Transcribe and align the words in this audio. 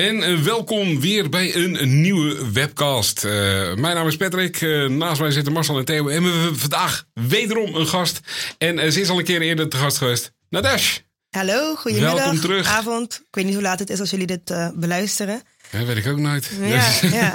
En 0.00 0.22
eh, 0.22 0.38
welkom 0.38 1.00
weer 1.00 1.28
bij 1.28 1.54
een, 1.54 2.00
nieuwe 2.00 2.52
webcast. 2.52 3.24
Eh, 3.24 3.30
mijn 3.74 3.94
naam 3.94 4.06
is 4.06 4.16
Patrick. 4.16 4.60
Eh, 4.60 4.86
naast 4.86 5.20
mij 5.20 5.30
zitten 5.30 5.52
Marcel 5.52 5.78
en 5.78 5.84
Theo. 5.84 6.08
En 6.08 6.22
we 6.22 6.30
hebben 6.30 6.58
vandaag 6.58 7.04
wederom 7.12 7.74
een 7.74 7.86
gast. 7.86 8.20
En 8.58 8.92
ze 8.92 9.00
is 9.00 9.08
al 9.08 9.18
een 9.18 9.24
keer 9.24 9.40
eerder 9.40 9.68
te 9.68 9.76
gast 9.76 9.96
geweest. 9.96 10.32
Nadash. 10.48 10.98
Hallo, 11.30 11.74
goedemiddag, 11.74 12.14
Welkom 12.14 12.40
terug. 12.40 12.66
avond. 12.66 13.14
Ik 13.14 13.34
weet 13.34 13.44
niet 13.44 13.54
hoe 13.54 13.62
laat 13.62 13.78
het 13.78 13.90
is 13.90 14.00
als 14.00 14.10
jullie 14.10 14.26
dit 14.26 14.54
beluisteren. 14.74 15.42
Ja, 15.70 15.84
weet 15.84 15.96
ik 15.96 16.06
ook 16.06 16.18
nooit. 16.18 16.50
Ja, 16.60 16.90
ja. 17.02 17.32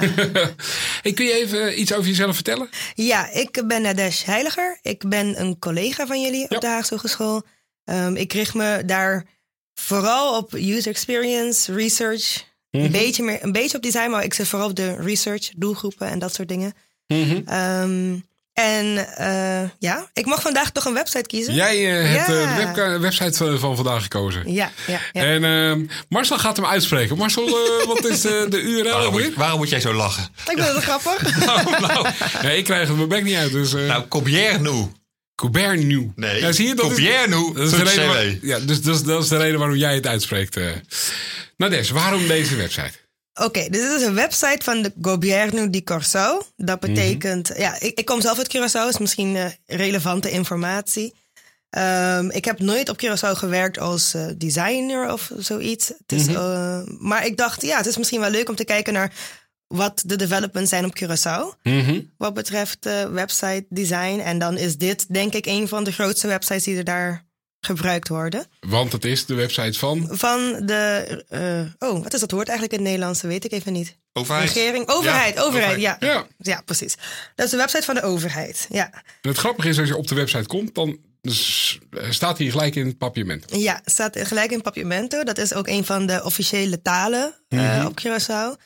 hey, 1.02 1.12
kun 1.12 1.24
je 1.24 1.32
even 1.32 1.80
iets 1.80 1.92
over 1.92 2.06
jezelf 2.06 2.34
vertellen? 2.34 2.68
Ja, 2.94 3.30
ik 3.32 3.62
ben 3.66 3.82
Nadesh 3.82 4.24
Heiliger. 4.24 4.78
Ik 4.82 5.08
ben 5.08 5.40
een 5.40 5.58
collega 5.58 6.06
van 6.06 6.22
jullie 6.22 6.46
Ja. 6.48 6.56
op 6.56 6.60
de 6.60 6.66
Haagse 6.66 6.94
Hogeschool. 6.94 7.42
Ehm, 7.84 8.14
ik 8.16 8.32
richt 8.32 8.54
me 8.54 8.82
daar 8.86 9.26
vooral 9.74 10.36
op 10.36 10.52
user 10.54 10.90
experience, 10.90 11.74
research. 11.74 12.54
Mhm. 12.76 12.84
een, 12.84 12.92
beetje 12.92 13.22
meer, 13.22 13.38
een 13.40 13.52
beetje 13.52 13.76
op 13.76 13.82
design, 13.82 14.10
maar 14.10 14.24
ik 14.24 14.34
zit 14.34 14.48
vooral 14.48 14.68
op 14.68 14.76
de 14.76 14.96
research, 14.96 15.50
doelgroepen 15.56 16.06
en 16.08 16.18
dat 16.18 16.34
soort 16.34 16.48
dingen. 16.48 16.74
Mhm. 17.06 17.40
Ehm, 17.46 18.14
en 18.52 19.16
eh, 19.16 19.68
ja, 19.78 20.10
ik 20.12 20.26
mag 20.26 20.42
vandaag 20.42 20.70
toch 20.70 20.84
een 20.84 20.94
website 20.94 21.26
kiezen. 21.26 21.54
Jij 21.54 22.00
eh, 22.00 22.10
hebt 22.10 22.28
eh, 22.28 22.58
Ja. 22.58 22.92
de 22.92 22.98
website 22.98 23.36
van, 23.36 23.58
van 23.58 23.76
vandaag 23.76 24.02
gekozen. 24.02 24.52
Ja, 24.52 24.70
ja, 24.86 25.00
ja. 25.12 25.22
En 25.22 25.44
ehm, 25.44 25.86
Marcel 26.08 26.38
gaat 26.38 26.56
hem 26.56 26.66
uitspreken. 26.66 27.16
Marcel, 27.16 27.58
wat 27.92 28.04
is 28.04 28.24
eh, 28.24 28.32
de 28.48 28.60
URL 28.60 28.90
Waarom 28.90 29.12
moet, 29.12 29.34
waarom 29.34 29.58
moet 29.58 29.68
jij 29.68 29.80
zo 29.80 29.92
lachen? 29.92 30.24
Ik 30.24 30.58
vind 30.62 30.74
het 30.74 30.82
grappig. 30.82 31.36
Nou, 31.46 31.80
nou, 31.80 32.06
nee, 32.42 32.58
ik 32.58 32.64
krijg 32.64 32.88
het 32.88 32.96
mijn 32.96 33.08
bek 33.08 33.24
niet 33.24 33.36
uit. 33.36 33.52
Dus, 33.52 33.74
eh 33.74 33.86
Nou, 33.86 34.08
Cobiernu. 34.08 34.70
Coubert 34.70 35.05
New. 35.42 36.08
Nee, 36.14 36.40
ja, 36.40 36.52
zie 36.52 36.66
je, 36.68 36.74
dat 36.74 36.90
is, 36.90 36.96
dat 37.54 37.64
is 37.64 37.70
de 37.70 37.82
reden 37.82 38.38
ja, 38.42 38.58
dus, 38.58 38.82
dus 38.82 39.02
dat 39.02 39.22
is 39.22 39.28
de 39.28 39.36
reden 39.36 39.58
waarom 39.58 39.76
jij 39.76 39.94
het 39.94 40.06
uitspreekt. 40.06 40.56
eh. 40.56 40.70
Nou 41.56 41.70
Des, 41.70 41.90
waarom 41.90 42.26
deze 42.26 42.56
website? 42.56 42.92
Oké, 43.34 43.68
dit 43.68 43.82
is 43.96 44.02
een 44.02 44.14
website 44.14 44.64
van 44.64 44.82
de 44.82 44.92
Gobierno 45.02 45.70
di 45.70 45.82
Corso. 45.84 46.42
Dat 46.56 46.80
betekent, 46.80 47.52
ja, 47.56 47.80
ik, 47.80 47.98
ik 47.98 48.04
kom 48.04 48.20
zelf 48.20 48.38
uit 48.38 48.56
Curaçao, 48.56 48.88
is 48.88 48.98
misschien 48.98 49.36
eh, 49.36 49.46
relevante 49.66 50.30
informatie. 50.30 51.14
Ehm, 51.70 52.28
ik 52.30 52.44
heb 52.44 52.58
nooit 52.58 52.88
op 52.88 53.02
Curaçao 53.04 53.32
gewerkt 53.32 53.78
als 53.78 54.14
eh, 54.14 54.26
designer 54.36 55.12
of 55.12 55.30
zoiets. 55.38 55.88
Het 55.88 56.20
is, 56.20 56.26
eh, 56.26 56.80
maar 56.98 57.26
ik 57.26 57.36
dacht, 57.36 57.62
ja, 57.62 57.76
het 57.76 57.86
is 57.86 57.96
misschien 57.96 58.20
wel 58.20 58.30
leuk 58.30 58.48
om 58.48 58.54
te 58.54 58.64
kijken 58.64 58.92
naar 58.92 59.12
wat 59.68 60.02
de 60.06 60.16
developments 60.16 60.70
zijn 60.70 60.84
op 60.84 60.96
Curaçao. 61.02 61.60
Mhm. 61.62 62.00
Wat 62.18 62.34
betreft 62.34 62.86
eh, 62.86 63.04
website 63.04 63.64
design. 63.68 64.18
En 64.20 64.38
dan 64.38 64.56
is 64.56 64.76
dit 64.76 65.12
denk 65.14 65.34
ik 65.34 65.46
een 65.46 65.68
van 65.68 65.84
de 65.84 65.92
grootste 65.92 66.26
websites 66.26 66.64
die 66.64 66.76
er 66.76 66.84
daar 66.84 67.24
gebruikt 67.60 68.08
worden. 68.08 68.46
Want 68.60 68.92
het 68.92 69.04
is 69.04 69.26
de 69.26 69.34
website 69.34 69.78
van... 69.78 70.08
Van 70.10 70.60
de, 70.66 71.24
eh, 71.28 71.88
oh, 71.90 72.02
wat 72.02 72.14
is 72.14 72.20
dat 72.20 72.30
woord 72.30 72.48
eigenlijk 72.48 72.78
in 72.78 72.84
het 72.84 72.88
Nederlands? 72.92 73.20
Dat 73.20 73.30
weet 73.30 73.44
ik 73.44 73.52
even 73.52 73.72
niet. 73.72 73.96
Overheid. 74.12 74.52
Regering, 74.52 74.88
overheid, 74.88 75.34
Ja, 75.34 75.42
overheid, 75.42 75.76
overheid. 75.76 75.80
ja. 75.80 75.96
Ja. 76.12 76.26
Ja, 76.38 76.60
precies. 76.64 76.94
Dat 77.34 77.44
is 77.46 77.50
de 77.50 77.56
website 77.56 77.82
van 77.82 77.94
de 77.94 78.02
overheid. 78.02 78.66
Ja, 78.70 78.90
En 78.92 79.28
het 79.28 79.38
grappige 79.38 79.68
is, 79.68 79.78
als 79.78 79.88
je 79.88 79.96
op 79.96 80.06
de 80.08 80.14
website 80.14 80.46
komt, 80.46 80.74
dan 80.74 80.98
staat 82.10 82.38
hij 82.38 82.50
gelijk 82.50 82.74
in 82.74 82.86
het 82.86 82.98
papierment. 82.98 83.44
ja 83.56 83.80
staat 83.84 84.18
gelijk 84.18 84.50
in 84.50 84.62
Papiamento. 84.62 85.22
Dat 85.24 85.38
is 85.38 85.54
ook 85.54 85.68
een 85.68 85.84
van 85.84 86.06
de 86.06 86.24
officiële 86.24 86.82
talen 86.82 87.34
eh, 87.48 87.84
op 87.88 88.00
Curaçao. 88.00 88.62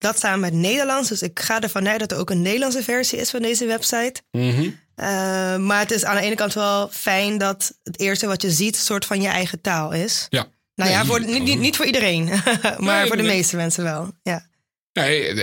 Dat 0.00 0.18
samen 0.18 0.40
met 0.40 0.52
Nederlands. 0.52 1.08
Dus 1.08 1.22
ik 1.22 1.40
ga 1.40 1.60
ervan 1.60 1.88
uit 1.88 2.00
dat 2.00 2.12
er 2.12 2.18
ook 2.18 2.30
een 2.30 2.42
Nederlandse 2.42 2.82
versie 2.82 3.18
is 3.18 3.30
van 3.30 3.42
deze 3.42 3.66
website. 3.66 4.14
Mhm. 4.30 4.70
Eh, 4.94 5.56
maar 5.56 5.78
het 5.78 5.90
is 5.90 6.04
aan 6.04 6.16
de 6.16 6.22
ene 6.22 6.34
kant 6.34 6.54
wel 6.54 6.88
fijn 6.88 7.38
dat 7.38 7.78
het 7.82 8.00
eerste 8.00 8.26
wat 8.26 8.42
je 8.42 8.50
ziet, 8.50 8.74
een 8.74 8.82
soort 8.82 9.04
van 9.04 9.22
je 9.22 9.28
eigen 9.28 9.60
taal 9.60 9.92
is. 9.92 10.26
Ja. 10.28 10.46
Nou 10.74 10.90
ja, 10.90 11.04
voor, 11.04 11.20
niet, 11.20 11.42
niet, 11.42 11.58
niet 11.58 11.76
voor 11.76 11.86
iedereen, 11.86 12.24
maar 12.78 12.98
Nee, 12.98 13.06
voor 13.06 13.16
de 13.16 13.22
nee. 13.22 13.36
meeste 13.36 13.56
mensen 13.56 13.84
wel. 13.84 14.12
Ja. 14.22 14.46
Nee, 14.92 15.34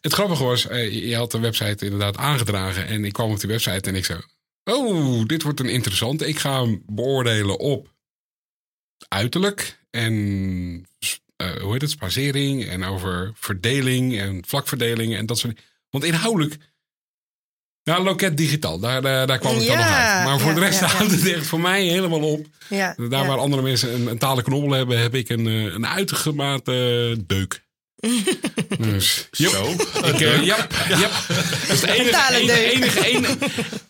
het 0.00 0.12
grappige 0.12 0.44
was, 0.44 0.66
eh, 0.66 1.08
je 1.08 1.16
had 1.16 1.30
de 1.30 1.38
website 1.38 1.84
inderdaad 1.84 2.16
aangedragen. 2.16 2.86
En 2.86 3.04
ik 3.04 3.12
kwam 3.12 3.30
op 3.30 3.40
die 3.40 3.48
website 3.48 3.88
en 3.88 3.94
ik 3.94 4.04
zei... 4.04 4.20
Oh, 4.64 5.26
dit 5.26 5.42
wordt 5.42 5.60
een 5.60 5.68
interessante. 5.68 6.26
Ik 6.26 6.38
ga 6.38 6.62
hem 6.62 6.82
beoordelen 6.86 7.58
op 7.58 7.92
uiterlijk 9.08 9.78
en 9.90 10.86
eh, 11.44 11.62
hoe 11.62 11.72
heet 11.72 11.82
het, 11.82 11.90
spacering 11.90 12.66
en 12.66 12.84
over 12.84 13.32
verdeling 13.34 14.18
en 14.18 14.42
vlakverdeling 14.46 15.16
en 15.16 15.26
dat 15.26 15.38
soort 15.38 15.54
dingen. 15.54 15.70
Want 15.90 16.04
inhoudelijk, 16.04 16.56
nou, 17.84 18.04
loket 18.04 18.36
digitaal, 18.36 18.78
daar, 18.78 19.02
daar, 19.02 19.26
daar 19.26 19.38
kwam 19.38 19.56
ik 19.56 19.66
dan 19.66 19.76
nog 19.76 19.86
uit. 19.86 20.24
Maar 20.24 20.38
voor 20.38 20.48
ja, 20.48 20.54
de 20.54 20.60
rest 20.60 20.80
ja, 20.80 20.96
het 20.96 21.26
echt 21.26 21.46
voor 21.46 21.60
mij 21.60 21.84
helemaal 21.84 22.32
op. 22.32 22.46
Ja, 22.68 22.94
Daar 23.08 23.26
waar 23.26 23.38
andere 23.38 23.62
mensen 23.62 23.94
een, 23.94 24.06
een 24.06 24.18
talen 24.18 24.44
knobbel 24.44 24.70
hebben, 24.70 25.00
heb 25.00 25.14
ik 25.14 25.28
een, 25.28 25.46
eh, 25.46 25.62
een 25.62 25.86
uitgemaakte 25.86 27.16
deuk. 27.26 27.63
Dus. 28.78 29.28
Zo. 29.30 29.70
Ik, 30.10 30.20
eh, 30.20 30.42
ja, 30.42 30.66
ja. 30.88 30.96
Dat 30.98 31.68
is 31.68 31.80
het 31.80 31.90
enige, 31.90 32.72
enige, 32.72 33.04
enige, 33.06 33.36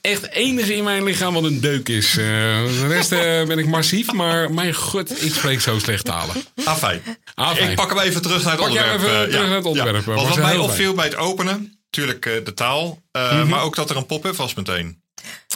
echt 0.01 0.31
enige 0.31 0.75
in 0.75 0.85
mijn 0.85 1.05
lichaam 1.05 1.35
wat 1.35 1.45
een 1.45 1.61
deuk 1.61 1.89
is. 1.89 2.11
Eh, 2.11 2.17
de 2.17 2.87
rest 2.89 3.13
eh, 3.13 3.19
ben 3.47 3.59
ik 3.59 3.67
massief, 3.67 4.13
maar 4.13 4.53
mijn 4.53 4.75
god, 4.75 5.23
ik 5.25 5.35
spreek 5.35 5.61
zo 5.61 5.79
slecht 5.79 6.05
talen. 6.05 6.35
Ah, 6.65 6.77
fijn. 6.77 7.03
Ah, 7.35 7.55
fijn. 7.57 7.71
Ik 7.71 7.77
pak 7.77 7.89
hem 7.89 7.99
even 7.99 8.23
terug 8.23 8.43
naar 8.43 8.51
het 8.53 8.61
Pak 8.61 8.69
onderwerp. 8.69 9.01
even 9.03 9.31
terug 9.31 9.47
naar 9.47 9.57
het 9.57 9.65
onderwerp, 9.65 10.07
Ja. 10.07 10.15
wat 10.15 10.37
mij 10.37 10.57
opviel 10.57 10.95
bij 10.95 11.05
het 11.05 11.17
openen, 11.17 11.79
natuurlijk 11.85 12.27
eh, 12.27 12.45
de 12.45 12.55
taal, 12.55 13.03
eh, 13.11 13.33
Mhm. 13.33 13.49
maar 13.49 13.63
ook 13.63 13.77
dat 13.77 13.91
er 13.91 13.97
een 13.97 14.07
pop-up 14.07 14.37
was 14.37 14.55
meteen. 14.55 15.03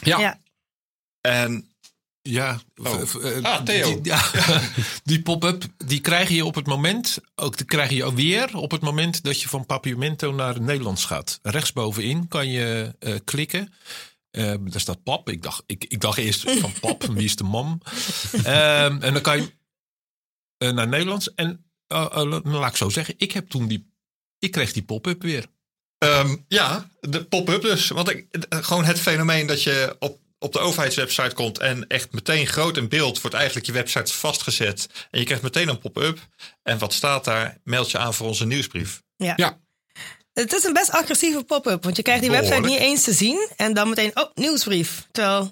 Ja, 0.03 0.19
Ja. 0.19 0.39
En 1.21 1.71
Ja, 2.31 2.61
Oh. 2.77 3.01
eh, 3.25 3.43
Ah, 3.45 3.63
Theo. 3.65 4.01
Die, 4.01 4.13
ja, 4.13 4.31
die 5.05 5.23
pop-up 5.23 5.65
die 5.87 6.01
krijg 6.01 6.29
je 6.29 6.45
op 6.45 6.55
het 6.55 6.67
moment, 6.67 7.19
ook 7.35 7.57
die 7.57 7.67
krijg 7.67 7.91
je 7.91 8.15
weer 8.15 8.57
op 8.57 8.71
het 8.71 8.81
moment 8.81 9.23
dat 9.23 9.41
je 9.43 9.49
van 9.49 9.67
Papiamento 9.67 10.33
naar 10.33 10.61
Nederlands 10.61 11.05
gaat. 11.05 11.39
Rechtsbovenin 11.43 12.29
kan 12.29 12.49
je 12.51 12.95
eh, 12.99 13.15
klikken. 13.25 13.73
Eh, 14.31 14.55
daar 14.61 14.81
staat 14.81 15.03
pap. 15.03 15.29
Ik 15.31 15.43
dacht, 15.43 15.63
ik, 15.67 15.85
ik 15.85 16.01
dacht 16.01 16.19
eerst 16.19 16.51
van 16.51 16.73
pap, 16.81 17.05
wie 17.05 17.25
is 17.25 17.37
de 17.37 17.45
mam? 17.45 17.81
Ehm, 18.33 19.03
en 19.03 19.13
dan 19.13 19.23
kan 19.23 19.39
je 19.41 19.53
naar 20.73 20.89
Nederlands. 20.89 21.35
En 21.35 21.65
laat 22.45 22.71
ik 22.71 22.77
zo 22.77 22.89
zeggen, 22.89 23.15
ik 23.19 23.33
heb 23.33 23.49
toen 23.49 23.67
die, 23.69 23.93
ik 24.39 24.51
kreeg 24.51 24.73
die 24.73 24.83
pop-up 24.83 25.23
weer. 25.23 25.47
ehm, 25.99 26.37
ja, 26.49 26.91
de 27.01 27.25
pop-up 27.25 27.63
dus. 27.63 27.89
Want 27.89 28.11
ik, 28.11 28.27
gewoon 28.49 28.85
het 28.85 29.01
fenomeen 29.01 29.47
dat 29.47 29.63
je 29.63 29.97
op, 29.99 30.19
op 30.39 30.53
de 30.53 30.59
overheidswebsite 30.59 31.35
komt 31.35 31.59
en 31.59 31.87
echt 31.87 32.13
meteen 32.13 32.47
groot 32.47 32.77
in 32.77 32.89
beeld 32.89 33.21
wordt 33.21 33.37
eigenlijk 33.37 33.67
je 33.67 33.73
website 33.73 34.13
vastgezet. 34.13 34.89
En 35.11 35.19
je 35.19 35.25
krijgt 35.25 35.43
meteen 35.43 35.69
een 35.69 35.79
pop-up. 35.79 36.19
En 36.63 36.79
wat 36.79 36.93
staat 36.93 37.25
daar? 37.25 37.59
Meld 37.65 37.91
je 37.91 37.99
aan 37.99 38.15
voor 38.15 38.27
onze 38.27 38.47
nieuwsbrief. 38.47 39.03
Ja. 39.17 39.33
Ja. 39.37 39.59
Het 40.33 40.53
is 40.53 40.65
een 40.65 40.73
best 40.73 40.91
agressieve 40.91 41.45
pop-up, 41.45 41.85
want 41.85 41.97
je 41.97 42.03
krijgt 42.03 42.23
die 42.23 42.31
website 42.31 42.61
niet 42.61 42.79
eens 42.79 43.05
te 43.05 43.13
zien 43.13 43.49
en 43.57 43.75
dan 43.75 43.89
meteen, 43.89 44.11
oh, 44.15 44.31
nieuwsbrief. 44.35 45.07
Terwijl 45.11 45.43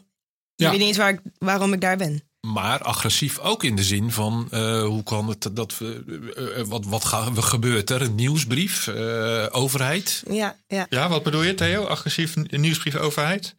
je 0.54 0.64
Ja. 0.64 0.70
weet 0.70 0.78
niet 0.78 0.88
eens 0.88 0.96
waar 0.96 1.10
ik, 1.10 1.20
waarom 1.38 1.72
ik 1.72 1.80
daar 1.80 1.96
ben. 1.96 2.22
Maar 2.40 2.82
agressief 2.82 3.38
ook 3.38 3.64
in 3.64 3.76
de 3.76 3.84
zin 3.84 4.12
van 4.12 4.48
eh, 4.50 4.82
hoe 4.82 5.02
kan 5.02 5.28
het 5.28 5.48
dat 5.52 5.78
we 5.78 6.02
eh, 6.36 6.60
eh, 6.60 6.66
wat 6.66 6.84
wat 6.84 7.04
gaan 7.04 7.34
we 7.34 7.42
gebeurt 7.42 7.90
er 7.90 8.02
een 8.02 8.14
nieuwsbrief 8.14 8.86
eh, 8.86 9.46
overheid 9.50 10.22
Ja, 10.30 10.56
ja. 10.66 10.86
Ja, 10.90 11.08
wat 11.08 11.22
bedoel 11.22 11.42
je 11.42 11.54
Theo? 11.54 11.84
Agressief 11.84 12.34
nieuwsbrief 12.50 12.96
overheid? 12.96 13.56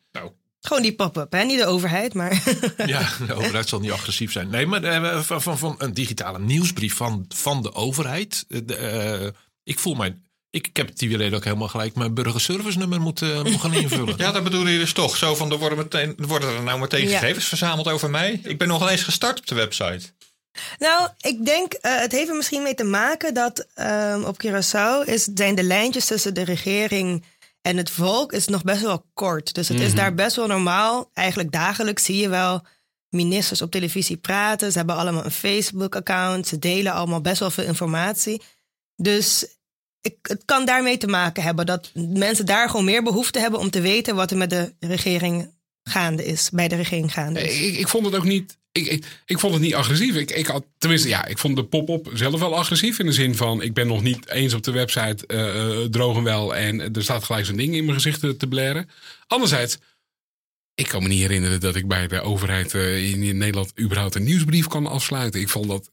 Gewoon 0.68 0.82
die 0.82 0.96
pop-up, 0.96 1.32
hè? 1.32 1.44
niet 1.44 1.60
de 1.60 1.66
overheid, 1.66 2.14
maar 2.14 2.44
ja 2.86 3.10
de 3.28 3.34
overheid 3.40 3.70
zal 3.70 3.80
niet 3.80 3.92
agressief 3.92 4.32
zijn 4.32 4.50
nee 4.50 4.66
maar 4.66 4.84
eh, 4.84 5.22
van, 5.22 5.42
van, 5.42 5.58
van 5.58 5.76
een 5.78 5.94
digitale 5.94 6.40
nieuwsbrief 6.40 6.96
van 6.96 7.26
van 7.36 7.62
de 7.62 7.74
overheid 7.74 8.46
Eh, 8.50 8.60
de, 8.66 8.76
eh, 8.76 9.28
ik 9.64 9.80
voel 9.80 9.96
mij 9.96 10.16
ik, 10.50 10.68
ik 10.68 10.78
heb 10.78 10.98
die 10.98 11.18
reden 11.18 11.38
ook 11.38 11.44
helemaal 11.44 11.68
gelijk 11.68 11.96
mijn 11.96 12.14
burgerservice 12.14 12.78
nummer 12.78 13.02
moeten 13.02 13.44
moet 13.44 13.62
gaan 13.62 13.74
invullen 13.74 14.16
Ja, 14.26 14.32
dat 14.32 14.44
bedoel 14.44 14.68
je 14.68 14.78
dus 14.78 14.94
toch. 14.94 15.18
Zo 15.18 15.36
van, 15.36 15.52
er 15.52 15.58
worden, 15.58 15.78
meteen, 15.78 16.14
worden 16.18 16.56
er 16.56 16.64
nou 16.64 16.80
meteen 16.80 17.10
Ja. 17.10 17.20
gegevens 17.20 17.46
verzameld 17.46 17.88
over 17.88 18.10
mij. 18.10 18.40
Ik 18.44 18.58
ben 18.58 18.68
nog 18.68 18.90
eens 18.90 19.04
gestart 19.04 19.40
op 19.40 19.48
de 19.48 19.56
website. 19.56 20.02
Nou, 20.80 21.10
ik 21.22 21.46
denk, 21.46 21.74
eh, 21.74 22.00
het 22.00 22.12
heeft 22.12 22.30
er 22.30 22.36
misschien 22.36 22.64
mee 22.64 22.76
te 22.76 22.84
maken 22.84 23.34
dat 23.34 23.68
ehm, 23.74 24.24
op 24.24 24.46
Curaçao 24.46 25.06
is, 25.10 25.28
zijn 25.34 25.56
de 25.56 25.64
lijntjes 25.64 26.06
tussen 26.06 26.34
de 26.34 26.44
regering 26.44 27.24
en 27.68 27.78
het 27.78 27.90
volk 27.90 28.34
is 28.34 28.48
nog 28.48 28.64
best 28.64 28.82
wel 28.82 29.06
kort. 29.14 29.54
Dus 29.54 29.68
het 29.68 29.80
is 29.80 29.94
daar 29.96 30.14
best 30.14 30.36
wel 30.36 30.48
normaal. 30.48 31.10
Eigenlijk 31.14 31.52
dagelijks 31.52 32.04
zie 32.04 32.18
je 32.18 32.30
wel 32.30 32.66
ministers 33.10 33.62
op 33.62 33.72
televisie 33.72 34.18
praten. 34.18 34.72
Ze 34.72 34.78
hebben 34.78 34.96
allemaal 34.96 35.26
een 35.26 35.32
Facebook-account. 35.32 36.48
Ze 36.48 36.60
delen 36.60 36.94
allemaal 36.94 37.22
best 37.22 37.40
wel 37.40 37.50
veel 37.50 37.64
informatie. 37.64 38.42
Dus 38.96 39.58
ik, 40.02 40.18
het 40.22 40.42
kan 40.46 40.66
daarmee 40.66 40.98
te 40.98 41.08
maken 41.08 41.44
hebben 41.44 41.66
dat 41.66 41.92
mensen 41.94 42.46
daar 42.46 42.70
gewoon 42.70 42.86
meer 42.86 43.04
behoefte 43.04 43.40
hebben 43.40 43.60
om 43.60 43.70
te 43.70 43.82
weten 43.82 44.16
wat 44.16 44.32
er 44.32 44.38
met 44.38 44.50
de 44.50 44.74
regering 44.80 45.54
gaande 45.84 46.26
is, 46.26 46.50
bij 46.50 46.68
de 46.68 46.76
regering 46.76 47.14
gaande 47.14 47.42
is. 47.42 47.60
Ik, 47.60 47.78
ik 47.78 47.88
vond 47.88 48.06
het 48.06 48.16
ook 48.16 48.24
niet. 48.24 48.58
Ik, 48.86 49.06
ik, 49.26 49.40
vond 49.40 49.54
het 49.54 49.62
niet 49.62 49.76
agressief. 49.76 50.16
Ik, 50.16 50.32
ik 50.32 50.48
had, 50.48 50.66
tenminste, 50.78 51.08
ja, 51.08 51.26
ik 51.26 51.38
vond 51.38 51.56
de 51.56 51.64
pop-up 51.64 52.10
zelf 52.14 52.40
wel 52.40 52.58
agressief. 52.58 53.00
In 53.00 53.06
de 53.06 53.12
zin 53.12 53.36
van: 53.36 53.62
ik 53.62 53.74
ben 53.74 53.88
nog 53.88 54.02
niet 54.02 54.30
eens 54.30 54.54
op 54.54 54.64
de 54.64 54.72
website 54.72 55.28
eh 55.28 55.48
eh, 55.48 55.90
droog 55.90 56.18
en 56.18 56.24
wel. 56.24 56.56
En 56.56 56.94
er 56.94 57.04
staat 57.04 57.24
gelijk 57.24 57.46
zo'n 57.46 57.56
ding 57.56 57.76
in 57.76 57.86
mijn 57.86 58.02
gezicht 58.02 58.20
te, 58.20 58.48
blaren. 58.48 58.90
Anderzijds, 59.28 59.78
ik 60.74 60.88
kan 60.88 61.04
me 61.04 61.08
niet 61.08 61.22
herinneren 61.22 61.60
dat 61.60 61.76
ik 61.76 61.88
bij 61.88 62.08
de 62.08 62.22
overheid 62.22 62.74
eh, 62.74 63.12
in, 63.12 63.24
in 63.24 63.38
Nederland 63.38 63.80
überhaupt 63.80 64.16
een 64.16 64.24
nieuwsbrief 64.24 64.68
kan 64.68 64.88
afsluiten. 64.88 65.42
Ik 65.42 65.50
vond 65.50 65.68
dat. 65.68 65.90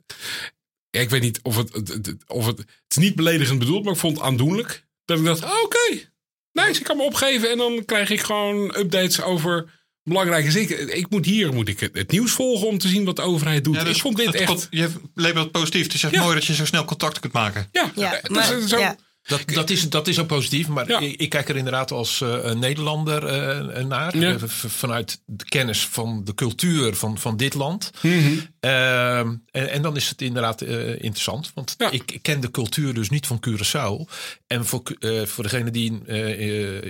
Ik 0.90 1.10
weet 1.10 1.22
niet 1.22 1.40
of 1.42 1.56
het, 1.56 1.72
het, 1.72 2.14
of 2.26 2.46
het. 2.46 2.58
Het 2.58 2.68
is 2.88 2.96
niet 2.96 3.14
beledigend 3.14 3.58
bedoeld, 3.58 3.84
maar 3.84 3.92
ik 3.92 3.98
vond 3.98 4.16
het 4.16 4.26
aandoenlijk. 4.26 4.84
Dat 5.04 5.18
ik 5.18 5.24
dacht: 5.24 5.44
oh, 5.44 5.62
oké, 5.62 6.08
nice, 6.52 6.78
ik 6.78 6.84
kan 6.84 6.96
me 6.96 7.02
opgeven. 7.02 7.50
En 7.50 7.58
dan 7.58 7.84
krijg 7.84 8.10
ik 8.10 8.20
gewoon 8.20 8.76
updates 8.76 9.22
over 9.22 9.82
belangrijke 10.04 10.52
dingen. 10.52 10.96
Ik 10.96 11.10
moet 11.10 11.24
hier 11.26 11.52
moet 11.54 11.68
ik 11.68 11.80
het, 11.80 11.90
het 11.96 12.10
nieuws 12.10 12.32
volgen 12.32 12.66
om 12.68 12.78
te 12.78 12.88
zien 12.88 13.04
wat 13.04 13.16
de 13.16 13.22
overheid 13.22 13.64
doet. 13.64 13.74
Ja, 13.74 13.84
dus 13.84 13.94
ik 13.96 14.02
vond 14.02 14.16
dit 14.16 14.26
het 14.26 14.34
echt. 14.36 14.66
Je 14.70 14.90
labelt 15.14 15.42
het 15.44 15.52
positief. 15.52 15.82
Het 15.82 15.94
is 15.94 16.02
echt 16.02 16.12
Ja. 16.14 16.22
mooi 16.22 16.34
dat 16.34 16.44
je 16.44 16.54
zo 16.54 16.64
snel 16.64 16.84
contact 16.84 17.18
kunt 17.20 17.32
maken. 17.32 17.68
Ja, 17.72 17.92
Ja, 17.96 18.22
is 18.22 18.28
maar- 18.28 18.60
zo, 18.68 18.78
ja. 18.78 18.96
Dat, 19.26 19.42
dat, 19.46 19.70
is, 19.70 19.90
dat 19.90 20.08
is 20.08 20.18
ook 20.18 20.26
positief, 20.26 20.68
maar 20.68 20.88
Ja. 20.88 20.98
ik, 21.00 21.20
ik 21.20 21.28
kijk 21.28 21.48
er 21.48 21.56
inderdaad 21.56 21.90
als 21.90 22.20
eh, 22.20 22.52
Nederlander 22.52 23.26
eh, 23.26 23.84
naar. 23.84 24.16
Ja. 24.18 24.32
Eh, 24.32 24.42
v- 24.46 24.64
vanuit 24.72 25.22
de 25.26 25.44
kennis 25.44 25.86
van 25.86 26.24
de 26.24 26.34
cultuur 26.34 26.94
van, 26.94 27.18
van 27.18 27.36
dit 27.36 27.54
land. 27.54 27.90
Mhm. 28.02 28.32
Ehm, 28.60 29.34
en, 29.50 29.70
en 29.70 29.82
dan 29.82 29.96
is 29.96 30.08
het 30.08 30.22
inderdaad 30.22 30.60
eh, 30.62 30.88
interessant. 30.88 31.50
Want 31.54 31.74
Ja. 31.78 31.90
ik, 31.90 32.10
ik 32.12 32.22
ken 32.22 32.40
de 32.40 32.50
cultuur 32.50 32.94
dus 32.94 33.10
niet 33.10 33.26
van 33.26 33.42
Curaçao. 33.48 34.12
En 34.46 34.66
voor, 34.66 34.82
eh, 34.98 35.22
voor 35.22 35.44
degene 35.44 35.70
die 35.70 35.86
in, 35.90 36.06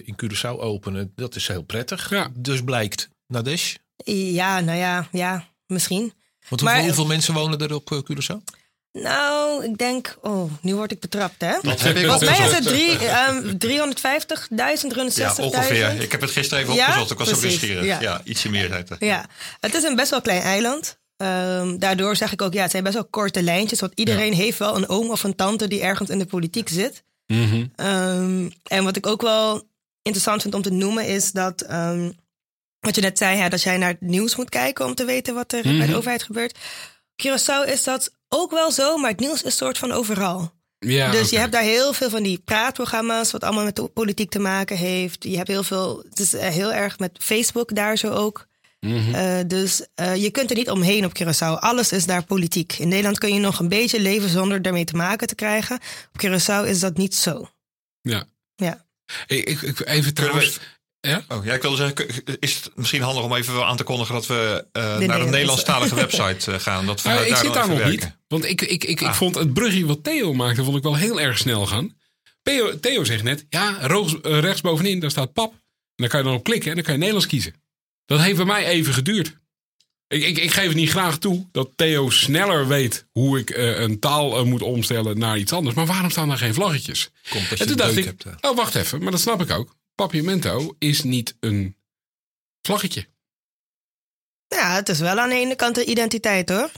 in 0.07 0.17
Curaçao 0.25 0.59
openen, 0.61 1.13
dat 1.15 1.37
is 1.37 1.49
heel 1.49 1.63
prettig. 1.63 2.11
Ja. 2.11 2.31
Dus 2.37 2.63
blijkt 2.65 3.09
Nadesh. 3.27 3.75
Ja, 4.05 4.61
nou 4.61 4.79
ja, 4.79 5.09
ja, 5.13 5.49
misschien. 5.67 6.13
Want 6.49 6.63
Maar- 6.63 6.83
hoeveel, 6.83 7.07
mensen 7.07 7.35
wonen 7.35 7.59
er 7.59 7.75
op 7.75 8.05
Curaçao? 8.11 8.54
Nou, 8.99 9.65
ik 9.65 9.79
denk, 9.79 10.17
oh, 10.23 10.53
nu 10.61 10.75
word 10.75 10.93
ik 10.93 11.01
betrapt, 11.01 11.41
hè? 11.41 11.53
Dat 11.63 11.81
heb 11.81 11.97
ik 11.97 12.07
Volgens 12.07 12.31
mij 12.31 12.47
is 12.49 12.55
het 12.55 12.63
drie, 12.65 12.99
ehm 12.99 13.47
350.000, 13.47 13.57
360.000. 14.53 15.15
Ja, 15.15 15.35
ongeveer. 15.39 16.01
Ik 16.01 16.13
heb 16.13 16.21
het 16.21 16.31
gisteren 16.31 16.63
even 16.63 16.75
Ja, 16.75 16.87
opgezocht. 16.87 17.11
Ik 17.11 17.19
was 17.19 17.33
ook 17.33 17.39
precies. 17.39 17.61
nieuwsgierig. 17.61 17.87
Ja. 17.87 18.01
Ja. 18.01 18.21
ietsje 18.25 18.51
meer 18.51 18.69
zei 18.69 18.83
het. 18.89 18.97
Ja, 18.99 19.27
het 19.61 19.75
is 19.75 19.83
een 19.83 19.97
best 19.97 20.11
wel 20.11 20.21
klein 20.21 20.43
eiland. 20.43 20.99
Ehm, 21.17 21.79
daardoor 21.79 22.17
zeg 22.17 22.33
ik 22.33 22.43
ook, 22.43 22.53
ja, 22.53 22.63
het 22.63 22.71
zijn 22.71 22.83
best 22.83 22.95
wel 22.95 23.05
korte 23.05 23.43
lijntjes. 23.43 23.81
Want 23.81 23.93
iedereen 23.95 24.33
heeft 24.33 24.59
wel 24.59 24.77
een 24.77 24.89
oom 24.89 25.11
of 25.11 25.23
een 25.23 25.35
tante 25.37 25.69
die 25.69 25.81
ergens 25.81 26.11
in 26.11 26.19
de 26.19 26.27
politiek 26.27 26.69
zit. 26.69 27.03
Mhm. 27.27 27.67
Ehm, 27.77 28.51
en 28.65 28.85
wat 28.85 28.97
ik 28.97 29.07
ook 29.07 29.23
wel 29.23 29.63
interessant 30.03 30.43
vind 30.43 30.55
om 30.55 30.63
te 30.63 30.71
noemen 30.73 31.07
is 31.07 31.33
dat, 31.33 31.61
ehm, 31.61 32.11
wat 32.81 32.95
je 32.95 33.01
net 33.01 33.19
zei, 33.19 33.39
hè, 33.39 33.49
dat 33.49 33.63
jij 33.63 33.77
naar 33.77 33.89
het 33.91 34.01
nieuws 34.01 34.37
moet 34.37 34.49
kijken 34.49 34.85
om 34.85 34.95
te 34.95 35.05
weten 35.05 35.35
wat 35.35 35.53
er 35.53 35.63
bij 35.63 35.73
Mhm. 35.73 35.87
de 35.91 35.97
overheid 35.97 36.23
gebeurt. 36.23 36.59
Curaçao 37.23 37.69
is 37.69 37.85
dat 37.85 38.11
ook 38.35 38.51
wel 38.51 38.71
zo, 38.73 38.97
maar 38.97 39.11
het 39.11 39.21
nieuws 39.21 39.43
is 39.43 39.57
soort 39.57 39.79
van 39.79 39.93
overal. 39.93 40.53
Ja, 40.79 41.11
dus 41.11 41.31
je 41.31 41.39
hebt 41.39 41.53
daar 41.53 41.63
heel 41.63 41.93
veel 41.93 42.11
van 42.11 42.23
die 42.23 42.39
praatprogramma's, 42.45 43.31
wat 43.31 43.45
allemaal 43.45 43.65
met 43.65 43.77
de 43.77 43.83
politiek 43.89 44.31
te 44.31 44.39
maken 44.39 44.77
heeft. 44.77 45.25
Je 45.25 45.37
hebt 45.37 45.49
heel 45.49 45.63
veel, 45.63 46.03
het 46.11 46.21
is 46.21 46.35
eh, 46.35 46.49
heel 46.49 46.73
erg 46.73 46.99
met 46.99 47.19
Facebook 47.23 47.75
daar 47.75 47.97
zo 47.97 48.11
ook. 48.11 48.47
Eh, 49.15 49.39
dus 49.47 49.87
eh, 49.95 50.17
je 50.17 50.31
kunt 50.31 50.51
er 50.51 50.57
niet 50.57 50.71
omheen 50.71 51.05
op 51.05 51.13
Curaçao. 51.23 51.59
Alles 51.61 51.93
is 51.93 52.07
daar 52.07 52.25
politiek. 52.25 52.73
In 52.73 52.89
Nederland 52.89 53.19
kun 53.19 53.35
je 53.35 53.41
nog 53.41 53.59
een 53.59 53.69
beetje 53.69 54.01
leven 54.01 54.29
zonder 54.29 54.63
daarmee 54.63 54.85
te 54.85 54.97
maken 54.97 55.27
te 55.27 55.35
krijgen. 55.35 55.79
Op 56.15 56.23
Curaçao 56.27 56.69
is 56.69 56.81
dat 56.81 56.97
niet 56.97 57.15
zo. 57.15 57.49
Ja. 58.01 58.25
Ja. 58.57 58.85
Ik, 59.27 59.49
ik, 59.49 59.63
ik- 59.63 59.87
even 59.87 60.15
trouwens. 60.15 60.59
Ja? 61.09 61.25
Oh, 61.29 61.45
ja, 61.45 61.55
ik 61.55 61.63
wilde 61.63 61.77
zeggen, 61.77 62.07
is 62.41 62.55
het 62.55 62.71
misschien 62.75 63.03
handig 63.03 63.25
om 63.25 63.35
even 63.35 63.55
wel 63.55 63.65
aan 63.65 63.77
te 63.77 63.83
kondigen 63.85 64.15
dat 64.15 64.27
we 64.27 64.67
eh, 64.73 64.83
naar 64.83 64.93
de 64.93 64.99
Nederlandse. 64.99 65.31
Nederlandstalige 65.31 65.95
website 66.05 66.53
eh, 66.53 66.59
gaan. 66.61 66.87
Dat 66.87 67.03
we 67.03 67.09
Nou, 67.09 67.21
daar 67.21 67.29
ik 67.29 67.35
dan 67.35 67.45
zit 67.45 67.55
daar 67.55 67.69
nog 67.69 67.79
werken. 67.79 67.95
niet. 67.95 68.17
Want 68.29 68.45
ik, 68.45 68.61
ik, 68.63 68.71
ik, 68.85 69.01
ik 69.01 69.07
Ah. 69.07 69.15
vond 69.15 69.35
het 69.35 69.53
brugje 69.55 69.87
wat 69.87 70.05
Theo 70.05 70.33
maakte, 70.35 70.65
vond 70.65 70.77
ik 70.77 70.83
wel 70.83 70.95
heel 70.97 71.21
erg 71.21 71.39
snel 71.39 71.67
gaan. 71.67 71.97
Theo, 72.43 72.81
Theo 72.81 73.05
zegt 73.05 73.23
net, 73.23 73.47
ja, 73.49 73.79
eh, 73.81 74.39
rechtsbovenin, 74.41 75.01
daar 75.01 75.11
staat 75.11 75.33
pap. 75.33 75.53
En 75.53 75.59
daar 75.97 76.09
kan 76.09 76.19
je 76.21 76.27
dan 76.27 76.35
op 76.35 76.45
klikken 76.45 76.69
en 76.69 76.75
dan 76.75 76.85
kan 76.85 76.93
je 76.93 76.99
Nederlands 76.99 77.29
kiezen. 77.31 77.55
Dat 78.07 78.21
heeft 78.21 78.37
bij 78.37 78.45
mij 78.45 78.67
even 78.67 78.93
geduurd. 78.95 79.37
Ik, 80.09 80.23
ik, 80.25 80.39
ik 80.39 80.51
geef 80.53 80.67
het 80.67 80.75
niet 80.77 80.91
graag 80.91 81.19
toe 81.19 81.49
dat 81.53 81.71
Theo 81.77 82.11
sneller 82.11 82.69
weet 82.69 83.07
hoe 83.13 83.39
ik 83.39 83.51
eh, 83.51 83.81
een 83.81 83.99
taal 83.99 84.47
moet 84.47 84.63
omstellen 84.63 85.19
naar 85.19 85.39
iets 85.39 85.53
anders. 85.53 85.77
Maar 85.77 85.87
waarom 85.87 86.11
staan 86.11 86.29
daar 86.29 86.39
geen 86.39 86.55
vlaggetjes? 86.55 87.11
Komt 87.31 87.51
als 87.51 87.61
En 87.61 87.67
je 87.69 87.75
toen 87.75 87.77
de 87.77 87.83
dacht 87.83 87.97
ik, 87.97 88.05
hebt. 88.05 88.25
oh 88.41 88.57
wacht 88.57 88.75
even, 88.75 89.03
maar 89.03 89.11
dat 89.11 89.21
snap 89.21 89.41
ik 89.43 89.51
ook. 89.51 89.75
Papiamento 89.95 90.75
is 90.79 91.03
niet 91.03 91.37
een 91.41 91.77
vlaggetje. 92.63 93.07
Ja, 94.49 94.75
het 94.75 94.89
is 94.89 94.99
wel 95.01 95.19
aan 95.19 95.29
de 95.29 95.35
ene 95.35 95.57
kant 95.57 95.75
de 95.75 95.85
identiteit 95.85 96.49
hoor. 96.49 96.71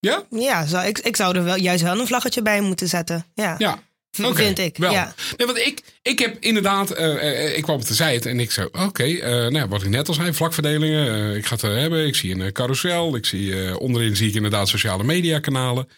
Ja? 0.00 0.26
Ja, 0.30 0.66
zou, 0.66 0.86
ik, 0.86 0.98
ik 0.98 1.16
zou 1.16 1.36
er 1.36 1.44
wel, 1.44 1.56
juist 1.56 1.82
wel 1.82 2.00
een 2.00 2.06
vlaggetje 2.06 2.42
bij 2.42 2.60
moeten 2.60 2.88
zetten. 2.88 3.24
Ja, 3.34 3.54
Ja. 3.58 3.82
vind 4.10 4.58
ik. 4.58 4.76
Wel. 4.76 4.92
Ja. 4.92 5.14
Nee, 5.36 5.46
want 5.46 5.58
ik, 5.58 5.82
ik 6.02 6.18
heb 6.18 6.36
inderdaad, 6.40 6.90
eh, 6.90 7.46
eh, 7.46 7.56
ik 7.56 7.62
kwam 7.62 7.76
op 7.76 7.86
de 7.86 7.94
zijde 7.94 8.28
en 8.28 8.40
ik 8.40 8.50
zei, 8.50 8.68
oké, 8.72 9.04
eh, 9.04 9.46
nou, 9.46 9.68
wat 9.68 9.82
ik 9.82 9.88
net 9.88 10.08
al 10.08 10.14
zei, 10.14 10.34
vlakverdelingen, 10.34 11.36
ik 11.36 11.46
ga 11.46 11.54
het 11.54 11.62
hebben. 11.62 12.06
Ik 12.06 12.14
zie 12.14 12.34
een 12.34 12.52
carousel, 12.52 13.16
ik 13.16 13.26
zie, 13.26 13.78
onderin 13.78 14.16
zie 14.16 14.28
ik 14.28 14.34
inderdaad 14.34 14.68
sociale 14.68 15.04
media 15.04 15.40
kanalen. 15.40 15.88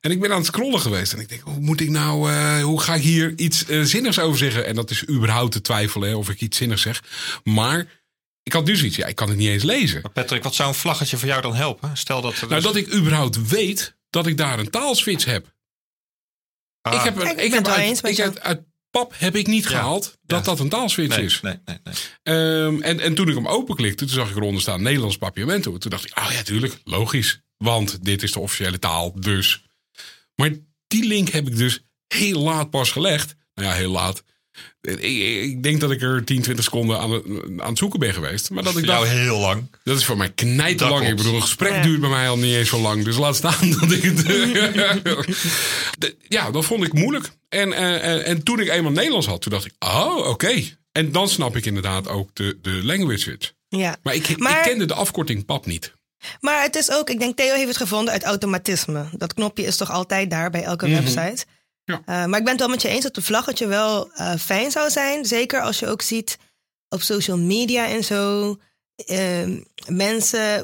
En 0.00 0.10
ik 0.10 0.20
ben 0.20 0.30
aan 0.30 0.36
het 0.36 0.46
scrollen 0.46 0.80
geweest 0.80 1.12
en 1.12 1.20
ik 1.20 1.28
denk, 1.28 1.40
hoe 1.40 1.60
moet 1.60 1.80
ik 1.80 1.90
nou, 1.90 2.30
eh, 2.32 2.62
hoe 2.62 2.80
ga 2.80 2.94
ik 2.94 3.02
hier 3.02 3.32
iets 3.36 3.64
eh, 3.66 3.82
zinnigs 3.82 4.18
over 4.18 4.38
zeggen? 4.38 4.66
En 4.66 4.74
dat 4.74 4.90
is 4.90 5.08
überhaupt 5.08 5.52
te 5.52 5.60
twijfelen 5.60 6.08
hè, 6.08 6.14
of 6.14 6.28
ik 6.30 6.40
iets 6.40 6.56
zinnigs 6.56 6.82
zeg. 6.82 7.02
Maar 7.44 7.86
ik 8.42 8.52
had 8.52 8.66
dus 8.66 8.82
iets, 8.82 8.96
ja, 8.96 9.06
ik 9.06 9.14
kan 9.16 9.28
het 9.28 9.36
niet 9.38 9.48
eens 9.48 9.62
lezen. 9.62 10.00
Maar 10.02 10.10
Patrick, 10.10 10.42
wat 10.42 10.54
zou 10.54 10.68
een 10.68 10.74
vlaggetje 10.74 11.16
voor 11.16 11.28
jou 11.28 11.42
dan 11.42 11.54
helpen? 11.54 11.96
Stel 11.96 12.20
dat... 12.20 12.32
er 12.32 12.40
Nou, 12.40 12.54
dus- 12.54 12.62
dat 12.64 12.76
ik 12.76 12.92
überhaupt 12.94 13.48
weet 13.48 13.96
dat 14.10 14.26
ik 14.26 14.36
daar 14.36 14.58
een 14.58 14.70
taalswitch 14.70 15.24
heb. 15.24 15.52
Ah, 16.80 16.94
ik 16.94 17.00
heb, 17.00 17.16
een, 17.16 17.22
ik 17.22 17.30
ik 17.30 17.36
ben 17.36 17.52
heb 17.52 17.64
het 17.66 17.74
uit, 17.74 17.84
eens 17.84 18.00
met 18.02 18.12
ik 18.12 18.20
uit, 18.20 18.40
uit 18.40 18.60
pap 18.90 19.14
heb 19.16 19.36
ik 19.36 19.46
niet 19.46 19.62
Ja. 19.64 19.70
gehaald 19.70 20.18
dat 20.22 20.38
Ja. 20.38 20.44
dat 20.44 20.60
een 20.60 20.68
taalswitch 20.68 21.16
nee, 21.16 21.24
is. 21.24 21.40
nee, 21.40 21.58
nee, 21.64 21.78
nee. 21.84 21.94
Ehm, 22.22 22.82
en, 22.82 23.00
en 23.00 23.14
toen 23.14 23.28
ik 23.28 23.34
hem 23.34 23.46
openklikte, 23.48 24.04
toen 24.04 24.14
zag 24.14 24.30
ik 24.30 24.36
eronder 24.36 24.60
staan 24.62 24.82
Nederlands 24.82 25.16
papiamento. 25.16 25.78
Toen 25.78 25.90
dacht 25.90 26.04
ik, 26.04 26.12
ah 26.12 26.32
ja, 26.32 26.42
tuurlijk, 26.42 26.78
logisch. 26.84 27.40
Want 27.56 28.04
dit 28.04 28.22
is 28.22 28.32
de 28.32 28.40
officiële 28.40 28.78
taal, 28.78 29.12
dus. 29.20 29.63
Maar 30.36 30.50
die 30.86 31.04
link 31.06 31.28
heb 31.28 31.46
ik 31.46 31.56
dus 31.56 31.84
heel 32.06 32.40
laat 32.40 32.70
pas 32.70 32.90
gelegd. 32.90 33.34
Nou 33.54 33.68
ja, 33.68 33.74
heel 33.74 33.90
laat. 33.90 34.22
Ik, 34.80 35.00
ik 35.42 35.62
denk 35.62 35.80
dat 35.80 35.90
ik 35.90 36.02
er 36.02 36.24
10, 36.24 36.42
20 36.42 36.64
seconden 36.64 36.98
aan, 36.98 37.10
het- 37.10 37.24
aan 37.60 37.68
het 37.68 37.78
zoeken 37.78 37.98
ben 37.98 38.14
geweest. 38.14 38.50
Maar 38.50 38.62
dat 38.62 38.76
ik 38.76 38.84
jou 38.84 39.04
dacht, 39.04 39.16
heel 39.18 39.38
lang. 39.38 39.70
dat 39.84 39.98
is 39.98 40.04
voor 40.04 40.16
mij 40.16 40.30
knijterlang. 40.30 41.00
Dat 41.00 41.10
Ik 41.10 41.16
bedoel, 41.16 41.34
een 41.34 41.42
gesprek 41.42 41.72
Ja. 41.72 41.82
duurt 41.82 42.00
bij 42.00 42.10
mij 42.10 42.28
al 42.28 42.38
niet 42.38 42.54
eens 42.54 42.68
zo 42.68 42.80
lang. 42.80 43.04
Dus 43.04 43.16
laat 43.16 43.36
staan 43.36 43.70
dat 43.80 43.92
ik 43.92 44.02
het... 44.02 44.26
Ja, 46.28 46.50
dat 46.50 46.64
vond 46.64 46.84
ik 46.84 46.92
moeilijk. 46.92 47.30
En, 47.48 47.72
eh, 47.72 48.12
en, 48.12 48.24
en 48.24 48.42
toen 48.42 48.60
ik 48.60 48.68
eenmaal 48.68 48.92
Nederlands 48.92 49.26
had, 49.26 49.42
toen 49.42 49.52
dacht 49.52 49.64
ik, 49.66 49.72
oh, 49.78 50.28
oké. 50.28 50.62
En 50.92 51.12
dan 51.12 51.28
snap 51.28 51.56
ik 51.56 51.66
inderdaad 51.66 52.08
ook 52.08 52.30
de, 52.32 52.58
de 52.62 52.80
language 52.84 53.18
switch. 53.18 53.52
Ja. 53.68 53.96
Maar 54.02 54.14
ik, 54.14 54.38
Maar- 54.38 54.58
ik 54.58 54.62
kende 54.70 54.84
de 54.86 54.94
afkorting 54.94 55.44
PAP 55.44 55.66
niet. 55.66 55.93
Maar 56.40 56.62
het 56.62 56.76
is 56.76 56.90
ook, 56.90 57.10
ik 57.10 57.18
denk 57.18 57.36
Theo 57.36 57.54
heeft 57.54 57.68
het 57.68 57.76
gevonden 57.76 58.12
uit 58.12 58.24
automatisme. 58.24 59.04
Dat 59.12 59.34
knopje 59.34 59.64
is 59.64 59.76
toch 59.76 59.90
altijd 59.90 60.30
daar 60.30 60.50
bij 60.50 60.62
elke 60.62 60.86
Mhm. 60.86 60.94
website. 60.94 61.44
Ja. 61.84 62.02
Eh, 62.06 62.24
maar 62.24 62.38
ik 62.38 62.44
ben 62.44 62.52
het 62.52 62.60
wel 62.60 62.68
met 62.68 62.82
je 62.82 62.88
eens 62.88 63.02
dat 63.02 63.14
de 63.14 63.22
vlaggetje 63.22 63.66
wel 63.66 64.10
eh, 64.12 64.34
fijn 64.34 64.70
zou 64.70 64.90
zijn. 64.90 65.24
Zeker 65.24 65.60
als 65.60 65.78
je 65.78 65.86
ook 65.88 66.02
ziet 66.02 66.38
op 66.88 67.02
social 67.02 67.38
media 67.38 67.86
en 67.86 68.04
zo. 68.04 68.56
ehm, 69.06 69.60
mensen, 69.86 70.62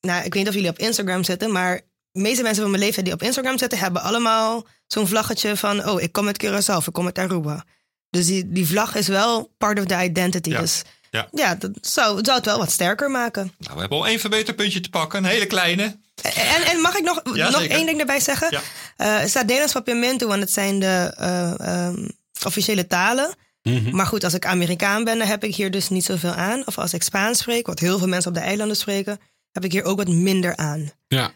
nou 0.00 0.24
ik 0.24 0.32
weet 0.34 0.34
niet 0.34 0.48
of 0.48 0.54
jullie 0.54 0.70
op 0.70 0.78
Instagram 0.78 1.24
zitten, 1.24 1.52
maar 1.52 1.80
de 2.12 2.20
meeste 2.20 2.42
mensen 2.42 2.62
van 2.62 2.70
mijn 2.70 2.82
leeftijd 2.82 3.04
die 3.04 3.14
op 3.14 3.22
Instagram 3.22 3.58
zitten, 3.58 3.78
hebben 3.78 4.02
allemaal 4.02 4.66
zo'n 4.86 5.06
vlaggetje 5.06 5.56
van, 5.56 5.88
oh 5.88 6.00
ik 6.00 6.12
kom 6.12 6.26
uit 6.26 6.44
Curaçao 6.44 6.86
ik 6.86 6.92
kom 6.92 7.04
uit 7.04 7.18
Aruba. 7.18 7.64
Dus 8.10 8.26
die, 8.26 8.48
die 8.52 8.66
vlag 8.66 8.94
is 8.94 9.08
wel 9.08 9.52
part 9.58 9.78
of 9.78 9.84
the 9.84 10.02
identity. 10.02 10.50
Ja. 10.50 10.60
Dus 10.60 10.82
Ja. 11.14 11.28
ja, 11.32 11.54
dat 11.54 11.70
zou, 11.80 12.24
zou 12.24 12.36
het 12.36 12.46
wel 12.46 12.58
wat 12.58 12.70
sterker 12.70 13.10
maken. 13.10 13.52
Nou, 13.58 13.74
we 13.74 13.80
hebben 13.80 13.98
al 13.98 14.06
één 14.06 14.20
verbeterpuntje 14.20 14.80
te 14.80 14.90
pakken. 14.90 15.18
Een 15.18 15.30
hele 15.30 15.46
kleine. 15.46 15.98
En, 16.22 16.62
en 16.62 16.80
mag 16.80 16.96
ik 16.96 17.04
nog, 17.04 17.20
Ja, 17.34 17.50
nog 17.50 17.62
één 17.62 17.86
ding 17.86 18.00
erbij 18.00 18.20
zeggen? 18.20 18.48
Ja. 18.50 18.60
Eh, 18.96 19.22
er 19.22 19.28
staat 19.28 19.42
Nederlands 19.42 19.72
papiamento, 19.72 20.26
want 20.26 20.40
het 20.40 20.52
zijn 20.52 20.78
de 20.78 21.14
eh, 21.16 21.60
ehm, 21.60 22.08
officiële 22.44 22.86
talen. 22.86 23.34
Mhm. 23.62 23.96
Maar 23.96 24.06
goed, 24.06 24.24
als 24.24 24.34
ik 24.34 24.46
Amerikaan 24.46 25.04
ben, 25.04 25.18
dan 25.18 25.26
heb 25.26 25.44
ik 25.44 25.54
hier 25.54 25.70
dus 25.70 25.88
niet 25.88 26.04
zoveel 26.04 26.32
aan. 26.32 26.66
Of 26.66 26.78
als 26.78 26.92
ik 26.92 27.02
Spaans 27.02 27.38
spreek, 27.38 27.66
wat 27.66 27.78
heel 27.78 27.98
veel 27.98 28.08
mensen 28.08 28.30
op 28.30 28.36
de 28.36 28.42
eilanden 28.42 28.76
spreken, 28.76 29.20
heb 29.52 29.64
ik 29.64 29.72
hier 29.72 29.84
ook 29.84 29.96
wat 29.96 30.08
minder 30.08 30.56
aan. 30.56 30.90
Ja. 31.06 31.32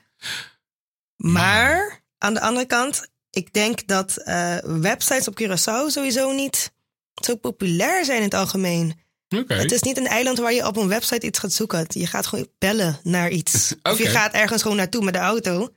Maar 1.16 2.02
aan 2.18 2.34
de 2.34 2.40
andere 2.40 2.66
kant, 2.66 3.08
ik 3.30 3.52
denk 3.52 3.86
dat 3.86 4.16
eh, 4.16 4.56
websites 4.64 5.28
op 5.28 5.40
Curaçao 5.42 5.86
sowieso 5.86 6.32
niet 6.32 6.72
zo 7.14 7.36
populair 7.36 8.04
zijn 8.04 8.18
in 8.18 8.24
het 8.24 8.34
algemeen. 8.34 9.06
Het 9.46 9.72
is 9.72 9.82
niet 9.82 9.96
een 9.96 10.06
eiland 10.06 10.38
waar 10.38 10.52
je 10.52 10.66
op 10.66 10.76
een 10.76 10.88
website 10.88 11.26
iets 11.26 11.38
gaat 11.38 11.52
zoeken. 11.52 11.84
Je 11.88 12.06
gaat 12.06 12.26
gewoon 12.26 12.48
bellen 12.58 13.00
naar 13.02 13.30
iets. 13.30 13.74
Of 13.82 13.98
je 13.98 14.06
gaat 14.06 14.32
ergens 14.32 14.62
gewoon 14.62 14.76
naartoe 14.76 15.04
met 15.04 15.14
de 15.14 15.20
auto. 15.20 15.74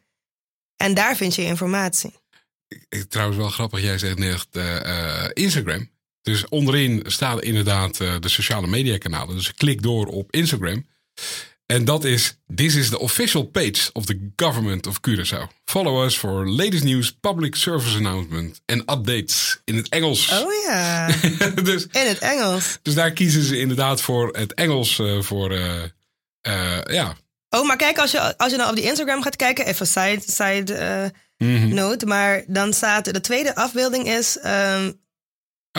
En 0.75 0.93
daar 0.93 1.15
vind 1.15 1.36
je 1.36 1.41
informatie. 1.43 2.13
ik- 2.89 3.03
trouwens 3.10 3.38
wel 3.38 3.50
grappig, 3.50 3.81
jij 3.81 3.98
zegt 3.98 4.17
net 4.17 4.48
eh, 4.51 4.77
eh, 5.25 5.29
Instagram. 5.34 5.89
Dus 6.22 6.48
onderin 6.50 7.03
staan 7.08 7.41
inderdaad 7.41 8.00
eh, 8.00 8.15
de 8.20 8.29
sociale 8.29 8.67
media 8.67 8.98
kanalen. 8.98 9.36
Dus 9.36 9.53
klik 9.53 9.81
door 9.81 10.05
op 10.05 10.31
Instagram. 10.31 10.88
En 11.72 11.86
dat 11.86 12.04
is, 12.04 12.38
this 12.56 12.75
is 12.75 12.90
the 12.90 13.00
official 13.00 13.44
page 13.44 13.90
of 13.94 14.06
the 14.06 14.32
government 14.36 14.88
of 14.88 15.00
Curaçao. 15.10 15.48
Follow 15.66 16.04
us 16.06 16.18
for 16.18 16.50
latest 16.50 16.84
news, 16.84 17.12
public 17.12 17.56
service 17.56 17.96
announcement 17.98 18.62
en 18.66 18.80
updates 18.80 19.62
in 19.66 19.75
het 19.75 19.90
Engels. 19.90 20.32
Oh 20.32 20.54
ja, 20.68 21.08
dus, 21.63 21.84
in 21.92 22.08
het 22.08 22.20
Engels. 22.20 22.80
dus 22.82 22.94
daar 22.94 23.12
kiezen 23.12 23.44
ze 23.44 23.60
inderdaad 23.60 24.01
voor 24.01 24.30
het 24.38 24.54
Engels 24.54 25.00
eh, 25.00 25.22
voor, 25.22 25.51
eh, 25.51 25.84
eh, 26.42 26.94
ja. 26.94 27.16
Oh, 27.50 27.68
maar 27.68 27.78
kijk, 27.78 28.00
als 28.00 28.12
je, 28.12 28.38
als 28.38 28.51
je 28.51 28.58
nou 28.58 28.70
op 28.70 28.75
die 28.75 28.86
Instagram 28.86 29.22
gaat 29.22 29.36
kijken, 29.36 29.66
even 29.66 29.88
side, 29.88 30.22
side 30.25 31.12
Mhm. 31.38 31.74
note. 31.74 32.06
Maar 32.06 32.44
dan 32.48 32.74
staat, 32.74 33.13
de 33.13 33.22
tweede 33.22 33.56
afbeelding 33.56 34.08
is, 34.08 34.38
ehm, 34.38 34.92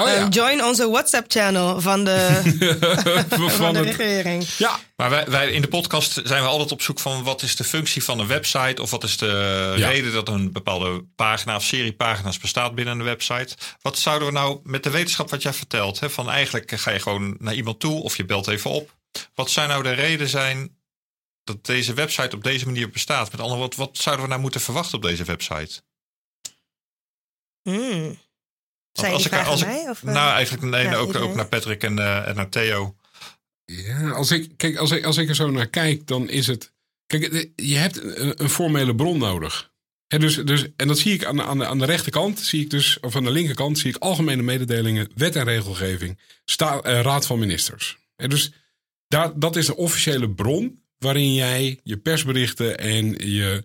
Oh 0.01 0.09
ja, 0.09 0.15
ehm, 0.15 0.29
join 0.31 0.65
onze 0.65 0.89
WhatsApp-channel 0.91 1.81
van 1.81 2.05
de, 2.05 2.41
van, 3.29 3.51
van 3.65 3.73
de 3.73 3.79
het, 3.79 3.97
regering. 3.97 4.45
ja. 4.59 4.79
Maar 4.97 5.11
wij, 5.11 5.25
wij 5.29 5.51
in 5.51 5.63
de 5.63 5.69
podcast 5.69 6.21
zijn 6.25 6.43
we 6.43 6.49
altijd 6.49 6.73
op 6.73 6.83
zoek 6.83 7.01
van 7.01 7.23
wat 7.23 7.43
is 7.43 7.57
de 7.57 7.65
functie 7.65 8.05
van 8.05 8.19
een 8.19 8.27
website 8.27 8.83
of 8.83 8.91
wat 8.91 9.05
is 9.05 9.17
de 9.17 9.75
Ja. 9.77 9.89
reden 9.89 10.13
dat 10.13 10.29
een 10.29 10.53
bepaalde 10.53 11.05
pagina 11.17 11.57
of 11.57 11.65
serie 11.65 11.93
pagina's 11.93 12.39
bestaat 12.39 12.75
binnen 12.75 12.99
een 12.99 13.05
website. 13.05 13.57
Wat 13.83 13.99
zouden 13.99 14.29
we 14.29 14.35
nou 14.35 14.61
met 14.65 14.83
de 14.83 14.91
wetenschap 14.91 15.31
wat 15.31 15.43
jij 15.43 15.53
vertelt, 15.53 16.01
hè, 16.01 16.11
van 16.11 16.31
eigenlijk 16.31 16.71
ga 16.75 16.91
je 16.91 17.01
gewoon 17.01 17.37
naar 17.39 17.55
iemand 17.55 17.81
toe 17.81 18.03
of 18.03 18.17
je 18.17 18.25
belt 18.25 18.49
even 18.49 18.71
op. 18.71 18.97
Wat 19.35 19.51
zou 19.51 19.69
nou 19.69 19.83
de 19.83 19.93
reden 19.93 20.29
zijn 20.29 20.77
dat 21.45 21.65
deze 21.67 21.95
website 21.95 22.37
op 22.37 22.43
deze 22.45 22.65
manier 22.65 22.91
bestaat? 22.91 23.31
Met 23.31 23.41
andere 23.41 23.59
woorden, 23.61 23.79
wat 23.79 23.97
zouden 23.97 24.25
we 24.25 24.31
nou 24.31 24.41
moeten 24.43 24.61
verwachten 24.61 24.95
op 24.97 25.03
deze 25.03 25.25
website? 25.25 25.83
Hmm. 27.63 28.19
Zijn 28.93 29.13
als 29.13 29.27
ik- 29.27 29.33
als 29.33 29.61
ik- 29.61 29.67
mij? 29.67 29.89
Of, 29.89 30.03
eh? 30.03 30.13
nou, 30.15 30.33
eigenlijk 30.35 30.67
nee, 30.67 30.83
ja, 30.85 30.95
ook, 30.95 31.07
iedereen. 31.07 31.29
ook 31.29 31.35
naar 31.35 31.47
Patrick 31.49 31.83
en, 31.83 31.99
eh, 31.99 32.29
en 32.29 32.35
naar 32.35 32.49
Theo. 32.49 32.97
Ja, 33.65 34.11
als 34.11 34.31
ik, 34.31 34.51
kijk, 34.57 34.77
als 34.77 34.91
ik, 34.91 35.05
als 35.05 35.17
ik 35.17 35.29
er 35.29 35.35
zo 35.35 35.51
naar 35.51 35.67
kijk, 35.69 36.07
dan 36.07 36.29
is 36.29 36.47
het. 36.47 36.73
Kijk, 37.07 37.31
de- 37.31 37.53
je 37.57 37.77
hebt 37.77 38.03
een, 38.03 38.43
een 38.43 38.49
formele 38.51 38.95
bron 38.95 39.19
nodig. 39.19 39.71
Hè, 40.07 40.19
dus, 40.19 40.37
dus, 40.37 40.67
en 40.77 40.89
dat 40.89 40.99
zie 40.99 41.13
ik 41.13 41.25
aan, 41.25 41.37
de- 41.37 41.43
aan, 41.45 41.59
de, 41.59 41.67
aan 41.67 41.79
de 41.79 41.85
rechterkant, 41.85 42.39
zie 42.41 42.61
ik 42.63 42.71
dus, 42.71 43.01
of 43.01 43.17
aan 43.17 43.25
de 43.25 43.31
linkerkant, 43.31 43.79
zie 43.79 43.91
ik 43.91 43.97
algemene 43.97 44.43
mededelingen, 44.43 45.09
wet 45.15 45.37
en 45.37 45.45
regelgeving, 45.45 46.19
sta, 46.45 46.81
eh, 46.81 47.01
raad 47.01 47.27
van 47.27 47.39
ministers. 47.39 47.99
Hè, 48.17 48.29
dus 48.29 48.53
daar, 49.09 49.39
dat 49.39 49.57
is 49.57 49.67
de 49.67 49.77
officiële 49.77 50.31
bron 50.31 50.83
waarin 50.99 51.35
jij 51.35 51.81
je 51.83 51.97
persberichten 51.97 52.79
en 52.79 53.31
je. 53.31 53.65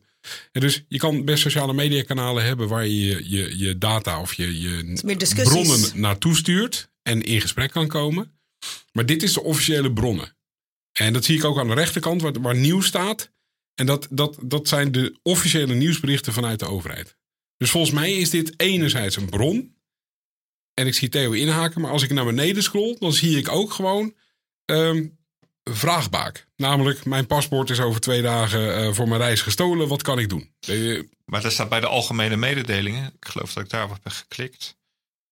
En 0.51 0.61
dus 0.61 0.83
je 0.87 0.97
kan 0.97 1.25
best 1.25 1.41
sociale 1.41 1.73
mediakanalen 1.73 2.43
hebben 2.43 2.67
waar 2.67 2.87
je 2.87 3.29
je, 3.29 3.57
je, 3.57 3.77
data 3.77 4.21
of 4.21 4.33
je, 4.33 4.61
je 4.61 5.35
bronnen 5.43 5.79
naartoe 5.93 6.35
stuurt 6.35 6.89
en 7.01 7.21
in 7.21 7.41
gesprek 7.41 7.71
kan 7.71 7.87
komen. 7.87 8.39
Maar 8.91 9.05
dit 9.05 9.23
is 9.23 9.33
de 9.33 9.43
officiële 9.43 9.93
bronnen. 9.93 10.35
En 10.91 11.13
dat 11.13 11.25
zie 11.25 11.37
ik 11.37 11.43
ook 11.43 11.59
aan 11.59 11.67
de 11.67 11.73
rechterkant, 11.73 12.21
waar, 12.21 12.41
waar 12.41 12.55
nieuws 12.55 12.85
staat. 12.85 13.31
En 13.75 13.85
dat, 13.85 14.07
dat, 14.09 14.37
dat 14.41 14.67
zijn 14.67 14.91
de 14.91 15.19
officiële 15.23 15.73
nieuwsberichten 15.73 16.33
vanuit 16.33 16.59
de 16.59 16.67
overheid. 16.67 17.17
Dus 17.57 17.69
volgens 17.69 17.93
mij 17.93 18.13
is 18.13 18.29
dit 18.29 18.53
enerzijds 18.57 19.15
een 19.15 19.29
bron. 19.29 19.75
En 20.73 20.87
ik 20.87 20.93
zie 20.93 21.09
Theo 21.09 21.31
inhaken, 21.31 21.81
maar 21.81 21.91
als 21.91 22.03
ik 22.03 22.11
naar 22.11 22.25
beneden 22.25 22.63
scroll, 22.63 22.95
dan 22.99 23.13
zie 23.13 23.37
ik 23.37 23.49
ook 23.49 23.71
gewoon 23.71 24.15
ehm, 24.65 25.07
vraagbaak. 25.69 26.47
Namelijk, 26.55 27.05
mijn 27.05 27.27
paspoort 27.27 27.69
is 27.69 27.79
over 27.79 28.01
twee 28.01 28.21
dagen 28.21 28.75
eh, 28.75 28.93
voor 28.93 29.07
mijn 29.07 29.21
reis 29.21 29.41
gestolen. 29.41 29.87
Wat 29.87 30.01
kan 30.01 30.19
ik 30.19 30.29
doen? 30.29 30.51
Eh, 30.67 31.01
Maar 31.25 31.41
daar 31.41 31.51
staat 31.51 31.69
bij 31.69 31.79
de 31.79 31.87
algemene 31.87 32.35
mededelingen. 32.37 33.05
Ik 33.19 33.27
geloof 33.27 33.53
dat 33.53 33.63
ik 33.63 33.69
daarop 33.69 33.97
heb 34.03 34.13
geklikt. 34.13 34.75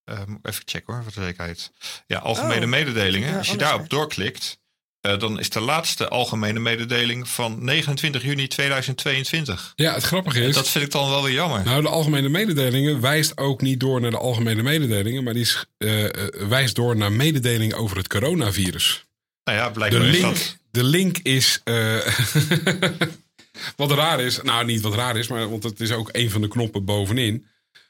Eh, 0.03 0.17
moet 0.27 0.37
ik 0.43 0.47
even 0.47 0.61
checken 0.65 0.93
hoor, 0.93 1.03
voor 1.03 1.11
de 1.15 1.21
zekerheid. 1.27 1.71
Ja, 2.07 2.17
algemene 2.19 2.65
Oh. 2.65 2.69
mededelingen. 2.71 3.29
Ja, 3.31 3.37
Als 3.37 3.49
je 3.49 3.57
daarop 3.57 3.89
doorklikt, 3.89 4.59
eh, 5.01 5.19
dan 5.19 5.39
is 5.39 5.49
de 5.49 5.59
laatste 5.59 6.07
algemene 6.07 6.59
mededeling 6.59 7.27
van 7.29 7.63
29 7.63 8.23
juni 8.23 8.47
2022. 8.47 9.73
ja, 9.75 9.93
het 9.93 10.03
grappige 10.03 10.41
is... 10.41 10.55
Dat 10.55 10.69
vind 10.69 10.83
ik 10.85 10.91
dan 10.91 11.09
wel 11.09 11.23
weer 11.23 11.33
jammer. 11.33 11.63
Nou, 11.63 11.81
de 11.81 11.87
algemene 11.89 12.29
mededelingen 12.29 13.01
wijst 13.01 13.37
ook 13.37 13.61
niet 13.61 13.79
door 13.79 14.01
naar 14.01 14.11
de 14.11 14.17
algemene 14.17 14.63
mededelingen, 14.63 15.23
maar 15.23 15.33
die 15.33 15.41
is, 15.41 15.65
eh, 15.77 16.03
eh, 16.05 16.11
wijst 16.47 16.75
door 16.75 16.95
naar 16.97 17.11
mededelingen 17.11 17.77
over 17.77 17.97
het 17.97 18.07
coronavirus. 18.07 19.05
Nou 19.45 19.57
ja, 19.57 19.65
De 19.65 19.71
blijkbaar 19.73 20.01
is 20.05 20.11
link, 20.11 20.23
dat. 20.35 20.57
de 20.71 20.83
link 20.83 21.17
is. 21.17 21.61
eh, 21.63 21.97
wat 23.75 23.91
raar 23.91 24.19
is, 24.21 24.41
nou 24.41 24.65
niet 24.65 24.81
wat 24.81 24.93
raar 24.93 25.17
is, 25.17 25.27
maar 25.27 25.49
want 25.49 25.63
het 25.63 25.79
is 25.79 25.91
ook 25.91 26.09
een 26.11 26.31
van 26.31 26.41
de 26.41 26.47
knoppen 26.47 26.85
bovenin. 26.85 27.45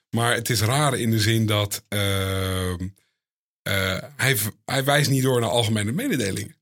Maar 0.09 0.33
het 0.33 0.49
is 0.49 0.61
raar 0.61 0.97
in 0.97 1.11
de 1.11 1.19
zin 1.19 1.45
dat 1.45 1.83
ehm, 1.87 2.87
eh, 3.61 3.97
hij, 4.15 4.37
hij 4.65 4.83
wijst 4.83 5.09
niet 5.09 5.23
door 5.23 5.39
naar 5.41 5.49
algemene 5.49 5.91
mededelingen. 5.91 6.55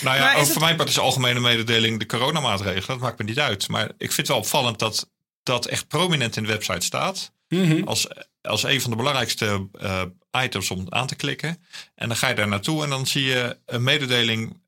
Nou 0.00 0.16
ja, 0.16 0.28
is 0.30 0.34
ook 0.36 0.40
het- 0.42 0.52
voor 0.52 0.62
mijn 0.62 0.76
part 0.76 0.88
is 0.88 0.94
de 0.94 1.00
algemene 1.00 1.40
mededeling 1.40 1.98
de 1.98 2.06
coronamaatregelen. 2.06 2.86
Dat 2.86 2.98
maakt 2.98 3.18
me 3.18 3.24
niet 3.24 3.38
uit. 3.38 3.68
Maar 3.68 3.86
ik 3.86 4.12
vind 4.12 4.16
het 4.16 4.28
wel 4.28 4.36
opvallend 4.36 4.78
dat 4.78 5.10
dat 5.42 5.66
echt 5.66 5.88
prominent 5.88 6.36
in 6.36 6.42
de 6.42 6.48
website 6.48 6.80
staat. 6.86 7.32
Mhm. 7.48 7.82
als, 7.84 8.06
als 8.42 8.62
een 8.62 8.80
van 8.80 8.90
de 8.90 8.96
belangrijkste 8.96 9.68
eh, 9.72 10.02
items 10.42 10.70
om 10.70 10.86
aan 10.88 11.06
te 11.06 11.16
klikken. 11.16 11.64
En 11.94 12.08
dan 12.08 12.16
ga 12.16 12.28
je 12.28 12.34
daar 12.34 12.48
naartoe 12.48 12.84
en 12.84 12.90
dan 12.90 13.06
zie 13.06 13.24
je 13.24 13.58
een 13.66 13.82
mededeling 13.82 14.60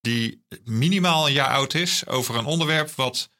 die 0.00 0.44
minimaal 0.64 1.26
een 1.26 1.32
jaar 1.32 1.48
oud 1.48 1.74
is 1.74 2.06
over 2.06 2.36
een 2.36 2.44
onderwerp 2.44 2.90
wat 2.90 3.30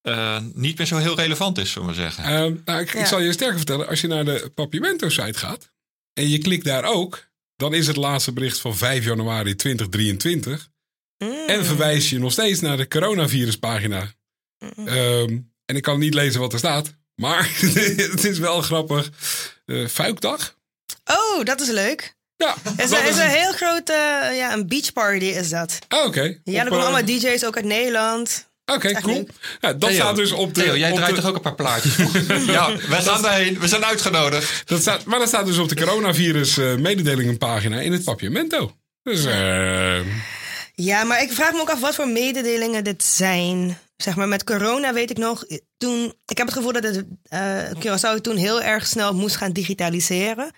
eh, 0.00 0.38
niet 0.54 0.78
meer 0.78 0.86
zo 0.86 0.96
heel 0.96 1.16
relevant 1.16 1.58
is, 1.58 1.70
zullen 1.70 1.88
we 1.88 1.94
zeggen. 1.94 2.24
Ehm, 2.24 2.54
nou, 2.64 2.80
ik, 2.80 2.94
ik 2.94 3.06
zal 3.06 3.20
je 3.20 3.32
sterker 3.32 3.56
vertellen, 3.56 3.88
als 3.88 4.00
je 4.00 4.06
naar 4.06 4.24
de 4.24 4.50
Papiamento-site 4.54 5.38
gaat 5.38 5.72
en 6.12 6.28
je 6.28 6.38
klikt 6.38 6.64
daar 6.64 6.84
ook, 6.84 7.28
dan 7.56 7.74
is 7.74 7.86
het 7.86 7.96
laatste 7.96 8.32
bericht 8.32 8.60
van 8.60 8.76
5 8.76 9.04
januari 9.04 9.54
2023. 9.54 10.68
Hmm. 11.16 11.46
En 11.46 11.64
verwijs 11.64 12.10
je 12.10 12.18
nog 12.18 12.32
steeds 12.32 12.60
naar 12.60 12.76
de 12.76 12.88
coronaviruspagina. 12.88 14.12
Ehm, 14.58 15.38
en 15.64 15.76
ik 15.76 15.82
kan 15.82 15.98
niet 15.98 16.14
lezen 16.14 16.40
wat 16.40 16.52
er 16.52 16.58
staat. 16.58 16.94
Maar 17.16 17.50
het 18.12 18.24
is 18.24 18.38
wel 18.38 18.62
grappig. 18.62 19.10
Eh 19.66 19.86
Fuikdag? 19.86 20.54
Oh, 21.04 21.44
dat 21.44 21.60
is 21.60 21.68
leuk. 21.68 22.14
Ja. 22.36 22.54
Is, 22.76 22.90
dat 22.90 22.98
er, 22.98 23.04
is 23.04 23.10
is 23.10 23.16
een 23.22 23.28
heel 23.28 23.52
groot, 23.52 23.88
eh, 23.88 24.36
ja, 24.36 24.52
een 24.52 24.66
beachparty 24.68 25.24
is 25.24 25.48
dat. 25.48 25.78
Ah, 25.88 26.06
Oké. 26.06 26.38
Ja, 26.44 26.58
er 26.62 26.68
komen 26.68 26.78
eh, 26.78 26.84
allemaal 26.84 27.04
DJ's 27.18 27.44
ook 27.44 27.56
uit 27.56 27.64
Nederland. 27.64 28.48
Oké, 28.72 28.92
cool. 28.92 29.28
Ja, 29.60 29.72
dat 29.72 29.80
Theo, 29.80 29.98
staat 29.98 30.16
dus 30.16 30.32
op 30.32 30.54
de... 30.54 30.62
Theo, 30.62 30.76
jij 30.76 30.90
op 30.90 30.96
draait 30.96 31.14
de- 31.14 31.20
toch 31.20 31.30
ook 31.30 31.36
een 31.36 31.42
paar 31.42 31.54
plaatjes? 31.54 31.96
ja, 32.56 32.76
we 32.76 32.94
gaan 33.02 33.22
daarheen. 33.22 33.58
We 33.60 33.68
zijn 33.68 33.84
uitgenodigd. 33.84 34.62
dat 34.68 34.80
staat, 34.80 35.04
maar 35.04 35.18
dat 35.18 35.28
staat 35.28 35.46
dus 35.46 35.58
op 35.58 35.68
de 35.68 35.74
coronavirus 35.76 36.56
mededelingenpagina 36.56 37.80
in 37.80 37.92
het 37.92 38.04
Papiamento. 38.04 38.76
Dus 39.02 39.24
eh, 39.24 39.98
Ja, 40.74 41.04
maar 41.04 41.22
ik 41.22 41.32
vraag 41.32 41.52
me 41.52 41.60
ook 41.60 41.70
af 41.70 41.80
wat 41.80 41.94
voor 41.94 42.08
mededelingen 42.08 42.84
dit 42.84 43.04
zijn. 43.04 43.78
Zeg 43.96 44.16
maar, 44.16 44.28
met 44.28 44.44
corona 44.44 44.92
weet 44.92 45.10
ik 45.10 45.18
nog, 45.18 45.44
toen, 45.76 46.12
ik 46.26 46.38
heb 46.38 46.46
het 46.46 46.56
gevoel 46.56 46.72
dat 46.72 46.82
het 46.82 47.04
eh 47.22 47.70
Curaçao 47.70 48.20
toen 48.20 48.36
heel 48.36 48.62
erg 48.62 48.86
snel 48.86 49.14
moest 49.14 49.36
gaan 49.36 49.52
digitaliseren. 49.52 50.50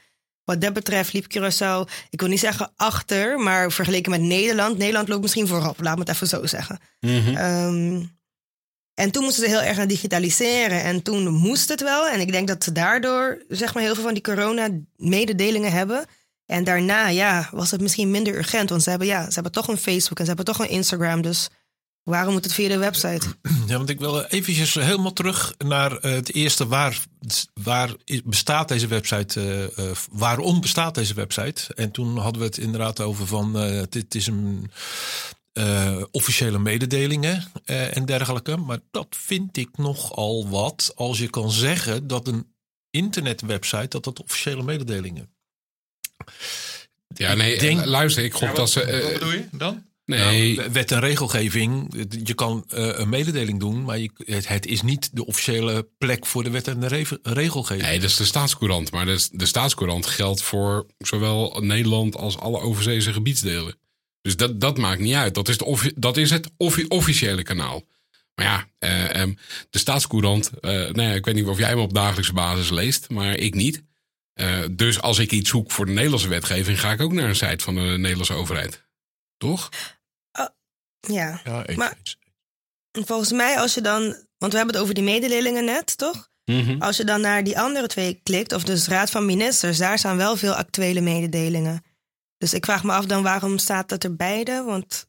Wat 0.45 0.61
dat 0.61 0.73
betreft 0.73 1.13
liep 1.13 1.25
Curaçao, 1.25 1.93
ik 2.11 2.21
wil 2.21 2.29
niet 2.29 2.41
zeggen 2.41 2.73
achter, 2.77 3.39
maar 3.39 3.73
vergeleken 3.73 4.11
met 4.11 4.21
Nederland, 4.21 4.79
Nederland 4.79 5.09
loopt 5.09 5.23
misschien 5.23 5.47
voorop, 5.47 5.81
laat 5.81 5.95
me 5.95 6.01
het 6.01 6.09
even 6.09 6.27
zo 6.27 6.47
zeggen. 6.47 6.79
mhm. 7.01 7.37
Ehm, 7.37 8.03
en 8.99 9.11
toen 9.11 9.25
moesten 9.25 9.45
ze 9.45 9.51
heel 9.51 9.63
erg 9.63 9.77
gaan 9.77 9.89
digitaliseren. 9.89 10.83
En 10.83 11.03
toen 11.03 11.29
moest 11.29 11.69
het 11.69 11.83
wel. 11.83 12.09
En 12.09 12.21
ik 12.21 12.33
denk 12.33 12.49
dat 12.49 12.65
ze 12.65 12.73
daardoor 12.73 13.43
zeg 13.49 13.75
maar, 13.75 13.83
heel 13.83 13.95
veel 13.95 14.03
van 14.03 14.15
die 14.15 14.23
corona-mededelingen 14.23 15.73
hebben. 15.73 16.05
En 16.47 16.65
daarna 16.65 17.09
ja, 17.09 17.49
was 17.53 17.71
het 17.71 17.81
misschien 17.81 18.11
minder 18.11 18.35
urgent. 18.35 18.71
Want 18.71 18.83
ze 18.83 18.91
hebben, 18.91 19.09
ja, 19.09 19.27
ze 19.27 19.35
hebben 19.35 19.53
toch 19.53 19.69
een 19.69 19.79
Facebook 19.79 20.19
en 20.19 20.25
ze 20.25 20.33
hebben 20.35 20.55
toch 20.55 20.59
een 20.59 20.69
Instagram. 20.71 21.23
Dus 21.23 21.49
waarom 22.09 22.33
moet 22.33 22.45
het 22.45 22.53
via 22.53 22.69
de 22.69 22.79
website? 22.79 23.27
Ja, 23.67 23.77
want 23.77 23.89
ik 23.91 23.99
wil 23.99 24.25
eventjes 24.25 24.75
helemaal 24.75 25.13
terug 25.13 25.55
naar 25.59 25.97
eh, 25.97 26.13
het 26.13 26.35
eerste. 26.35 26.67
Waar, 26.67 27.03
waar 27.55 27.95
bestaat 28.25 28.69
deze 28.69 28.87
website? 28.87 29.41
eh, 29.41 29.65
eh, 29.91 29.97
waarom 30.11 30.61
bestaat 30.61 30.95
deze 30.95 31.15
website? 31.15 31.75
En 31.75 31.91
toen 31.91 32.17
hadden 32.19 32.41
we 32.41 32.47
het 32.47 32.59
inderdaad 32.59 33.01
over 33.01 33.27
van... 33.27 33.59
eh, 33.59 33.83
dit 33.89 34.15
is 34.15 34.27
een 34.27 34.71
eh, 35.53 36.03
officiële 36.11 36.59
mededelingen 36.59 37.45
eh, 37.65 37.97
en 37.97 38.07
dergelijke. 38.07 38.57
Maar 38.57 38.79
dat 38.91 39.07
vind 39.11 39.57
ik 39.57 39.77
nogal 39.77 40.49
wat. 40.49 40.93
Als 40.95 41.19
je 41.19 41.29
kan 41.31 41.51
zeggen 41.51 42.07
dat 42.07 42.27
een 42.29 42.47
internetwebsite... 42.91 43.89
dat 43.89 44.05
dat 44.05 44.23
officiële 44.23 44.63
mededelingen... 44.63 45.29
ja, 47.15 47.35
nee, 47.35 47.55
Ik 47.55 47.61
denk- 47.61 47.85
luister, 47.85 48.25
ik 48.25 48.35
gok 48.35 48.57
dat 48.57 48.71
ze... 48.71 49.01
Wat 49.03 49.13
bedoel 49.13 49.33
je 49.33 49.49
dan? 49.53 49.87
Nee, 50.17 50.57
Nou, 50.57 50.71
wet 50.73 50.93
en 50.93 51.01
regelgeving. 51.01 51.95
Je 52.25 52.35
kan 52.35 52.65
eh, 52.69 52.89
een 52.99 53.09
mededeling 53.09 53.61
doen, 53.61 53.85
maar 53.85 53.99
je, 53.99 54.11
het, 54.25 54.49
het 54.49 54.67
is 54.67 54.83
niet 54.83 55.09
de 55.13 55.27
officiële 55.27 55.89
plek 55.99 56.27
voor 56.27 56.45
de 56.45 56.51
wet 56.51 56.69
en 56.69 56.81
de 56.81 56.87
re- 56.87 57.19
regelgeving. 57.23 57.87
Nee, 57.87 58.01
dat 58.01 58.11
is 58.11 58.17
de 58.17 58.25
staatscourant. 58.25 58.91
Maar 58.93 59.07
de, 59.07 59.29
de 59.33 59.47
staatscourant 59.47 60.07
geldt 60.07 60.43
voor 60.43 60.87
zowel 60.99 61.61
Nederland 61.61 62.17
als 62.17 62.39
alle 62.39 62.61
overzeese 62.61 63.13
gebiedsdelen. 63.13 63.79
Dus 64.23 64.37
dat, 64.37 64.61
dat 64.61 64.79
maakt 64.79 65.01
niet 65.01 65.15
uit. 65.15 65.35
Dat 65.35 65.49
is, 65.49 65.59
de 65.59 65.93
dat 65.97 66.17
is 66.17 66.31
het 66.31 66.51
offi- 66.57 66.87
officiële 66.89 67.43
kanaal. 67.43 67.85
Maar 68.35 68.47
ja, 68.47 68.69
eh, 68.79 69.21
ehm, 69.23 69.33
de 69.71 69.79
staatscourant, 69.79 70.51
eh, 70.61 70.71
nou 70.71 71.03
ja, 71.03 71.13
ik 71.13 71.25
weet 71.25 71.35
niet 71.35 71.45
of 71.47 71.59
jij 71.59 71.69
hem 71.69 71.79
op 71.79 71.95
dagelijkse 71.95 72.33
basis 72.33 72.71
leest, 72.71 73.09
maar 73.11 73.35
ik 73.37 73.55
niet. 73.55 73.83
Dus 74.71 75.01
als 75.01 75.19
ik 75.19 75.33
iets 75.33 75.51
zoek 75.51 75.71
voor 75.71 75.87
de 75.87 75.93
Nederlandse 75.93 76.29
wetgeving, 76.29 76.81
ga 76.81 76.93
ik 76.93 77.01
ook 77.01 77.13
naar 77.13 77.29
een 77.29 77.37
site 77.37 77.65
van 77.65 77.75
de 77.75 77.81
Nederlandse 77.81 78.33
overheid. 78.33 78.85
Toch? 79.37 79.69
Ja. 81.01 81.41
Ja, 81.45 81.67
eens, 81.67 81.77
Maar- 81.79 81.97
eens. 81.99 82.17
Volgens 83.07 83.33
mij 83.33 83.59
als 83.59 83.75
je 83.75 83.81
dan... 83.81 84.03
Want 84.39 84.53
we 84.53 84.57
hebben 84.59 84.75
het 84.75 84.83
over 84.85 84.95
die 84.95 85.05
mededelingen 85.05 85.65
net, 85.65 85.97
toch? 85.99 86.29
Mhm. 86.45 86.83
Als 86.83 86.97
je 86.97 87.05
dan 87.05 87.21
naar 87.21 87.45
die 87.45 87.59
andere 87.61 87.87
twee 87.87 88.21
klikt, 88.23 88.53
of 88.53 88.65
dus 88.65 88.87
Raad 88.87 89.11
van 89.11 89.27
Ministers, 89.27 89.79
daar 89.79 89.99
staan 89.99 90.17
wel 90.17 90.37
veel 90.37 90.53
actuele 90.55 91.01
mededelingen. 91.01 91.83
Dus 92.39 92.55
ik 92.55 92.65
vraag 92.65 92.85
me 92.85 92.93
af 92.93 93.07
dan 93.07 93.23
waarom 93.23 93.59
staat 93.59 93.89
dat 93.89 94.05
er 94.05 94.17
beide? 94.17 94.63
Want 94.63 95.07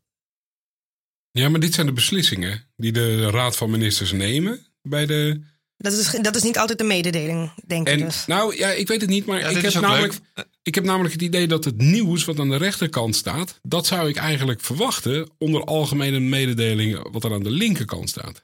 Ja, 1.31 1.49
maar 1.49 1.59
dit 1.59 1.73
zijn 1.73 1.85
de 1.85 1.93
beslissingen 1.93 2.63
die 2.75 2.91
de 2.91 3.29
Raad 3.29 3.55
van 3.55 3.69
Ministers 3.69 4.11
nemen 4.11 4.65
bij 4.81 5.05
de. 5.05 5.41
dat 5.77 5.93
is, 5.93 6.11
dat 6.21 6.35
is 6.35 6.43
niet 6.43 6.57
altijd 6.57 6.79
een 6.79 6.87
mededeling, 6.87 7.51
denk 7.65 7.87
ik 7.87 7.93
En 7.99 8.05
dus. 8.05 8.25
nou 8.25 8.55
ja, 8.57 8.69
ik 8.69 8.87
weet 8.87 9.01
het 9.01 9.09
niet, 9.09 9.25
maar 9.25 9.39
Ja, 9.39 9.47
ik, 9.47 9.61
heb 9.61 9.73
namelijk, 9.73 10.19
leuk. 10.33 10.47
Ik 10.61 10.75
heb 10.75 10.83
namelijk 10.83 11.13
het 11.13 11.21
idee 11.21 11.47
dat 11.47 11.65
het 11.65 11.77
nieuws 11.77 12.25
wat 12.25 12.39
aan 12.39 12.49
de 12.49 12.55
rechterkant 12.57 13.15
staat, 13.15 13.59
dat 13.61 13.87
zou 13.87 14.09
ik 14.09 14.15
eigenlijk 14.15 14.61
verwachten 14.61 15.29
onder 15.37 15.63
algemene 15.63 16.19
mededelingen 16.19 17.11
wat 17.11 17.23
er 17.23 17.33
aan 17.33 17.43
de 17.43 17.51
linkerkant 17.51 18.09
staat. 18.09 18.43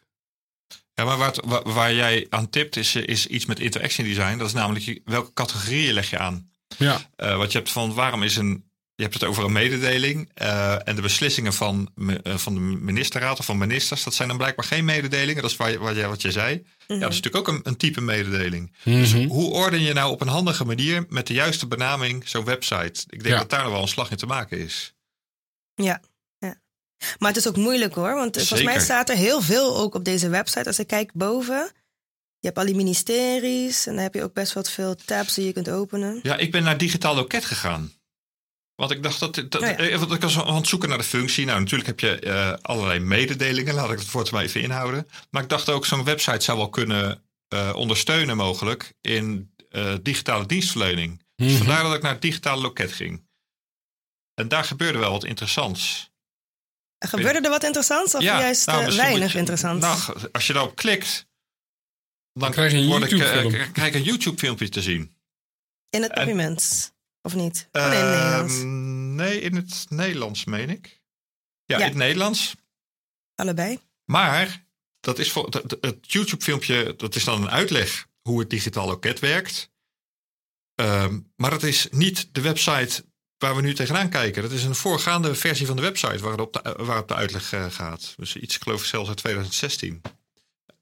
Ja, 0.94 1.04
maar 1.06 1.18
waar, 1.18 1.28
het- 1.34 1.64
waar, 1.74 1.94
jij 1.94 2.26
aan 2.30 2.50
tipt 2.50 2.76
is, 2.76 2.96
is 2.96 3.28
iets 3.28 3.46
met 3.46 3.60
interaction 3.60 4.08
design. 4.08 4.38
Dat 4.38 4.48
is 4.48 4.54
namelijk 4.54 5.02
welke 5.06 5.34
categorieën 5.34 5.94
leg 5.94 6.10
je 6.10 6.18
aan. 6.18 6.50
Ja, 6.78 7.10
Eh, 7.16 7.38
wat 7.38 7.52
je 7.52 7.58
hebt 7.58 7.72
van 7.72 7.94
waarom 7.94 8.24
is 8.24 8.36
een. 8.36 8.64
Je 8.98 9.04
hebt 9.04 9.14
het 9.14 9.24
over 9.24 9.44
een 9.44 9.52
mededeling. 9.52 10.30
eh, 10.34 10.88
en 10.88 10.96
de 10.96 11.02
beslissingen 11.02 11.54
van, 11.54 11.90
eh, 12.24 12.38
van 12.38 12.54
de 12.54 12.60
ministerraad 12.60 13.40
of 13.40 13.46
van 13.46 13.58
ministers. 13.58 14.04
Dat 14.04 14.14
zijn 14.14 14.28
dan 14.28 14.38
blijkbaar 14.38 14.66
geen 14.66 14.86
mededelingen. 14.86 15.42
Dat 15.42 15.52
is 15.52 15.58
waar 15.58 15.72
je, 15.72 15.80
wat, 15.80 15.96
je, 15.96 16.08
wat 16.08 16.22
je 16.22 16.32
zei. 16.32 16.66
Ja, 16.88 17.00
dat 17.00 17.12
is 17.12 17.22
natuurlijk 17.22 17.36
ook 17.36 17.56
een, 17.56 17.60
een 17.64 17.78
type 17.78 18.02
mededeling. 18.02 18.74
Dus 18.84 19.14
Mhm. 19.14 19.28
hoe 19.28 19.52
orden 19.52 19.82
je 19.82 19.94
nou 19.94 20.12
op 20.12 20.22
een 20.22 20.28
handige 20.28 20.66
manier. 20.66 21.06
met 21.10 21.28
de 21.28 21.34
juiste 21.34 21.68
benaming 21.68 22.28
zo'n 22.30 22.46
website? 22.46 23.04
Ik 23.10 23.24
denk 23.24 23.34
Ja. 23.34 23.38
dat 23.40 23.50
daar 23.50 23.64
nog 23.64 23.72
wel 23.72 23.82
een 23.82 23.88
slag 23.88 24.12
in 24.12 24.18
te 24.18 24.26
maken 24.26 24.60
is. 24.60 24.94
Ja, 25.76 26.02
ja. 26.38 26.56
Maar 27.20 27.30
het 27.30 27.38
is 27.38 27.48
ook 27.48 27.58
moeilijk 27.58 27.94
hoor, 27.96 28.14
want 28.16 28.38
volgens 28.38 28.64
mij 28.64 28.80
staat 28.80 29.10
er 29.10 29.16
heel 29.16 29.42
veel 29.42 29.78
ook 29.78 29.96
op 29.96 30.06
deze 30.06 30.30
website. 30.30 30.66
Als 30.68 30.80
ik 30.80 30.88
kijk 30.88 31.14
boven, 31.14 31.72
je 32.40 32.48
hebt 32.48 32.58
al 32.58 32.66
die 32.66 32.76
ministeries 32.76 33.86
en 33.88 33.94
dan 33.94 34.04
heb 34.04 34.14
je 34.14 34.24
ook 34.24 34.34
best 34.34 34.54
wat 34.54 34.70
veel 34.70 34.96
tabs 35.06 35.34
die 35.34 35.46
je 35.46 35.54
kunt 35.54 35.70
openen. 35.70 36.20
Ja, 36.24 36.38
ik 36.38 36.52
ben 36.52 36.64
naar 36.64 36.78
digitaal 36.78 37.16
loket 37.16 37.46
gegaan. 37.46 37.92
Want 38.76 38.92
ik 38.92 39.04
dacht 39.04 39.20
dat. 39.20 39.36
dat 39.36 39.62
ja. 39.62 39.76
eh, 39.78 39.98
want 40.00 40.12
ik 40.12 40.22
was 40.22 40.40
aan 40.40 40.56
het 40.56 40.68
zoeken 40.68 40.90
naar 40.90 40.98
de 40.98 41.04
functie. 41.04 41.46
Nou, 41.46 41.60
natuurlijk 41.60 41.88
heb 41.88 42.00
je 42.00 42.20
eh, 42.20 42.54
allerlei 42.62 43.00
mededelingen. 43.00 43.74
Laat 43.74 43.92
ik 43.92 44.00
het 44.00 44.12
woord 44.12 44.32
maar 44.32 44.44
even 44.44 44.62
inhouden. 44.62 45.08
Maar 45.30 45.44
ik 45.44 45.50
dacht 45.50 45.70
ook, 45.70 45.86
zo'n 45.86 46.04
website 46.04 46.44
zou 46.44 46.58
wel 46.58 46.70
kunnen 46.70 47.24
eh, 47.48 47.72
ondersteunen, 47.76 48.38
mogelijk. 48.38 48.94
in 49.02 49.54
eh, 49.70 49.96
digitale 50.02 50.46
dienstverlening. 50.46 51.24
Dus 51.36 51.48
Mhm. 51.52 51.58
vandaar 51.58 51.84
dat 51.84 51.96
ik 51.96 52.02
naar 52.02 52.12
het 52.12 52.22
digitale 52.22 52.62
loket 52.62 52.92
ging. 52.94 53.24
En 54.34 54.48
daar 54.48 54.64
gebeurde 54.64 54.98
wel 55.00 55.12
wat 55.12 55.24
interessants. 55.24 56.10
Gebeurde 57.00 57.40
er 57.42 57.50
wat 57.50 57.64
interessants 57.64 58.16
of 58.16 58.22
juist 58.22 58.66
nou, 58.66 58.96
weinig 58.96 59.32
je- 59.32 59.38
interessants? 59.38 59.86
Nou, 59.86 60.30
als 60.32 60.48
je 60.48 60.54
daarop 60.54 60.76
klikt. 60.76 61.28
dan 62.34 62.52
krijg 62.52 62.72
je 62.72 62.78
een 62.78 64.04
YouTube-filmpje 64.04 64.70
te 64.70 64.82
zien. 64.82 65.16
in 65.90 66.02
het 66.02 66.12
en- 66.12 66.26
document, 66.26 66.94
of 67.26 67.36
niet? 67.36 67.70
Nee, 67.72 67.84
in 67.84 67.92
het 67.92 68.04
Nederlands. 68.04 68.54
Ehm, 68.60 69.16
nee, 69.16 69.40
in 69.42 69.56
het 69.56 69.86
Nederlands, 69.90 70.46
meen 70.46 70.70
ik. 70.70 71.02
Ja, 71.66 71.78
Ja. 71.78 71.84
in 71.84 71.90
het 71.90 71.98
Nederlands. 72.00 72.56
Allebei. 73.36 73.80
Maar 74.06 74.66
dat 75.00 75.20
is 75.20 75.32
voor, 75.32 75.52
dat- 75.52 75.78
het 75.82 76.12
YouTube-filmpje, 76.12 76.96
dat 76.98 77.16
is 77.16 77.24
dan 77.24 77.42
een 77.42 77.50
uitleg 77.50 78.08
hoe 78.22 78.40
het 78.40 78.50
digitaal 78.50 78.88
loket 78.88 79.20
werkt. 79.20 79.72
Ehm, 80.76 81.20
maar 81.36 81.50
dat 81.50 81.64
is 81.64 81.88
niet 81.92 82.30
de 82.32 82.42
website 82.42 83.06
waar 83.38 83.56
we 83.56 83.62
nu 83.62 83.74
tegenaan 83.74 84.10
kijken. 84.10 84.42
Dat 84.42 84.52
is 84.52 84.64
een 84.64 84.76
voorgaande 84.76 85.36
versie 85.36 85.66
van 85.68 85.76
de 85.76 85.82
website 85.82 86.20
waarop 86.20 86.54
de, 86.54 86.76
waarop 86.84 87.08
de 87.08 87.16
uitleg 87.16 87.54
eh, 87.54 87.66
gaat. 87.70 88.14
Dus 88.18 88.36
iets, 88.36 88.58
geloof 88.58 88.80
ik, 88.80 88.86
zelfs 88.86 89.08
uit 89.10 89.18
2016. 89.18 90.02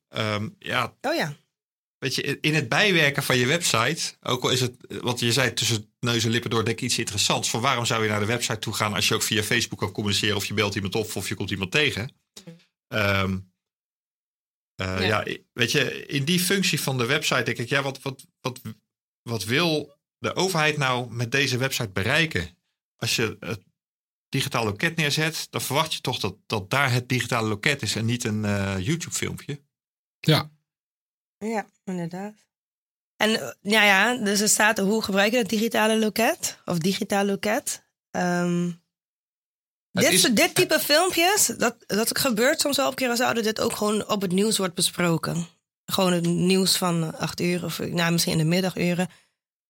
Ehm, 0.09 0.49
ja, 0.59 0.93
Oh 1.01 1.15
ja. 1.15 1.33
Weet 2.03 2.15
je, 2.15 2.37
in 2.41 2.53
het 2.53 2.69
bijwerken 2.69 3.23
van 3.23 3.37
je 3.37 3.45
website, 3.45 4.13
ook 4.21 4.43
al 4.43 4.49
is 4.49 4.61
het, 4.61 4.75
want 4.87 5.19
je 5.19 5.31
zei 5.31 5.53
tussen 5.53 5.93
neus 5.99 6.23
en 6.23 6.29
lippen 6.29 6.49
door, 6.49 6.65
denk 6.65 6.77
ik 6.77 6.83
iets 6.83 6.97
interessants. 6.97 7.49
Van 7.49 7.61
waarom 7.61 7.85
zou 7.85 8.03
je 8.03 8.09
naar 8.09 8.19
de 8.19 8.25
website 8.25 8.59
toe 8.59 8.73
gaan 8.73 8.93
als 8.93 9.07
je 9.07 9.13
ook 9.13 9.21
via 9.21 9.43
Facebook 9.43 9.79
kan 9.79 9.91
communiceren 9.91 10.35
of 10.35 10.45
je 10.45 10.53
belt 10.53 10.75
iemand 10.75 10.95
op 10.95 11.15
of 11.15 11.29
je 11.29 11.35
komt 11.35 11.51
iemand 11.51 11.71
tegen? 11.71 12.11
Ehm, 12.87 13.37
eh, 14.75 15.07
Ja. 15.07 15.23
ja. 15.25 15.37
weet 15.53 15.71
je, 15.71 16.05
in 16.05 16.23
die 16.23 16.39
functie 16.39 16.81
van 16.81 16.97
de 16.97 17.05
website 17.05 17.43
denk 17.43 17.57
ik, 17.57 17.69
ja, 17.69 17.81
wat, 17.81 18.01
wat, 18.01 18.25
wat, 18.41 18.61
wat 19.21 19.43
wil 19.43 19.97
de 20.17 20.35
overheid 20.35 20.77
nou 20.77 21.13
met 21.13 21.31
deze 21.31 21.57
website 21.57 21.89
bereiken? 21.89 22.57
Als 22.97 23.15
je 23.15 23.37
het 23.39 23.63
digitaal 24.29 24.63
loket 24.63 24.95
neerzet, 24.95 25.47
dan 25.49 25.61
verwacht 25.61 25.93
je 25.93 26.01
toch 26.01 26.19
dat, 26.19 26.35
dat 26.45 26.69
daar 26.69 26.91
het 26.91 27.09
digitale 27.09 27.47
loket 27.47 27.81
is 27.81 27.95
en 27.95 28.05
niet 28.05 28.23
een 28.23 28.45
eh, 28.45 28.79
YouTube-filmpje. 28.79 29.61
ja. 30.19 30.51
Ja, 31.49 31.65
inderdaad. 31.85 32.33
En 33.17 33.41
eh, 33.41 33.49
ja, 33.61 33.83
ja, 33.83 34.15
dus 34.15 34.39
er 34.39 34.49
staat 34.49 34.77
hoe 34.77 35.03
gebruik 35.03 35.31
je 35.31 35.37
het 35.37 35.49
digitale 35.49 35.97
loket? 35.99 36.57
Of 36.65 36.77
digitaal 36.77 37.25
loket? 37.25 37.83
Ehm, 38.11 38.69
dit, 39.91 40.11
is- 40.11 40.21
soort- 40.21 40.35
dit 40.35 40.55
type 40.55 40.79
filmpjes, 40.79 41.45
dat, 41.57 41.75
dat 41.87 42.17
gebeurt 42.17 42.61
soms 42.61 42.77
wel 42.77 42.87
op 42.87 43.01
Curaçao, 43.01 43.33
dat 43.33 43.43
dit 43.43 43.59
ook 43.61 43.75
gewoon 43.75 44.09
op 44.09 44.21
het 44.21 44.31
nieuws 44.31 44.57
wordt 44.57 44.73
besproken. 44.75 45.47
Gewoon 45.85 46.13
het 46.13 46.25
nieuws 46.25 46.77
van 46.77 47.17
acht 47.17 47.41
uur 47.41 47.63
of 47.65 47.79
nou, 47.79 48.11
misschien 48.11 48.31
in 48.31 48.37
de 48.37 48.43
middaguren. 48.43 49.09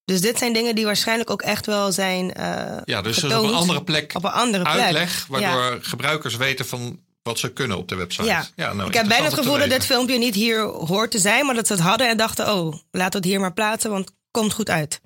Dus 0.06 0.22
dit 0.22 0.38
zijn 0.38 0.54
dingen 0.54 0.76
die 0.76 0.86
waarschijnlijk 0.86 1.30
ook 1.30 1.42
echt 1.42 1.66
wel 1.66 1.92
zijn 1.92 2.34
eh 2.34 2.78
Ja, 2.86 3.02
dus 3.02 3.18
getoond 3.18 3.44
op 3.46 3.50
een 3.52 3.56
andere 3.58 3.84
plek 3.84 4.12
op 4.16 4.24
een 4.24 4.32
andere 4.32 4.64
plek. 4.64 4.82
uitleg, 4.82 5.26
waardoor 5.28 5.84
gebruikers 5.84 6.36
weten 6.36 6.66
van 6.66 7.00
wat 7.24 7.40
ze 7.40 7.54
kunnen 7.54 7.78
op 7.78 7.88
de 7.88 7.96
website. 7.96 8.28
Ja. 8.56 8.74
nou, 8.74 8.88
Ik 8.88 8.94
heb 8.94 9.08
bijna 9.08 9.26
het 9.26 9.34
gevoel 9.34 9.58
dat 9.58 9.70
dit 9.70 9.86
filmpje 9.86 10.18
niet 10.18 10.36
hier 10.36 10.62
hoort 10.64 11.12
te 11.12 11.20
zijn, 11.20 11.46
maar 11.46 11.56
dat 11.56 11.68
ze 11.68 11.74
het 11.74 11.82
hadden 11.82 12.10
en 12.10 12.18
dachten, 12.18 12.54
oh, 12.54 12.74
laten 12.92 13.12
we 13.12 13.18
het 13.18 13.26
hier 13.26 13.40
maar 13.40 13.54
plaatsen, 13.54 13.92
want 13.92 14.06
het 14.06 14.16
komt 14.32 14.54
goed 14.54 14.70
uit. 14.70 15.02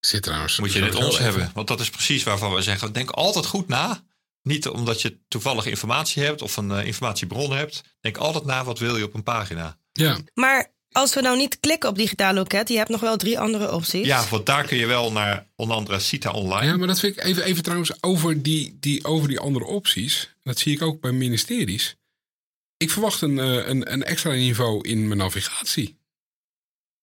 Zit 0.00 0.22
trouwens. 0.22 0.58
Moet 0.58 0.72
je 0.72 0.80
net 0.80 0.88
sowieso 0.92 1.06
ons 1.10 1.18
even- 1.18 1.30
hebben, 1.30 1.50
want 1.54 1.68
dat 1.68 1.80
is 1.80 1.90
precies 1.90 2.22
waarvan 2.22 2.54
we 2.54 2.62
zeggen, 2.62 2.92
denk 2.92 3.10
altijd 3.10 3.46
goed 3.46 3.68
na. 3.68 4.02
Niet 4.42 4.68
omdat 4.68 5.02
je 5.02 5.18
toevallig 5.28 5.66
informatie 5.66 6.22
hebt 6.22 6.42
of 6.42 6.56
een 6.56 6.70
eh, 6.70 6.86
informatiebron 6.86 7.52
hebt. 7.52 7.82
Denk 8.00 8.16
altijd 8.16 8.44
na, 8.44 8.64
wat 8.64 8.78
wil 8.78 8.96
je 8.96 9.04
op 9.04 9.14
een 9.14 9.22
pagina? 9.22 9.76
Ja, 9.92 10.18
Maar 10.34 10.72
als 10.92 11.14
we 11.14 11.20
nou 11.20 11.36
niet 11.36 11.60
klikken 11.60 11.88
op 11.88 11.96
digitaal 11.96 12.34
loket, 12.34 12.68
je 12.68 12.76
hebt 12.76 12.88
nog 12.88 13.00
wel 13.00 13.16
drie 13.16 13.38
andere 13.38 13.72
opties. 13.72 14.06
Ja, 14.06 14.26
want 14.30 14.46
daar 14.46 14.66
kun 14.66 14.76
je 14.76 14.86
wel 14.86 15.12
naar 15.12 15.46
onder 15.56 15.76
andere 15.76 15.98
Cita 15.98 16.30
Online. 16.30 16.66
ja, 16.70 16.76
maar 16.76 16.86
dat 16.86 17.00
vind 17.00 17.16
ik 17.16 17.24
even, 17.24 17.44
even 17.44 17.62
trouwens 17.62 18.02
over 18.02 18.42
die, 18.42 18.76
die, 18.80 19.04
over 19.04 19.28
die 19.28 19.38
andere 19.40 19.64
opties. 19.64 20.34
Dat 20.42 20.58
zie 20.58 20.72
ik 20.74 20.82
ook 20.82 21.00
bij 21.00 21.12
ministeries. 21.12 21.96
Ik 22.76 22.90
verwacht 22.90 23.20
een, 23.20 23.38
eh, 23.38 23.66
een, 23.68 23.92
een 23.92 24.02
extra 24.04 24.30
niveau 24.30 24.88
in 24.88 25.06
mijn 25.06 25.18
navigatie. 25.18 25.98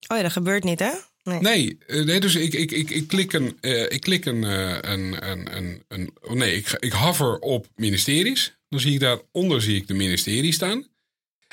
Oh 0.08 0.16
ja, 0.16 0.22
dat 0.22 0.32
gebeurt 0.32 0.64
niet, 0.64 0.78
hè? 0.78 0.90
Nee. 1.22 1.40
Nee, 1.40 1.78
eh, 1.86 2.04
nee 2.04 2.20
dus 2.20 2.34
ik, 2.34 2.52
ik, 2.54 2.70
ik, 2.70 2.90
ik 2.90 3.08
klik 3.08 3.32
een. 3.32 3.58
eh, 3.60 3.82
ik 3.90 4.00
klik 4.00 4.24
een, 4.24 4.44
eh, 4.44 4.78
een, 4.80 5.28
een, 5.30 5.56
een, 5.56 5.84
een 5.88 6.10
oh 6.20 6.32
nee, 6.32 6.56
ik, 6.56 6.72
ik 6.78 6.92
hover 6.92 7.38
op 7.38 7.66
ministeries. 7.76 8.58
Dan 8.68 8.80
zie 8.80 8.92
ik 8.92 9.00
daaronder 9.00 9.62
zie 9.62 9.76
ik 9.76 9.86
de 9.86 9.94
ministerie 9.94 10.52
staan. 10.52 10.86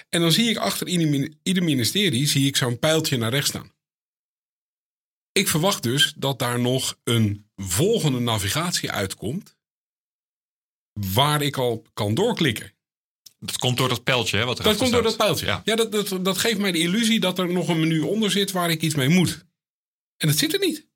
En 0.10 0.22
dan 0.22 0.32
zie 0.32 0.50
ik 0.50 0.58
achter 0.58 0.88
ieder, 0.88 1.08
mini- 1.08 1.38
ieder 1.44 1.64
ministerie 1.64 2.28
zie 2.28 2.48
ik 2.48 2.56
zo'n 2.56 2.80
pijltje 2.80 3.18
naar 3.18 3.32
rechts 3.32 3.50
staan. 3.50 3.76
Ik 5.32 5.48
verwacht 5.48 5.84
dus 5.84 6.14
dat 6.18 6.40
daar 6.40 6.60
nog 6.60 7.00
een 7.04 7.50
volgende 7.56 8.20
navigatie 8.20 8.92
uitkomt. 8.92 9.56
Waar 10.94 11.42
ik 11.42 11.58
al 11.58 11.86
kan 11.94 12.14
doorklikken. 12.14 12.76
Dat 13.40 13.58
komt 13.58 13.78
door 13.78 13.90
dat 13.90 14.04
pijltje, 14.04 14.38
hè? 14.38 14.46
Wat 14.46 14.58
Dat 14.58 14.78
komt 14.78 14.92
door 14.92 15.04
dat 15.04 15.18
pijltje. 15.18 15.46
Ja. 15.46 15.62
Ja, 15.66 15.76
dat, 15.76 15.92
dat, 15.92 16.26
dat 16.26 16.38
geeft 16.38 16.58
mij 16.58 16.72
de 16.72 16.80
illusie 16.80 17.20
dat 17.20 17.40
er 17.40 17.52
nog 17.54 17.68
een 17.68 17.80
menu 17.80 18.00
onder 18.00 18.32
zit 18.32 18.52
waar 18.52 18.70
ik 18.70 18.82
iets 18.82 18.96
mee 18.96 19.10
moet. 19.10 19.46
En 20.18 20.28
dat 20.28 20.38
zit 20.38 20.54
er 20.54 20.60
niet. 20.60 20.88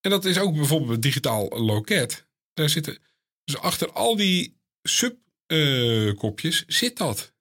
En 0.00 0.10
dat 0.10 0.24
is 0.24 0.38
ook 0.38 0.54
bijvoorbeeld 0.54 0.90
het 0.90 1.02
digitaal 1.02 1.48
loket. 1.48 2.26
Daar 2.52 2.68
zitten, 2.68 2.98
dus 3.44 3.56
achter 3.56 3.92
al 3.92 4.16
die 4.16 4.60
subkopjes 4.82 6.64
zit 6.66 6.96
dat. 6.96 7.33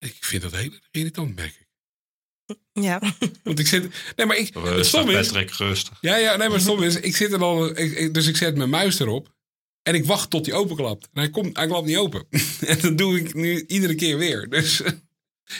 Ik 0.00 0.16
vind 0.20 0.42
dat 0.42 0.52
heel 0.56 0.70
irritant, 0.90 1.36
merk 1.36 1.54
ik. 1.60 1.68
Ja. 2.72 3.00
Want 3.44 3.58
ik 3.58 3.66
zit. 3.66 3.94
Nee, 4.16 4.26
maar 4.26 4.36
ik. 4.36 4.54
Rustig, 4.54 4.86
stom 4.86 5.10
is. 5.10 5.26
Patrick, 5.26 5.50
rustig. 5.50 5.98
Ja, 6.00 6.16
ja, 6.16 6.36
nee, 6.36 6.48
maar 6.48 6.60
stom 6.60 6.82
is. 6.82 6.96
Ik 6.96 7.16
zit 7.16 7.32
er. 7.32 7.78
Ik, 7.78 7.92
ik- 7.92 8.14
dus 8.14 8.26
ik 8.26 8.36
zet 8.36 8.56
mijn 8.56 8.70
muis 8.70 8.98
erop. 8.98 9.32
En 9.82 9.94
ik 9.94 10.04
wacht 10.04 10.30
tot 10.30 10.46
hij 10.46 10.54
openklapt. 10.54 11.04
En 11.12 11.20
hij, 11.20 11.30
komt, 11.30 11.56
hij 11.56 11.66
klapt 11.66 11.86
niet 11.86 11.96
open. 11.96 12.26
en 12.60 12.78
dat 12.80 12.98
doe 12.98 13.18
ik 13.20 13.34
nu 13.34 13.64
iedere 13.66 13.94
keer 13.94 14.18
weer. 14.18 14.48
Dus. 14.48 14.80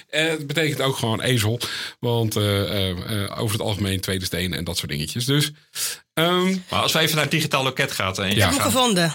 eh, 0.09 0.29
het 0.29 0.47
betekent 0.47 0.81
ook 0.81 0.97
gewoon 0.97 1.21
ezel. 1.21 1.61
Want 2.01 2.37
eh, 2.37 2.63
eh, 2.91 3.23
eh, 3.25 3.41
over 3.41 3.53
het 3.59 3.67
algemeen 3.67 4.01
tweede 4.01 4.25
steen 4.25 4.53
en 4.55 4.65
dat 4.65 4.77
soort 4.79 4.91
dingetjes. 4.91 5.25
Dus. 5.25 5.51
ehm, 6.15 6.57
Maar 6.71 6.81
als 6.83 6.93
we 6.93 6.99
even 6.99 7.15
naar 7.15 7.25
het 7.25 7.33
digitaal 7.33 7.63
loket 7.63 7.93
gaan. 7.93 8.15
En 8.15 8.31
Ik 8.31 8.37
Ja. 8.37 8.45
heb 8.45 8.51
hem 8.53 8.61
gevonden. 8.71 9.15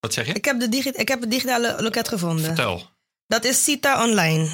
Wat 0.00 0.12
zeg 0.12 0.26
je? 0.26 0.32
Ik 0.32 0.44
heb, 0.44 0.60
de 0.60 0.68
digi 0.68 0.88
ik 0.88 1.08
heb 1.08 1.20
het 1.20 1.30
digitale 1.30 1.82
loket 1.82 2.08
gevonden. 2.08 2.44
Vertel. 2.44 2.90
Dat 3.26 3.44
is 3.44 3.64
Cita 3.64 4.04
Online. 4.08 4.50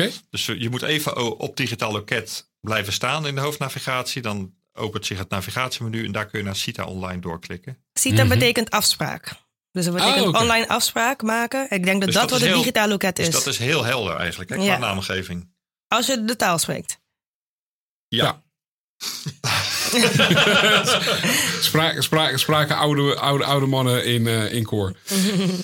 Oké. 0.00 0.10
Dus 0.30 0.46
je 0.46 0.70
moet 0.70 0.82
even 0.82 1.38
op 1.38 1.56
digitaal 1.56 1.92
loket 1.92 2.50
blijven 2.60 2.92
staan 2.92 3.26
in 3.26 3.34
de 3.34 3.40
hoofdnavigatie. 3.40 4.22
Dan 4.22 4.54
opent 4.72 5.06
zich 5.06 5.18
het 5.18 5.28
navigatiemenu 5.30 6.04
en 6.04 6.12
daar 6.12 6.26
kun 6.26 6.38
je 6.38 6.44
naar 6.44 6.56
Cita 6.56 6.84
Online 6.84 7.20
doorklikken. 7.20 7.78
CITA 7.92 8.24
Mhm. 8.24 8.28
betekent 8.38 8.70
afspraak. 8.70 9.34
Dus 9.72 9.84
dat 9.84 9.94
betekent 9.94 10.34
Ah, 10.34 10.40
online 10.42 10.68
afspraak 10.68 11.22
maken. 11.22 11.70
Ik 11.70 11.84
denk 11.84 11.96
dat 12.00 12.04
Dus 12.10 12.14
dat, 12.20 12.28
dat 12.28 12.38
wat 12.38 12.48
heel- 12.48 12.58
digitaal 12.58 12.88
loket 12.88 13.16
Dus 13.16 13.26
is. 13.26 13.32
dat 13.34 13.46
is 13.46 13.58
heel 13.58 13.84
helder 13.84 14.16
eigenlijk, 14.16 14.50
hè, 14.50 14.56
qua 14.56 14.64
Ja. 14.64 14.78
naamgeving. 14.78 15.50
Als 15.88 16.06
je 16.06 16.24
de 16.24 16.36
taal 16.36 16.58
spreekt. 16.58 17.00
Ja. 18.08 18.24
Ja. 18.24 18.42
Spraken, 21.60 22.02
spraken, 22.02 22.38
spraken 22.38 22.76
oude, 22.76 23.16
oude, 23.16 23.44
oude 23.44 23.66
mannen 23.66 24.04
in, 24.04 24.26
eh, 24.26 24.52
in 24.52 24.64
koor. 24.64 24.96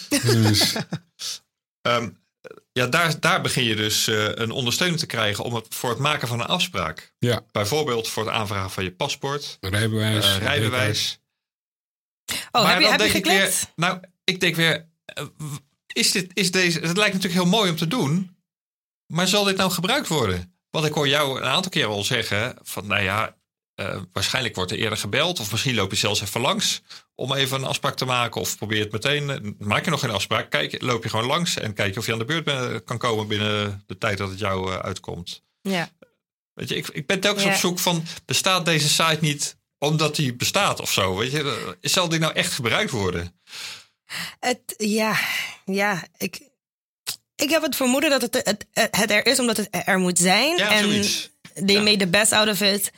dus, 0.09 0.75
Ehm, 1.83 2.11
ja, 2.75 2.87
daar, 2.87 3.21
daar 3.21 3.41
begin 3.41 3.65
je 3.65 3.77
dus 3.77 4.07
eh, 4.09 4.25
een 4.35 4.51
ondersteuning 4.51 5.01
te 5.01 5.07
krijgen 5.07 5.45
om 5.45 5.55
het, 5.55 5.67
voor 5.75 5.91
het 5.91 5.99
maken 5.99 6.29
van 6.29 6.41
een 6.41 6.47
afspraak. 6.47 7.13
ja, 7.19 7.43
Bijvoorbeeld 7.53 8.09
voor 8.09 8.25
het 8.25 8.35
aanvragen 8.35 8.71
van 8.71 8.85
je 8.85 8.93
paspoort, 8.93 9.57
rijbewijs. 9.61 10.25
eh, 10.25 10.37
rijbewijs. 10.37 11.19
Oh, 12.53 12.63
Maar 12.63 12.73
heb 12.73 12.81
je, 12.83 12.89
heb 12.89 13.01
je 13.01 13.09
geklikt? 13.09 13.37
weer, 13.39 13.73
nou, 13.77 14.01
ik 14.25 14.41
denk 14.41 14.57
weer, 14.57 14.89
eh, 15.05 15.25
is 15.93 16.11
dit, 16.13 16.31
is 16.35 16.51
deze, 16.51 16.79
het 16.81 16.97
lijkt 16.97 17.15
natuurlijk 17.15 17.43
heel 17.43 17.51
mooi 17.53 17.71
om 17.71 17.77
te 17.77 17.87
doen, 17.87 18.37
maar 19.07 19.27
zal 19.29 19.45
dit 19.45 19.57
nou 19.57 19.71
gebruikt 19.71 20.09
worden? 20.09 20.55
Want 20.71 20.87
ik 20.87 20.93
hoor 20.93 21.09
jou 21.09 21.39
een 21.41 21.47
aantal 21.47 21.71
keer 21.71 21.87
al 21.87 22.05
zeggen 22.05 22.57
van, 22.63 22.87
nou 22.87 23.03
ja, 23.03 23.37
eh, 23.75 24.01
waarschijnlijk 24.13 24.55
wordt 24.55 24.71
er 24.71 24.79
eerder 24.79 24.99
gebeld 24.99 25.41
of 25.41 25.51
misschien 25.51 25.75
loop 25.75 25.91
je 25.91 25.97
zelfs 25.97 26.21
even 26.21 26.41
langs 26.41 26.83
om 27.15 27.35
even 27.35 27.59
een 27.59 27.65
afspraak 27.69 27.97
te 27.97 28.05
maken 28.05 28.41
of 28.41 28.57
probeer 28.57 28.81
het 28.83 28.93
meteen, 28.93 29.57
maak 29.59 29.85
je 29.85 29.91
nog 29.91 30.01
geen 30.01 30.11
afspraak, 30.11 30.51
kijk, 30.51 30.83
loop 30.83 31.03
je 31.03 31.09
gewoon 31.11 31.27
langs 31.27 31.57
en 31.59 31.75
kijk 31.75 31.97
of 31.97 32.07
je 32.07 32.13
aan 32.13 32.19
de 32.19 32.25
beurt 32.25 32.45
ben- 32.45 32.85
kan 32.85 32.99
komen 32.99 33.27
binnen 33.29 33.83
de 33.87 33.99
tijd 33.99 34.19
dat 34.19 34.31
het 34.31 34.39
jou 34.39 34.73
eh, 34.73 34.79
uitkomt. 34.79 35.43
Ja. 35.61 35.89
Weet 36.55 36.69
je, 36.69 36.77
ik, 36.77 36.89
ik 36.89 37.07
ben 37.07 37.21
telkens 37.21 37.45
Ja. 37.45 37.51
op 37.51 37.57
zoek 37.57 37.79
van, 37.79 38.05
bestaat 38.25 38.65
deze 38.65 38.89
site 38.89 39.19
niet 39.21 39.57
omdat 39.79 40.17
die 40.17 40.35
bestaat 40.35 40.81
of 40.81 40.93
zo? 40.93 41.17
Weet 41.17 41.31
je, 41.33 41.43
Eh, 41.43 41.91
zal 41.91 42.09
die 42.09 42.19
nou 42.19 42.33
echt 42.35 42.53
gebruikt 42.53 42.91
worden? 42.91 43.41
Het, 44.41 44.75
ja, 44.77 45.19
ja, 45.65 46.05
ik, 46.17 46.41
ik 47.35 47.51
heb 47.51 47.63
het 47.63 47.77
vermoeden 47.77 48.11
dat 48.11 48.23
het, 48.23 48.35
het, 48.45 48.67
het 48.91 49.11
er 49.11 49.27
is 49.27 49.39
omdat 49.41 49.57
het 49.57 49.69
er 49.71 49.99
moet 49.99 50.19
zijn. 50.19 50.57
Ja, 50.57 50.71
en 50.71 50.83
zoiets. 50.85 51.31
they 51.55 51.75
Ja. 51.75 51.83
made 51.83 51.97
the 51.97 52.07
best 52.09 52.33
out 52.33 52.49
of 52.49 52.61
it. 52.61 52.93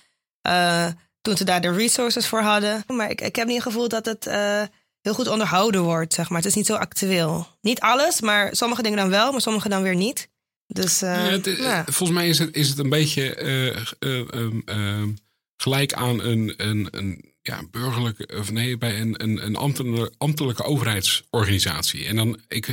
Eh, 0.47 0.87
toen 1.21 1.37
ze 1.37 1.45
daar 1.45 1.61
de 1.61 1.73
resources 1.73 2.27
voor 2.27 2.41
hadden. 2.41 2.85
Maar 2.87 3.11
ik, 3.11 3.21
ik 3.21 3.37
heb 3.37 3.47
niet 3.47 3.55
het 3.57 3.65
gevoel 3.67 3.89
dat 3.89 4.05
het 4.05 4.27
eh, 4.27 4.63
heel 5.01 5.15
goed 5.15 5.29
onderhouden 5.29 5.83
wordt, 5.83 6.15
zeg 6.15 6.29
maar. 6.29 6.39
Het 6.39 6.47
is 6.49 6.55
niet 6.55 6.67
zo 6.67 6.75
actueel. 6.75 7.47
Niet 7.61 7.81
alles, 7.81 8.21
maar 8.21 8.57
sommige 8.57 8.83
dingen 8.83 8.99
dan 8.99 9.09
wel, 9.11 9.33
maar 9.33 9.41
sommige 9.41 9.69
dan 9.69 9.83
weer 9.83 9.95
niet. 9.97 10.29
Dus 10.67 11.03
eh, 11.03 11.11
Ja, 11.27 11.31
het- 11.31 11.57
ja. 11.59 11.85
Volgens 11.85 12.19
mij 12.19 12.29
is 12.29 12.39
het, 12.39 12.55
is 12.55 12.69
het 12.69 12.79
een 12.79 12.89
beetje 12.89 13.35
eh, 13.35 13.77
eh, 13.99 14.31
ehm, 14.31 14.61
ehm, 14.65 15.09
gelijk 15.57 15.93
aan 15.93 16.21
een, 16.21 16.55
een, 16.57 16.89
een 16.91 17.35
ja, 17.43 17.61
burgerlijke, 17.71 18.29
of 18.39 18.51
nee, 18.53 18.79
bij 18.79 19.01
een, 19.01 19.23
een, 19.23 19.45
een 19.47 19.57
ambtelijke, 19.57 20.13
ambtelijke 20.19 20.63
overheidsorganisatie. 20.63 22.07
En 22.07 22.17
dan, 22.17 22.41
ik, 22.49 22.67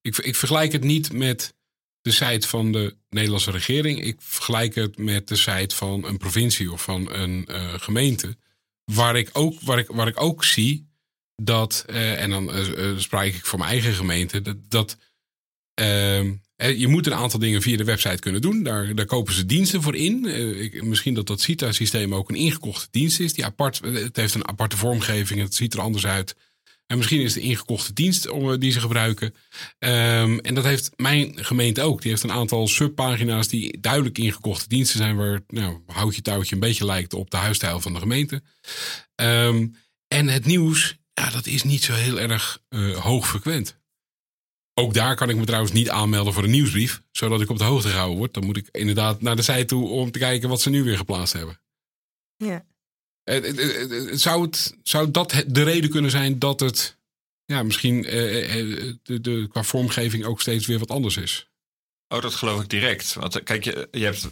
ik, 0.00 0.16
ik 0.18 0.36
vergelijk 0.36 0.72
het 0.72 0.84
niet 0.84 1.12
met 1.12 1.54
de 2.02 2.10
site 2.10 2.48
van 2.48 2.72
de 2.72 2.96
Nederlandse 3.10 3.50
regering. 3.50 4.04
Ik 4.04 4.16
vergelijk 4.18 4.74
het 4.74 4.98
met 4.98 5.28
de 5.28 5.36
site 5.36 5.74
van 5.74 6.04
een 6.04 6.18
provincie 6.18 6.72
of 6.72 6.82
van 6.82 7.12
een 7.12 7.46
eh, 7.46 7.74
gemeente. 7.76 8.36
Waar 8.84 9.16
ik, 9.16 9.30
ook, 9.32 9.60
waar, 9.60 9.78
ik, 9.78 9.86
waar 9.88 10.08
ik 10.08 10.20
ook 10.20 10.44
zie 10.44 10.90
dat, 11.36 11.84
eh, 11.86 12.22
en 12.22 12.30
dan 12.30 12.52
eh, 12.52 12.90
eh, 12.90 12.98
spreek 12.98 13.34
ik 13.34 13.46
voor 13.46 13.58
mijn 13.58 13.70
eigen 13.70 13.92
gemeente, 13.92 14.42
dat, 14.42 14.56
dat 14.68 14.96
ehm, 15.74 16.32
eh, 16.56 16.78
je 16.78 16.88
moet 16.88 17.06
een 17.06 17.14
aantal 17.14 17.38
dingen 17.38 17.62
via 17.62 17.76
de 17.76 17.84
website 17.84 18.18
kunnen 18.18 18.40
doen. 18.40 18.62
Daar, 18.62 18.94
daar 18.94 19.06
kopen 19.06 19.34
ze 19.34 19.46
diensten 19.46 19.82
voor 19.82 19.96
in. 19.96 20.24
Ik, 20.60 20.82
misschien 20.82 21.14
dat 21.14 21.26
dat 21.26 21.40
CITA-systeem 21.40 22.14
ook 22.14 22.28
een 22.28 22.36
ingekochte 22.36 22.88
dienst 22.90 23.20
is. 23.20 23.32
Die 23.32 23.44
apart, 23.44 23.80
het 23.82 24.16
heeft 24.16 24.34
een 24.34 24.48
aparte 24.48 24.76
vormgeving. 24.76 25.40
Het 25.40 25.54
ziet 25.54 25.74
er 25.74 25.80
anders 25.80 26.06
uit. 26.06 26.36
En 26.92 26.98
misschien 26.98 27.20
is 27.20 27.34
het 27.34 27.42
een 27.42 27.48
ingekochte 27.48 27.92
dienst 27.92 28.24
eh, 28.24 28.52
die 28.58 28.72
ze 28.72 28.80
gebruiken. 28.80 29.34
Ehm, 29.78 30.38
en 30.38 30.54
dat 30.54 30.64
heeft 30.64 30.90
mijn 30.96 31.44
gemeente 31.44 31.82
ook. 31.82 32.02
Die 32.02 32.10
heeft 32.10 32.22
een 32.22 32.32
aantal 32.32 32.68
subpagina's 32.68 33.48
die 33.48 33.80
duidelijk 33.80 34.18
ingekochte 34.18 34.68
diensten 34.68 34.98
zijn. 34.98 35.16
Waar 35.16 35.40
nou, 35.46 35.80
houtje 35.86 36.22
touwtje 36.22 36.54
een 36.54 36.60
beetje 36.60 36.84
lijkt 36.84 37.14
op 37.14 37.30
de 37.30 37.36
huisstijl 37.36 37.80
van 37.80 37.92
de 37.92 37.98
gemeente. 37.98 38.42
Ehm, 39.14 39.66
en 40.08 40.28
het 40.28 40.44
nieuws, 40.44 40.98
ja, 41.14 41.30
dat 41.30 41.46
is 41.46 41.62
niet 41.62 41.82
zo 41.82 41.92
heel 41.92 42.20
erg 42.20 42.62
eh 42.68 42.96
hoog 42.96 43.28
frequent. 43.28 43.80
Ook 44.74 44.94
daar 44.94 45.16
kan 45.16 45.28
ik 45.28 45.36
me 45.36 45.44
trouwens 45.44 45.72
niet 45.72 45.90
aanmelden 45.90 46.32
voor 46.32 46.44
een 46.44 46.50
nieuwsbrief, 46.50 47.02
zodat 47.10 47.40
ik 47.40 47.50
op 47.50 47.58
de 47.58 47.64
hoogte 47.64 47.88
gehouden 47.88 48.18
word. 48.18 48.34
Dan 48.34 48.44
moet 48.44 48.56
ik 48.56 48.68
inderdaad 48.70 49.22
naar 49.22 49.36
de 49.36 49.42
site 49.42 49.64
toe 49.64 49.88
om 49.88 50.10
te 50.10 50.18
kijken 50.18 50.48
wat 50.48 50.60
ze 50.60 50.70
nu 50.70 50.82
weer 50.82 50.96
geplaatst 50.96 51.32
hebben. 51.32 51.60
ja. 52.36 52.64
Zou, 54.12 54.42
het, 54.42 54.76
zou 54.82 55.10
dat 55.10 55.44
de 55.46 55.62
reden 55.62 55.90
kunnen 55.90 56.10
zijn 56.10 56.38
dat 56.38 56.60
het 56.60 56.96
ja, 57.44 57.62
misschien 57.62 58.04
eh, 58.04 58.58
eh, 58.58 58.94
de, 59.02 59.20
de, 59.20 59.48
qua 59.50 59.62
vormgeving 59.62 60.24
ook 60.24 60.40
steeds 60.40 60.66
weer 60.66 60.78
wat 60.78 60.90
anders 60.90 61.16
is? 61.16 61.50
Oh, 62.08 62.22
dat 62.22 62.34
geloof 62.34 62.62
ik 62.62 62.68
direct. 62.68 63.14
Want 63.14 63.36
eh, 63.36 63.44
kijk, 63.44 63.64
je, 63.64 63.88
je 63.90 64.04
hebt, 64.04 64.28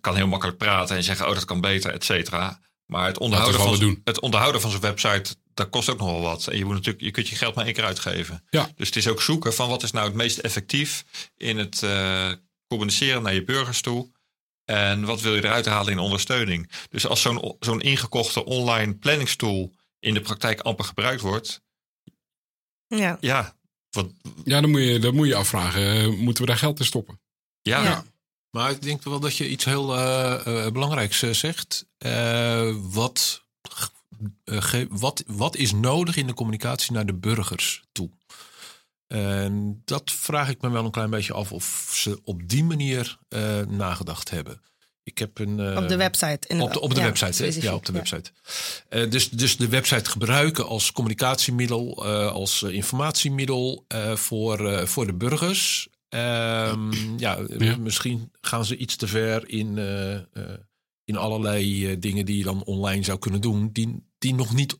kan 0.00 0.16
heel 0.16 0.26
makkelijk 0.26 0.58
praten 0.58 0.96
en 0.96 1.02
zeggen, 1.02 1.28
oh, 1.28 1.34
dat 1.34 1.44
kan 1.44 1.60
beter, 1.60 1.92
et 1.92 2.04
cetera. 2.04 2.60
Maar 2.86 3.06
het 3.06 3.18
onderhouden, 3.18 3.60
van, 3.60 3.78
doen. 3.78 4.00
het 4.04 4.20
onderhouden 4.20 4.60
van 4.60 4.70
zo'n 4.70 4.80
website, 4.80 5.34
dat 5.54 5.70
kost 5.70 5.88
ook 5.88 5.98
nogal 5.98 6.20
wat. 6.20 6.46
En 6.46 6.58
je, 6.58 6.64
moet 6.64 6.74
natuurlijk, 6.74 7.04
je 7.04 7.10
kunt 7.10 7.28
je 7.28 7.36
geld 7.36 7.54
maar 7.54 7.64
één 7.64 7.74
keer 7.74 7.84
uitgeven. 7.84 8.44
Ja. 8.50 8.70
Dus 8.76 8.86
het 8.86 8.96
is 8.96 9.08
ook 9.08 9.22
zoeken 9.22 9.54
van 9.54 9.68
wat 9.68 9.82
is 9.82 9.90
nou 9.90 10.06
het 10.06 10.14
meest 10.14 10.38
effectief 10.38 11.04
in 11.36 11.58
het 11.58 11.82
eh, 11.82 12.32
communiceren 12.66 13.22
naar 13.22 13.34
je 13.34 13.44
burgers 13.44 13.80
toe. 13.80 14.10
En 14.64 15.04
wat 15.04 15.20
wil 15.20 15.34
je 15.34 15.44
eruit 15.44 15.66
halen 15.66 15.92
in 15.92 15.98
ondersteuning? 15.98 16.70
Dus 16.90 17.06
als 17.06 17.20
zo'n 17.22 17.56
zo'n 17.60 17.80
ingekochte 17.80 18.44
online 18.44 18.94
planningstool 18.94 19.72
in 20.00 20.14
de 20.14 20.20
praktijk 20.20 20.60
amper 20.60 20.84
gebruikt 20.84 21.20
wordt, 21.20 21.62
ja. 22.86 23.16
ja, 23.20 23.56
wat, 23.90 24.06
Ja, 24.44 24.60
dan 24.60 24.70
moet 24.70 24.80
je, 24.82 24.98
dan 24.98 25.14
moet 25.14 25.26
je 25.26 25.34
afvragen, 25.34 25.90
eh, 25.96 26.08
moeten 26.08 26.42
we 26.44 26.48
daar 26.48 26.58
geld 26.58 26.78
in 26.78 26.84
stoppen? 26.84 27.20
ja, 27.62 27.82
Ja. 27.82 28.04
Maar 28.50 28.70
ik 28.70 28.82
denk 28.82 29.02
wel 29.02 29.20
dat 29.20 29.36
je 29.36 29.48
iets 29.48 29.64
heel 29.64 29.96
eh, 29.96 30.66
eh, 30.66 30.72
belangrijks 30.72 31.18
zegt. 31.30 31.86
Eh, 31.98 32.74
wat, 32.80 33.42
eh, 34.44 34.62
ge- 34.62 34.86
wat, 34.90 35.24
wat 35.26 35.56
is 35.56 35.72
nodig 35.72 36.16
in 36.16 36.26
de 36.26 36.34
communicatie 36.34 36.92
naar 36.92 37.06
de 37.06 37.14
burgers 37.14 37.82
toe? 37.92 38.10
En 39.06 39.82
dat 39.84 40.10
vraag 40.12 40.48
ik 40.48 40.60
me 40.62 40.70
wel 40.70 40.84
een 40.84 40.90
klein 40.90 41.10
beetje 41.10 41.32
af 41.32 41.52
of 41.52 41.90
ze 41.94 42.20
op 42.24 42.48
die 42.48 42.64
manier 42.64 43.18
eh, 43.28 43.60
nagedacht 43.60 44.30
hebben. 44.30 44.60
Ik 45.02 45.18
heb 45.18 45.38
een, 45.38 45.60
eh, 45.60 45.76
Op 45.82 45.88
de 45.88 45.96
website. 45.96 46.32
op 46.34 46.44
inderdaad. 46.50 46.74
de, 46.74 46.80
op 46.80 46.94
de 46.94 47.00
Ja, 47.00 47.06
website, 47.06 47.44
hè? 47.44 47.48
ja, 47.60 47.74
op 47.74 47.86
de 47.86 47.92
ja. 47.92 47.98
website. 47.98 48.30
Eh, 48.88 49.10
dus, 49.10 49.28
dus 49.30 49.56
de 49.56 49.68
website 49.68 50.10
gebruiken 50.10 50.66
als 50.66 50.92
communicatiemiddel, 50.92 52.04
eh, 52.06 52.32
als 52.32 52.62
informatiemiddel 52.62 53.84
eh, 53.88 54.16
voor, 54.16 54.68
eh, 54.72 54.86
voor 54.86 55.06
de 55.06 55.14
burgers. 55.14 55.88
Ehm, 56.08 56.92
ja, 57.18 57.38
Ja. 57.58 57.76
misschien 57.76 58.32
gaan 58.40 58.64
ze 58.64 58.76
iets 58.76 58.96
te 58.96 59.06
ver 59.06 59.48
in, 59.48 59.78
eh, 59.78 60.14
eh, 60.14 60.24
in 61.04 61.16
allerlei 61.16 61.90
eh, 61.90 61.96
dingen 62.00 62.26
die 62.26 62.36
je 62.38 62.44
dan 62.44 62.64
online 62.64 63.04
zou 63.04 63.18
kunnen 63.18 63.40
doen, 63.40 63.70
die, 63.72 64.04
die 64.18 64.34
nog 64.34 64.54
niet, 64.54 64.78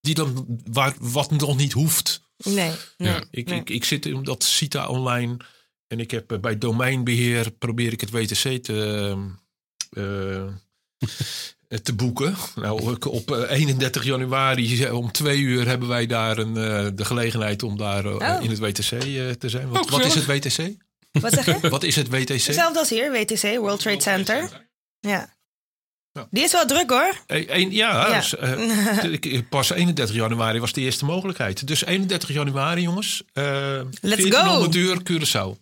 die 0.00 0.14
dan, 0.14 0.60
waar, 0.70 0.94
wat 1.00 1.30
nog 1.30 1.56
niet 1.56 1.72
hoeft. 1.72 2.24
Nee, 2.44 2.54
nee, 2.54 2.72
Ja, 3.12 3.24
Ik, 3.30 3.48
nee. 3.48 3.60
ik, 3.60 3.70
ik 3.70 3.84
zit 3.84 4.06
in 4.06 4.22
dat 4.22 4.44
CITA 4.44 4.86
online 4.88 5.36
en 5.86 6.00
ik 6.00 6.10
heb 6.10 6.32
eh, 6.32 6.38
bij 6.38 6.58
domeinbeheer 6.58 7.50
probeer 7.50 7.92
ik 7.92 8.00
het 8.00 8.10
WTC 8.10 8.62
te, 8.64 9.16
eh, 9.90 11.78
te 11.82 11.94
boeken. 11.94 12.34
Nou, 12.54 12.96
op 13.10 13.30
eh, 13.30 13.50
31 13.50 14.04
januari 14.04 14.84
eh, 14.84 14.94
om 14.94 15.12
twee 15.12 15.38
uur 15.38 15.66
hebben 15.66 15.88
wij 15.88 16.06
daar 16.06 16.38
een, 16.38 16.56
eh, 16.56 16.86
de 16.94 17.04
gelegenheid 17.04 17.62
om 17.62 17.76
daar 17.76 18.04
eh, 18.04 18.14
Oh. 18.36 18.44
in 18.44 18.50
het 18.50 18.58
WTC 18.58 18.90
eh, 18.92 19.30
te 19.30 19.48
zijn. 19.48 19.68
Wat, 19.68 19.84
Oh, 19.84 19.90
wat 19.90 20.04
is 20.04 20.14
het. 20.14 20.26
WTC? 20.26 20.74
Wat 21.12 21.32
zeg 21.32 21.60
je? 21.60 21.68
Wat 21.76 21.82
is 21.82 21.96
het 21.96 22.08
WTC? 22.08 22.28
Hetzelfde 22.28 22.78
als 22.78 22.90
hier, 22.90 23.10
WTC, 23.12 23.42
World 23.58 23.80
Trade 23.80 24.02
Center. 24.02 24.66
Ja. 25.00 25.35
Ja. 26.16 26.26
Die 26.30 26.42
is 26.44 26.52
wel 26.52 26.66
druk 26.66 26.90
hoor. 26.90 27.14
Een- 27.26 27.70
ja, 27.72 28.08
Ja. 28.08 28.14
dus, 28.18 28.36
eh, 28.36 29.40
pas 29.50 29.70
31 29.70 30.14
januari 30.16 30.60
was 30.60 30.72
de 30.72 30.80
eerste 30.80 31.04
mogelijkheid. 31.04 31.66
Dus 31.66 31.84
31 31.84 32.28
januari, 32.32 32.82
jongens. 32.82 33.22
eh 33.32 33.44
Let's 34.00 34.22
1400 34.22 34.74
go. 34.74 34.80
uur 34.80 34.98
Curaçao. 35.02 35.60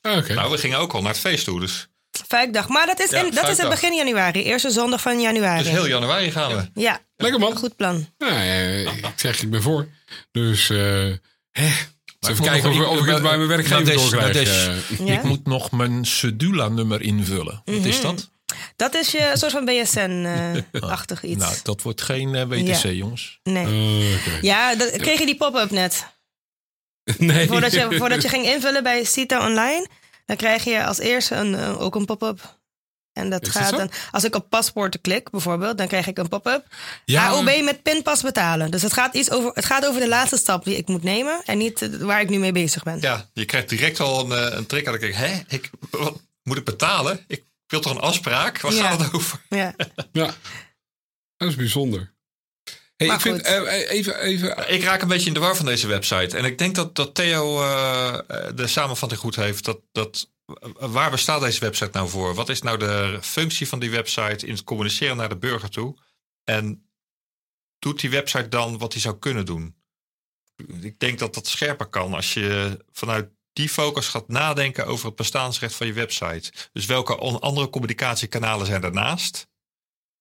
Ah, 0.00 0.16
Oké. 0.16 0.34
Nou, 0.34 0.50
we 0.50 0.58
gingen 0.58 0.78
ook 0.78 0.92
al 0.92 1.00
naar 1.02 1.10
het 1.12 1.20
feest 1.20 1.44
toe, 1.44 1.60
dus, 1.60 1.88
Vijfdag. 2.28 2.68
Maar 2.68 2.86
dat 2.86 3.00
is, 3.00 3.10
Ja, 3.10 3.24
in, 3.24 3.34
dat 3.34 3.48
is 3.48 3.58
in 3.58 3.68
begin 3.68 3.94
januari. 3.94 4.42
Eerste 4.42 4.70
zondag 4.70 5.00
van 5.00 5.20
januari. 5.20 5.62
dus 5.62 5.72
heel 5.72 5.86
januari 5.88 6.30
gaan 6.30 6.56
we. 6.56 6.80
Ja, 6.80 7.00
Lekker 7.16 7.40
man. 7.40 7.56
goed 7.56 7.76
plan. 7.76 8.06
Nou, 8.18 8.32
ik 8.90 9.12
zeg, 9.16 9.42
ik 9.42 9.50
ben 9.50 9.62
voor. 9.62 9.88
Dus, 10.32 10.70
eh 10.70 10.76
hè, 11.50 11.66
even 12.28 12.44
kijken 12.44 12.70
of, 12.70 12.86
of 12.86 13.00
ik 13.00 13.06
het 13.12 13.22
bij 13.22 13.36
mijn 13.36 13.48
werkgever 13.48 13.94
doorkrijg. 13.94 14.90
Ik 14.98 15.22
moet 15.22 15.46
nog 15.46 15.70
mijn 15.70 16.04
Sedula-nummer 16.04 17.02
invullen. 17.02 17.62
Wat 17.64 17.84
is 17.84 18.00
dat? 18.00 18.30
Dat 18.76 18.94
is 18.94 19.10
je 19.10 19.32
soort 19.34 19.52
van 19.52 19.64
BSN-achtig 19.64 21.22
iets. 21.32 21.40
Nou, 21.40 21.54
dat 21.62 21.82
wordt 21.82 22.02
geen 22.02 22.34
eh, 22.34 22.46
WTC, 22.46 22.82
Ja. 22.82 22.90
jongens. 22.90 23.40
nee. 23.42 23.66
Oh. 23.66 24.42
Ja, 24.42 24.74
dat, 24.74 24.90
kreeg 24.90 25.18
je 25.18 25.26
die 25.26 25.36
pop-up 25.36 25.70
net? 25.70 26.06
Nee. 27.18 27.46
Voordat 27.46 27.72
je, 27.72 27.88
voordat 27.98 28.22
je 28.22 28.28
ging 28.28 28.46
invullen 28.46 28.82
bij 28.82 29.04
Cita 29.04 29.46
Online. 29.46 29.86
dan 30.26 30.36
krijg 30.36 30.64
je 30.64 30.84
als 30.84 30.98
eerste 30.98 31.34
een, 31.34 31.54
eh, 31.54 31.80
ook 31.80 31.94
een 31.94 32.04
pop-up. 32.04 32.54
En 33.12 33.30
dat 33.30 33.46
Is 33.46 33.52
gaat 33.52 33.76
dan, 33.76 33.90
als 34.10 34.24
ik 34.24 34.34
op 34.34 34.50
paspoorten 34.50 35.00
klik 35.00 35.30
bijvoorbeeld, 35.30 35.78
dan 35.78 35.86
krijg 35.86 36.06
ik 36.06 36.18
een 36.18 36.28
pop-up. 36.28 36.64
Ja. 37.04 37.26
AOB 37.26 37.60
met 37.62 37.82
pinpas 37.82 38.22
betalen. 38.22 38.70
Dus 38.70 38.82
het 38.82 38.92
gaat, 38.92 39.14
iets 39.14 39.30
over, 39.30 39.50
het 39.54 39.64
gaat 39.64 39.86
over 39.86 40.00
de 40.00 40.08
laatste 40.08 40.36
stap 40.36 40.64
die 40.64 40.76
ik 40.76 40.88
moet 40.88 41.02
nemen 41.02 41.40
en 41.44 41.58
niet 41.58 41.82
eh, 41.82 41.88
waar 41.88 42.20
ik 42.20 42.28
nu 42.28 42.38
mee 42.38 42.52
bezig 42.52 42.82
ben. 42.82 43.00
Ja, 43.00 43.28
je 43.32 43.44
krijgt 43.44 43.68
direct 43.68 44.00
al 44.00 44.30
een, 44.30 44.56
een 44.56 44.66
trick. 44.66 44.84
En 44.86 44.90
dan 44.92 45.00
denk 45.00 45.14
ik, 45.14 45.18
hè, 45.20 45.40
ik, 45.48 45.70
wat, 45.90 46.20
moet 46.42 46.56
ik 46.56 46.64
betalen? 46.64 47.24
Ik 47.26 47.44
wil 47.66 47.80
toch 47.80 47.92
een 47.92 48.00
afspraak? 48.00 48.60
Waar 48.60 48.72
Ja. 48.72 48.88
gaat 48.90 49.00
het 49.00 49.12
over? 49.14 49.42
Ja. 49.48 49.74
Ja, 50.12 50.34
dat 51.36 51.48
is 51.48 51.54
bijzonder. 51.56 52.14
Hey, 52.96 53.06
ik 53.08 53.20
vind, 53.20 53.36
goed. 53.36 53.46
eh, 53.66 53.90
even, 53.90 54.20
even, 54.20 54.72
Ik 54.72 54.82
raak 54.82 55.02
een 55.02 55.08
beetje 55.08 55.26
in 55.26 55.34
de 55.34 55.40
war 55.40 55.56
van 55.56 55.66
deze 55.66 55.86
website. 55.86 56.36
En 56.36 56.44
ik 56.44 56.58
denk 56.58 56.74
dat, 56.74 56.94
dat 56.94 57.14
Theo 57.14 57.62
eh, 57.62 58.18
de 58.54 58.66
samenvatting 58.66 59.20
goed 59.20 59.36
heeft. 59.36 59.64
Dat, 59.64 59.80
dat, 59.92 60.30
waar 60.78 61.10
bestaat 61.10 61.40
deze 61.40 61.60
website 61.60 61.90
nou 61.92 62.08
voor? 62.08 62.34
Wat 62.34 62.48
is 62.48 62.62
nou 62.62 62.78
de 62.78 63.18
functie 63.22 63.68
van 63.68 63.78
die 63.78 63.90
website 63.90 64.46
in 64.46 64.52
het 64.54 64.64
communiceren 64.64 65.16
naar 65.16 65.28
de 65.28 65.36
burger 65.36 65.70
toe? 65.70 65.96
En 66.44 66.88
doet 67.78 68.00
die 68.00 68.10
website 68.10 68.48
dan 68.48 68.78
wat 68.78 68.92
hij 68.92 69.02
zou 69.02 69.18
kunnen 69.18 69.46
doen? 69.46 69.76
Ik 70.80 70.98
denk 70.98 71.18
dat 71.18 71.34
dat 71.34 71.46
scherper 71.46 71.86
kan 71.86 72.14
als 72.14 72.34
je 72.34 72.84
vanuit 72.92 73.28
die 73.56 73.68
focus 73.68 74.08
gaat 74.08 74.28
nadenken 74.28 74.86
over 74.86 75.06
het 75.06 75.16
bestaansrecht 75.16 75.74
van 75.74 75.86
je 75.86 75.92
website. 75.92 76.52
Dus 76.72 76.86
welke 76.86 77.16
andere 77.40 77.70
communicatiekanalen 77.70 78.66
zijn 78.66 78.80
daarnaast? 78.80 79.46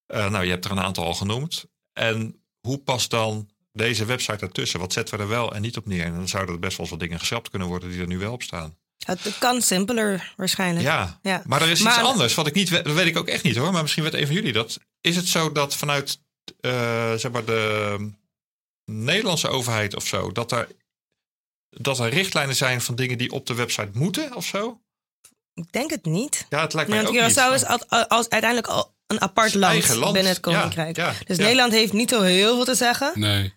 Eh, 0.06 0.30
nou, 0.30 0.44
je 0.44 0.50
hebt 0.50 0.66
er 0.66 0.72
een 0.72 0.80
aantal 0.80 1.06
al 1.06 1.14
genoemd. 1.14 1.66
En 1.94 2.44
hoe 2.60 2.78
past 2.78 3.10
dan 3.10 3.50
deze 3.74 4.06
website 4.06 4.46
ertussen? 4.46 4.80
Wat 4.80 4.94
zetten 4.94 5.18
we 5.18 5.24
er 5.24 5.30
wel 5.30 5.54
en 5.56 5.62
niet 5.62 5.78
op 5.78 5.86
neer? 5.86 6.04
En 6.06 6.14
dan 6.16 6.28
zouden 6.28 6.54
er 6.54 6.60
best 6.62 6.78
wel 6.78 6.88
wat 6.88 7.00
dingen 7.00 7.20
geschrapt 7.20 7.50
kunnen 7.50 7.68
worden 7.68 7.90
die 7.90 8.02
er 8.02 8.08
nu 8.08 8.18
wel 8.18 8.32
op 8.34 8.44
staan. 8.44 8.78
Het 9.06 9.38
kan 9.40 9.62
simpeler 9.62 10.34
waarschijnlijk. 10.36 10.86
Ja, 10.86 11.20
Ja. 11.22 11.42
maar 11.46 11.62
er 11.62 11.70
is 11.70 11.80
Maar- 11.82 11.94
iets 11.94 12.04
anders 12.04 12.34
wat 12.34 12.48
ik 12.48 12.54
niet 12.54 12.70
weet. 12.70 12.84
Dat 12.84 12.94
weet 12.96 13.06
ik 13.08 13.18
ook 13.18 13.28
echt 13.28 13.44
niet 13.44 13.56
hoor. 13.56 13.72
Maar 13.72 13.82
misschien 13.82 14.04
weet 14.04 14.14
een 14.14 14.26
van 14.26 14.36
jullie 14.36 14.54
dat. 14.54 14.80
Is 15.02 15.16
het 15.16 15.28
zo 15.28 15.52
dat 15.52 15.76
vanuit 15.76 16.20
eh, 16.62 17.14
zeg 17.14 17.32
maar 17.32 17.46
de 17.46 18.12
Nederlandse 18.92 19.48
overheid 19.48 19.96
of 19.96 20.08
zo, 20.08 20.32
dat 20.32 20.52
er, 20.52 20.68
dat 21.82 22.00
er 22.00 22.10
richtlijnen 22.10 22.56
zijn 22.56 22.82
van 22.82 22.96
dingen 22.96 23.18
die 23.18 23.32
op 23.32 23.46
de 23.46 23.54
website 23.54 23.90
moeten 23.94 24.36
of 24.36 24.46
zo? 24.46 24.80
Ik 25.54 25.72
denk 25.72 25.90
het 25.90 26.06
niet. 26.06 26.46
Ja, 26.50 26.62
het 26.62 26.74
lijkt 26.74 26.90
mij 26.90 27.04
want 27.04 27.18
ook 27.18 27.24
niet. 27.24 27.32
Curaçao 27.34 27.54
is 27.54 27.66
al- 27.66 28.08
als, 28.08 28.30
uiteindelijk 28.30 28.68
al 28.74 28.96
een 29.08 29.22
apart 29.22 29.54
land, 29.54 29.96
land. 29.96 30.14
binnen 30.14 30.32
het 30.32 30.42
Koninkrijk. 30.42 30.96
ja, 30.96 31.14
dus 31.26 31.38
ja. 31.38 31.44
Nederland 31.44 31.72
heeft 31.74 31.94
niet 31.94 32.10
zo 32.10 32.22
heel 32.22 32.56
veel 32.56 32.66
te 32.66 32.76
zeggen. 32.76 33.12
nee. 33.16 33.54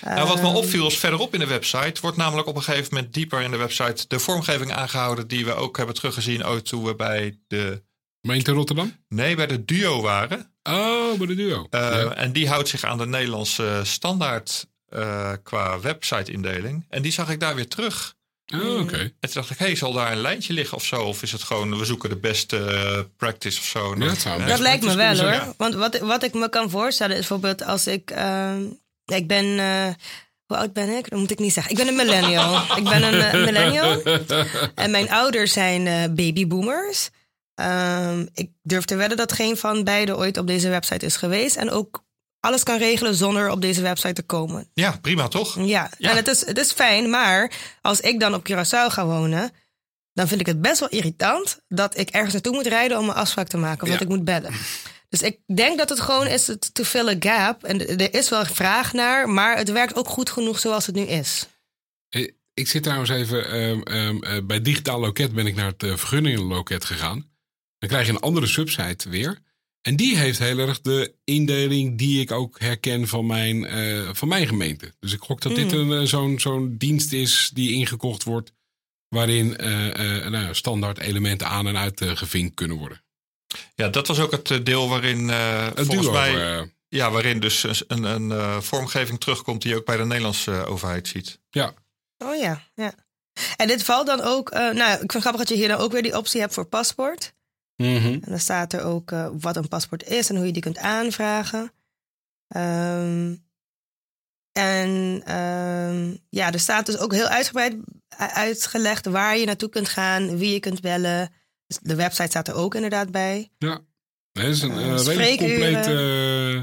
Nou, 0.00 0.28
wat 0.28 0.42
me 0.42 0.48
opviel 0.48 0.86
is 0.86 0.96
verderop 0.98 1.34
in 1.34 1.40
de 1.40 1.46
website 1.46 2.00
wordt 2.00 2.16
namelijk 2.16 2.48
op 2.48 2.56
een 2.56 2.62
gegeven 2.62 2.94
moment 2.94 3.14
dieper 3.14 3.40
in 3.40 3.50
de 3.50 3.56
website 3.56 4.04
de 4.08 4.18
vormgeving 4.18 4.72
aangehouden 4.72 5.28
die 5.28 5.44
we 5.44 5.54
ook 5.54 5.76
hebben 5.76 5.94
teruggezien 5.94 6.46
ooit 6.46 6.64
toen 6.64 6.84
we 6.84 6.94
bij 6.94 7.38
de 7.46 7.82
Gemeente 8.22 8.52
Rotterdam? 8.52 8.96
nee 9.08 9.34
bij 9.36 9.46
de 9.46 9.64
duo 9.64 10.00
waren. 10.00 10.54
Oh, 10.62 11.18
bij 11.18 11.26
de 11.26 11.34
duo. 11.34 11.66
Uh, 11.70 11.80
Ja. 11.80 12.14
En 12.14 12.32
die 12.32 12.48
houdt 12.48 12.68
zich 12.68 12.84
aan 12.84 12.98
de 12.98 13.06
Nederlandse 13.06 13.80
standaard 13.84 14.66
uh, 14.96 15.32
qua 15.42 15.80
website-indeling. 15.80 16.84
En 16.88 17.02
die 17.02 17.12
zag 17.12 17.30
ik 17.30 17.40
daar 17.40 17.54
weer 17.54 17.68
terug. 17.68 18.14
Oh, 18.54 18.80
oké. 18.80 18.96
En 18.98 19.10
toen 19.20 19.30
dacht 19.32 19.50
ik, 19.50 19.58
hey, 19.58 19.74
zal 19.74 19.92
daar 19.92 20.12
een 20.12 20.20
lijntje 20.20 20.52
liggen 20.52 20.76
of 20.76 20.84
zo? 20.84 21.02
Of 21.02 21.22
is 21.22 21.32
het 21.32 21.42
gewoon, 21.42 21.78
we 21.78 21.84
zoeken 21.84 22.08
de 22.08 22.16
beste 22.16 22.56
uh, 22.58 22.98
practice 23.16 23.58
of 23.58 23.64
zo? 23.64 23.94
Ja, 23.98 24.04
dat 24.04 24.18
zou 24.18 24.40
Ja, 24.40 24.46
Dat 24.46 24.58
lijkt 24.58 24.84
me 24.84 24.96
wel 24.96 25.16
hoor. 25.16 25.32
ja. 25.32 25.54
Want 25.56 25.74
wat, 25.74 25.98
wat 25.98 26.22
ik 26.22 26.34
me 26.34 26.48
kan 26.48 26.70
voorstellen 26.70 27.12
is 27.16 27.18
bijvoorbeeld 27.26 27.62
als 27.64 27.86
ik. 27.86 28.10
ehm, 28.10 28.62
ik 29.04 29.26
ben. 29.26 29.58
eh, 29.58 29.94
hoe 30.46 30.56
oud 30.56 30.72
ben 30.72 30.88
ik? 30.96 31.10
Dat 31.10 31.18
moet 31.18 31.30
ik 31.30 31.38
niet 31.38 31.52
zeggen. 31.52 31.72
Ik 31.72 31.78
ben 31.78 31.88
een 31.88 31.96
millennial. 31.96 32.54
ik 32.80 32.84
ben 32.84 33.02
een 33.02 33.20
eh, 33.20 33.44
millennial. 33.44 34.02
En 34.74 34.90
mijn 34.90 35.10
ouders 35.10 35.52
zijn 35.52 35.86
eh, 35.86 36.04
babyboomers. 36.14 37.10
Ehm, 37.54 38.26
ik 38.34 38.50
durf 38.62 38.84
te 38.84 38.96
wedden 38.96 39.16
dat 39.16 39.32
geen 39.32 39.56
van 39.56 39.84
beiden 39.84 40.16
ooit 40.16 40.38
op 40.38 40.46
deze 40.46 40.68
website 40.68 41.06
is 41.06 41.16
geweest. 41.16 41.56
En 41.56 41.70
ook 41.70 42.04
alles 42.40 42.62
kan 42.62 42.78
regelen 42.78 43.14
zonder 43.14 43.50
op 43.50 43.60
deze 43.60 43.82
website 43.82 44.12
te 44.12 44.22
komen. 44.22 44.70
Ja, 44.74 44.98
prima 45.00 45.28
toch? 45.28 45.56
Ja, 45.66 45.90
Ja. 45.98 46.10
en 46.10 46.16
het 46.16 46.28
is, 46.28 46.46
het 46.46 46.58
is 46.58 46.72
fijn. 46.72 47.10
Maar 47.10 47.52
als 47.80 48.00
ik 48.00 48.20
dan 48.20 48.34
op 48.34 48.48
Curaçao 48.50 48.86
ga 48.92 49.06
wonen... 49.06 49.50
dan 50.12 50.28
vind 50.28 50.40
ik 50.40 50.46
het 50.46 50.60
best 50.60 50.80
wel 50.80 50.88
irritant... 50.88 51.60
dat 51.68 51.98
ik 51.98 52.10
ergens 52.10 52.32
naartoe 52.32 52.54
moet 52.54 52.66
rijden 52.66 52.98
om 52.98 53.08
een 53.08 53.14
afspraak 53.14 53.48
te 53.48 53.56
maken. 53.56 53.82
Of 53.82 53.86
Ja. 53.88 53.92
dat 53.92 54.02
ik 54.02 54.08
moet 54.08 54.24
bellen. 54.24 54.52
Dus 55.08 55.22
ik 55.22 55.38
denk 55.54 55.78
dat 55.78 55.88
het 55.88 56.00
gewoon 56.00 56.26
is 56.26 56.50
fill 56.72 57.08
a 57.08 57.16
gap. 57.18 57.64
En 57.64 57.86
er 57.98 58.14
is 58.14 58.28
wel 58.28 58.44
vraag 58.44 58.92
naar... 58.92 59.28
maar 59.28 59.56
het 59.56 59.70
werkt 59.70 59.96
ook 59.96 60.08
goed 60.08 60.30
genoeg 60.30 60.58
zoals 60.58 60.86
het 60.86 60.94
nu 60.94 61.02
is. 61.02 61.46
Hey, 62.08 62.34
Ik 62.54 62.68
zit 62.68 62.82
trouwens 62.82 63.10
even 63.10 63.50
ehm, 63.50 63.80
ehm, 63.82 64.22
eh, 64.22 64.42
bij 64.44 64.60
Digitaal 64.60 65.00
Loket 65.00 65.32
ben 65.34 65.46
ik 65.46 65.54
naar 65.54 65.66
het 65.66 65.82
eh, 65.82 65.96
vergunningenloket 65.96 66.84
gegaan. 66.84 67.28
Dan 67.78 67.88
krijg 67.88 68.06
je 68.06 68.12
een 68.12 68.20
andere 68.20 68.46
subsite 68.46 69.08
weer. 69.08 69.38
En 69.82 69.96
die 69.96 70.16
heeft 70.16 70.38
heel 70.38 70.58
erg 70.58 70.80
de 70.80 71.14
indeling 71.24 71.98
die 71.98 72.20
ik 72.20 72.30
ook 72.30 72.60
herken 72.60 73.08
van 73.08 73.26
mijn, 73.26 73.66
eh, 73.66 74.08
van 74.12 74.28
mijn 74.28 74.46
gemeente. 74.46 74.92
Dus 74.98 75.12
ik 75.12 75.20
gok 75.20 75.40
dat 75.40 75.54
dit 75.54 75.72
een, 75.72 75.92
eh, 75.92 76.02
zo'n 76.06 76.38
zo'n 76.40 76.74
dienst 76.78 77.12
is 77.12 77.50
die 77.54 77.72
ingekocht 77.72 78.24
wordt. 78.24 78.52
Waarin 79.08 79.56
eh, 79.56 79.88
eh, 80.16 80.30
nou, 80.30 80.44
ja, 80.44 80.52
standaard 80.52 80.98
elementen 80.98 81.46
aan 81.46 81.66
en 81.66 81.76
uit 81.76 82.00
gevinkt 82.04 82.54
kunnen 82.54 82.76
worden. 82.76 83.02
Ja, 83.74 83.88
dat 83.88 84.06
was 84.06 84.18
ook 84.18 84.32
het 84.32 84.66
deel 84.66 84.88
waarin 84.88 85.30
eh, 85.30 85.64
Het 85.64 85.86
volgens 85.86 86.06
duo, 86.06 86.12
mij... 86.12 86.70
Ja, 86.88 87.10
waarin 87.10 87.40
dus 87.40 87.64
een, 87.86 88.04
een, 88.04 88.30
eh, 88.32 88.60
vormgeving 88.60 89.20
terugkomt 89.20 89.62
die 89.62 89.70
je 89.70 89.76
ook 89.76 89.84
bij 89.84 89.96
de 89.96 90.04
Nederlandse 90.04 90.64
overheid 90.64 91.08
ziet. 91.08 91.40
ja, 91.50 91.74
Oh 92.18 92.36
ja, 92.36 92.62
ja. 92.74 92.94
En 93.56 93.66
dit 93.68 93.84
valt 93.84 94.06
dan 94.06 94.20
ook... 94.20 94.50
eh, 94.50 94.60
nou, 94.60 94.92
ik 94.92 94.98
vind 94.98 95.12
het 95.12 95.20
grappig 95.22 95.40
dat 95.40 95.48
je 95.48 95.54
hier 95.54 95.68
dan 95.68 95.78
ook 95.78 95.92
weer 95.92 96.02
die 96.02 96.16
optie 96.16 96.40
hebt 96.40 96.54
voor 96.54 96.64
paspoort. 96.66 97.32
Mhm. 97.80 98.12
En 98.12 98.20
dan 98.20 98.38
staat 98.38 98.72
er 98.72 98.82
ook 98.84 99.10
eh, 99.12 99.28
wat 99.32 99.56
een 99.56 99.68
paspoort 99.68 100.08
is 100.08 100.30
en 100.30 100.36
hoe 100.36 100.46
je 100.46 100.52
die 100.52 100.62
kunt 100.62 100.78
aanvragen. 100.78 101.72
Ehm, 102.48 103.34
en 104.52 105.22
ehm, 105.24 106.16
ja, 106.28 106.52
er 106.52 106.60
staat 106.60 106.86
dus 106.86 106.98
ook 106.98 107.12
heel 107.12 107.26
uitgebreid 107.26 107.76
uitgelegd 108.16 109.06
waar 109.06 109.36
je 109.36 109.46
naartoe 109.46 109.68
kunt 109.68 109.88
gaan, 109.88 110.36
wie 110.38 110.52
je 110.52 110.60
kunt 110.60 110.80
bellen. 110.80 111.32
Dus 111.66 111.78
de 111.82 111.94
website 111.94 112.28
staat 112.28 112.48
er 112.48 112.54
ook 112.54 112.74
inderdaad 112.74 113.10
bij. 113.10 113.50
ja. 113.58 113.80
Dat 114.32 114.44
is 114.44 114.62
een 114.62 114.70
eh, 114.70 114.96
redelijk 114.96 115.38
compleet 115.38 115.86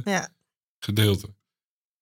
Ja. 0.04 0.30
gedeelte. 0.80 1.34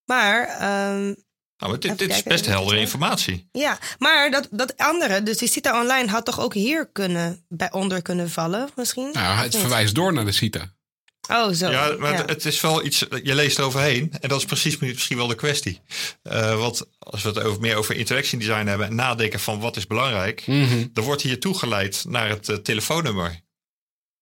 Maar, 0.04 0.46
ehm, 0.48 1.14
Nou, 1.58 1.70
maar 1.70 1.80
dit, 1.80 1.98
dit 1.98 2.10
is 2.10 2.22
best 2.22 2.46
heldere 2.46 2.78
informatie. 2.80 3.48
ja. 3.52 3.78
maar 3.98 4.30
dat, 4.30 4.48
dat 4.50 4.76
andere, 4.76 5.22
dus 5.22 5.38
die 5.38 5.48
CITA 5.48 5.80
Online 5.82 6.10
had 6.10 6.24
toch 6.24 6.40
ook 6.40 6.54
hier 6.54 6.88
kunnen, 6.92 7.44
bij 7.48 7.72
onder 7.72 8.02
kunnen 8.02 8.30
vallen 8.30 8.68
misschien? 8.76 9.08
Nou, 9.12 9.36
het 9.36 9.56
verwijst 9.56 9.94
door 9.94 10.12
naar 10.12 10.24
de 10.24 10.32
CITA. 10.32 10.74
Oh, 11.30 11.52
zo. 11.52 11.70
Ja, 11.70 11.94
maar 11.98 12.12
Ja. 12.12 12.24
het- 12.24 12.44
is 12.44 12.60
wel 12.60 12.84
iets, 12.84 12.98
je 13.22 13.34
leest 13.34 13.58
eroverheen. 13.58 14.12
En 14.20 14.28
dat 14.28 14.38
is 14.38 14.44
precies 14.44 14.78
misschien 14.78 15.16
wel 15.16 15.26
de 15.26 15.34
kwestie. 15.34 15.80
Eh, 16.22 16.58
want 16.58 16.82
als 16.98 17.22
we 17.22 17.28
het 17.28 17.38
over, 17.42 17.60
meer 17.60 17.76
over 17.76 17.94
interaction 17.96 18.40
design 18.40 18.66
hebben 18.66 18.86
en 18.86 18.94
nadenken 18.94 19.40
van 19.40 19.60
wat 19.60 19.76
is 19.76 19.86
belangrijk. 19.86 20.46
Mhm. 20.46 20.86
Dan 20.92 21.04
wordt 21.04 21.22
hier 21.22 21.40
toegeleid 21.40 22.04
naar 22.08 22.28
het 22.28 22.48
eh, 22.48 22.56
telefoonnummer. 22.56 23.40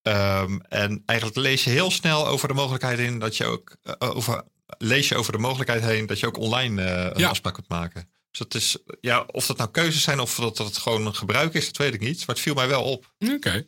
Ehm, 0.01 0.57
en 0.69 1.03
eigenlijk 1.05 1.39
lees 1.39 1.63
je 1.63 1.69
heel 1.69 1.91
snel 1.91 2.27
over 2.27 2.47
de 2.47 2.53
mogelijkheid 2.53 2.99
in 2.99 3.19
dat 3.19 3.37
je 3.37 3.45
ook 3.45 3.75
eh, 3.83 3.93
over, 4.15 4.43
lees 4.77 5.07
je 5.07 5.15
over 5.15 5.31
de 5.31 5.37
mogelijkheid 5.37 5.83
heen 5.83 6.05
dat 6.05 6.19
je 6.19 6.27
ook 6.27 6.37
online 6.37 6.81
eh, 6.83 7.09
een 7.13 7.19
Ja. 7.19 7.29
afspraak 7.29 7.53
kunt 7.53 7.67
maken. 7.69 8.09
Dus 8.29 8.39
dat 8.39 8.53
is, 8.61 8.77
ja, 9.01 9.21
of 9.31 9.45
dat 9.45 9.57
nou 9.57 9.69
keuzes 9.71 10.03
zijn 10.03 10.19
of 10.19 10.35
dat, 10.35 10.57
dat 10.57 10.67
het 10.67 10.77
gewoon 10.77 11.05
een 11.05 11.15
gebruik 11.15 11.53
is, 11.53 11.65
dat 11.65 11.77
weet 11.77 11.93
ik 11.93 11.99
niet. 11.99 12.17
Maar 12.17 12.35
het 12.35 12.39
viel 12.39 12.53
mij 12.53 12.67
wel 12.67 12.83
op. 12.83 13.13
Oké. 13.33 13.67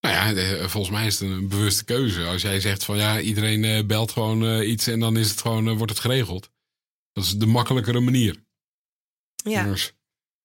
Nou 0.00 0.14
ja, 0.36 0.68
volgens 0.68 0.92
mij 0.96 1.06
is 1.06 1.18
het 1.20 1.28
een 1.30 1.48
bewuste 1.48 1.84
keuze. 1.84 2.24
Als 2.24 2.42
jij 2.42 2.60
zegt 2.60 2.84
van 2.84 2.96
ja, 2.96 3.20
iedereen 3.20 3.64
eh, 3.64 3.84
belt 3.84 4.12
gewoon 4.12 4.46
eh, 4.46 4.68
iets 4.70 4.86
en 4.86 5.00
dan 5.00 5.16
is 5.16 5.30
het 5.30 5.40
gewoon, 5.40 5.76
wordt 5.76 5.92
het 5.92 6.00
geregeld. 6.00 6.50
Dat 7.12 7.24
is 7.24 7.36
de 7.36 7.46
makkelijkere 7.46 8.00
manier. 8.00 8.44
ja. 9.44 9.64
Dus- 9.64 9.92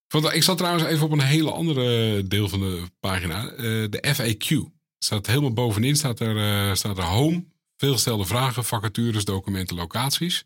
Want 0.08 0.34
ik 0.34 0.44
zat 0.44 0.58
trouwens 0.58 0.84
even 0.86 1.06
op 1.06 1.12
een 1.12 1.20
hele 1.22 1.52
andere 1.52 2.24
deel 2.28 2.50
van 2.50 2.60
de 2.60 2.84
pagina. 3.00 3.50
eh, 3.52 3.58
de 3.90 4.04
FAQ. 4.16 4.72
Staat 5.00 5.28
helemaal 5.28 5.54
bovenin 5.54 5.96
staat 5.96 6.20
er, 6.20 6.38
eh, 6.70 6.76
staat 6.76 6.98
er 6.98 7.04
home. 7.04 7.46
Veelgestelde 7.82 8.26
vragen, 8.26 8.66
vacatures, 8.66 9.26
documenten, 9.26 9.76
locaties. 9.76 10.44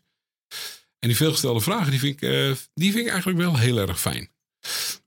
En 0.98 1.08
die 1.08 1.16
veelgestelde 1.16 1.60
vragen, 1.60 1.90
die 1.90 2.00
vind 2.00 2.22
ik, 2.22 2.28
eh, 2.30 2.52
die 2.74 2.92
vind 2.92 3.04
ik 3.04 3.10
eigenlijk 3.10 3.38
wel 3.38 3.56
heel 3.58 3.78
erg 3.78 4.00
fijn. 4.00 4.30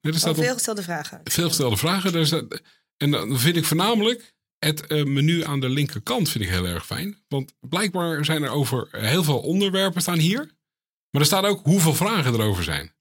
Er 0.01 0.13
staat 0.15 0.31
Oh, 0.31 0.37
op- 0.37 0.43
veel 0.43 0.53
gestelde 0.53 0.83
vragen. 0.83 1.21
veel 1.23 1.47
gestelde 1.47 1.77
vragen. 1.77 2.11
Daar 2.11 2.25
staat- 2.25 2.61
en 2.97 3.11
dan 3.11 3.39
vind 3.39 3.55
ik 3.55 3.65
voornamelijk 3.65 4.35
het 4.59 4.87
eh, 4.87 5.03
menu 5.03 5.43
aan 5.43 5.59
de 5.59 5.69
linkerkant 5.69 6.29
vind 6.29 6.43
ik 6.43 6.49
heel 6.49 6.65
erg 6.65 6.85
fijn. 6.85 7.23
Want 7.27 7.53
blijkbaar 7.59 8.25
zijn 8.25 8.43
er 8.43 8.49
over 8.49 8.87
heel 8.91 9.23
veel 9.23 9.39
onderwerpen 9.39 10.01
staan 10.01 10.19
hier. 10.19 10.37
Maar 11.11 11.21
er 11.21 11.25
staat 11.27 11.43
ook 11.45 11.65
hoeveel 11.65 11.93
vragen 11.95 12.33
erover 12.33 12.63
zijn. 12.63 12.93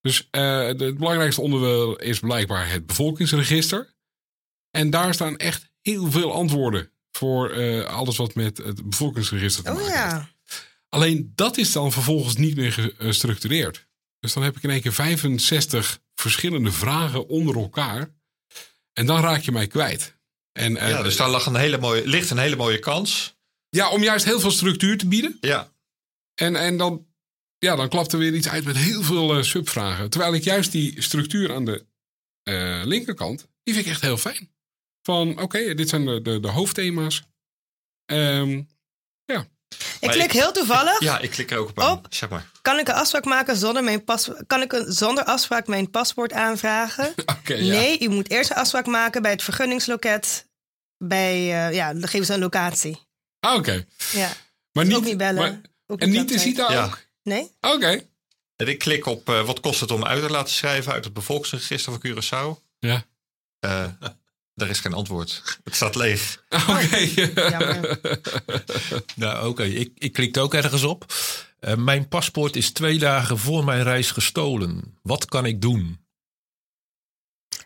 Dus 0.00 0.28
eh, 0.30 0.66
het 0.66 0.78
belangrijkste 0.98 1.40
onderwerp 1.40 2.00
is 2.00 2.18
blijkbaar 2.20 2.70
het 2.70 2.86
bevolkingsregister. 2.86 3.94
En 4.70 4.90
daar 4.90 5.14
staan 5.14 5.36
echt 5.36 5.70
heel 5.82 6.10
veel 6.10 6.32
antwoorden 6.32 6.90
voor 7.16 7.50
eh, 7.50 7.84
alles 7.84 8.16
wat 8.16 8.34
met 8.34 8.56
het 8.56 8.88
bevolkingsregister 8.88 9.64
te 9.64 9.70
Oh 9.70 9.76
maken 9.76 9.90
heeft. 9.92 10.04
ja. 10.04 10.28
Alleen 10.88 11.32
dat 11.34 11.56
is 11.56 11.72
dan 11.72 11.92
vervolgens 11.92 12.36
niet 12.36 12.56
meer 12.56 12.92
gestructureerd. 12.98 13.86
Dus 14.20 14.32
dan 14.32 14.42
heb 14.42 14.56
ik 14.56 14.62
in 14.62 14.70
één 14.70 14.80
keer 14.80 14.92
65 14.92 15.98
verschillende 16.14 16.72
vragen 16.72 17.28
onder 17.28 17.56
elkaar. 17.56 18.14
En 18.92 19.06
dan 19.06 19.20
raak 19.20 19.42
je 19.42 19.52
mij 19.52 19.66
kwijt. 19.66 20.14
En, 20.52 20.76
eh, 20.76 20.88
Ja, 20.88 21.02
dus 21.02 21.16
daar 21.16 21.28
lag 21.30 21.46
een 21.46 21.56
hele 21.56 21.78
mooie, 21.78 22.06
ligt 22.06 22.30
een 22.30 22.38
hele 22.38 22.56
mooie 22.56 22.78
kans. 22.78 23.36
ja, 23.68 23.90
om 23.90 24.02
juist 24.02 24.24
heel 24.24 24.40
veel 24.40 24.50
structuur 24.50 24.98
te 24.98 25.06
bieden. 25.06 25.36
Ja, 25.40 25.72
En, 26.34 26.56
en 26.56 26.76
dan, 26.76 27.06
ja, 27.58 27.76
dan 27.76 27.88
klapt 27.88 28.12
er 28.12 28.18
weer 28.18 28.34
iets 28.34 28.48
uit 28.48 28.64
met 28.64 28.76
heel 28.76 29.02
veel 29.02 29.36
eh, 29.36 29.42
subvragen. 29.42 30.10
Terwijl 30.10 30.34
ik 30.34 30.44
juist 30.44 30.72
die 30.72 31.02
structuur 31.02 31.54
aan 31.54 31.64
de 31.64 31.84
eh, 32.42 32.80
linkerkant, 32.84 33.46
die 33.62 33.74
vind 33.74 33.86
ik 33.86 33.92
echt 33.92 34.00
heel 34.00 34.16
fijn. 34.16 34.50
Van, 35.06 35.40
oké, 35.40 35.74
dit 35.74 35.88
zijn 35.88 36.04
de, 36.06 36.22
de, 36.22 36.40
de 36.40 36.48
hoofdthema's. 36.48 37.22
Ehm, 38.06 38.62
Ik 39.28 40.02
Maar 40.02 40.10
klik 40.10 40.24
ik- 40.24 40.30
heel 40.40 40.52
toevallig. 40.52 41.00
ja, 41.00 41.18
ik 41.18 41.30
klik 41.30 41.50
er 41.50 41.58
ook 41.58 41.68
op 41.68 41.80
aan. 41.80 41.90
Op. 41.90 42.06
Zeg 42.10 42.28
maar. 42.28 42.50
Kan 42.62 42.78
ik 42.78 42.88
een 42.88 42.94
afspraak 42.94 43.24
maken 43.24 43.56
zonder 43.56 43.84
mijn 43.84 44.04
pas 44.04 44.30
Kan 44.46 44.62
ik 44.62 44.72
een, 44.72 44.92
zonder 44.92 45.24
afspraak 45.24 45.66
mijn 45.66 45.90
paspoort 45.90 46.32
aanvragen? 46.32 47.14
oké, 47.38 47.54
ja. 47.54 47.72
Nee, 47.72 48.00
u 48.00 48.08
moet 48.08 48.30
eerst 48.30 48.50
een 48.50 48.56
afspraak 48.56 48.86
maken 48.86 49.22
bij 49.22 49.30
het 49.30 49.42
vergunningsloket. 49.42 50.48
Bij, 50.98 51.34
eh, 51.34 51.74
ja, 51.74 51.92
dan 51.94 52.08
geven 52.08 52.26
ze 52.26 52.32
een 52.32 52.38
locatie. 52.40 52.98
Ah, 53.40 53.54
oké. 53.54 53.84
Ja, 54.12 54.32
Maar 54.72 54.84
ook 54.84 54.90
niet, 54.90 55.04
niet 55.04 55.16
bellen. 55.16 55.34
maar- 55.34 55.60
Ook 55.86 56.00
en 56.00 56.10
niet 56.10 56.28
de. 56.28 56.38
CITA 56.38 56.72
Ja. 56.72 56.84
ook? 56.84 57.06
Nee? 57.22 57.50
Oké. 57.60 58.02
En 58.56 58.68
ik 58.68 58.78
klik 58.78 59.06
op 59.06 59.28
eh, 59.28 59.46
wat 59.46 59.60
kost 59.60 59.80
het 59.80 59.90
om 59.90 60.04
uit 60.04 60.22
te 60.22 60.30
laten 60.30 60.52
schrijven 60.54 60.92
uit 60.92 61.04
het 61.04 61.12
bevolkingsregister 61.14 61.92
van 61.92 62.02
Curaçao. 62.06 62.62
Ja. 62.78 63.04
Eh 63.60 63.86
daar 64.56 64.68
is 64.68 64.80
geen 64.80 64.92
antwoord. 64.92 65.58
Het 65.64 65.74
staat 65.74 65.94
leeg. 65.94 66.42
Oké. 66.68 66.96
Jammer. 67.50 67.98
Nou, 69.14 69.48
oké. 69.48 69.62
Ik, 69.64 69.90
ik 69.94 70.12
klikte 70.12 70.40
ook 70.40 70.54
ergens 70.54 70.82
op. 70.82 71.12
Eh, 71.60 71.74
mijn 71.74 72.08
paspoort 72.08 72.56
is 72.56 72.70
twee 72.70 72.98
dagen 72.98 73.38
voor 73.38 73.64
mijn 73.64 73.82
reis 73.82 74.10
gestolen. 74.10 74.98
Wat 75.02 75.24
kan 75.24 75.46
ik 75.46 75.60
doen? 75.60 75.98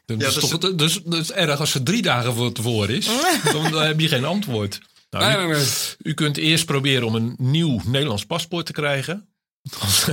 Dat 0.05 0.21
Ja, 0.21 0.27
is 0.27 0.35
dus- 0.35 0.49
toch 0.49 0.59
dat 0.61 0.81
is, 0.81 1.01
dat 1.05 1.21
is 1.21 1.33
erg 1.33 1.61
als 1.61 1.73
het 1.73 1.85
drie 1.85 2.03
dagen 2.03 2.35
voor 2.35 2.53
tevoren 2.53 2.97
is. 2.97 3.07
dan, 3.53 3.71
dan 3.71 3.83
heb 3.83 4.01
je 4.01 4.09
geen 4.09 4.25
antwoord. 4.25 4.81
Nou, 5.11 5.25
Nee, 5.25 5.45
u, 5.47 5.49
nee, 5.49 5.57
nee. 5.57 5.67
u 5.99 6.15
kunt 6.15 6.37
eerst 6.37 6.65
proberen 6.67 7.07
om 7.07 7.15
een 7.15 7.35
nieuw 7.39 7.81
Nederlands 7.85 8.27
paspoort 8.27 8.67
te 8.67 8.73
krijgen. 8.73 9.29
Als, 9.79 10.07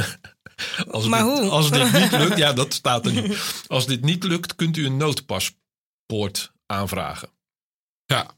als 0.89 1.05
Maar 1.07 1.23
dit, 1.23 1.31
hoe? 1.39 1.49
Als 1.49 1.71
dit 1.71 1.91
niet 1.91 2.11
lukt, 2.11 2.37
ja, 2.37 2.53
dat 2.53 2.73
staat 2.73 3.05
er 3.05 3.11
niet. 3.13 3.37
Als 3.67 3.85
dit 3.87 4.01
niet 4.03 4.23
lukt, 4.23 4.55
kunt 4.55 4.77
u 4.77 4.85
een 4.85 4.97
noodpaspoort 4.97 6.51
aanvragen. 6.67 7.29
Ja. 8.05 8.35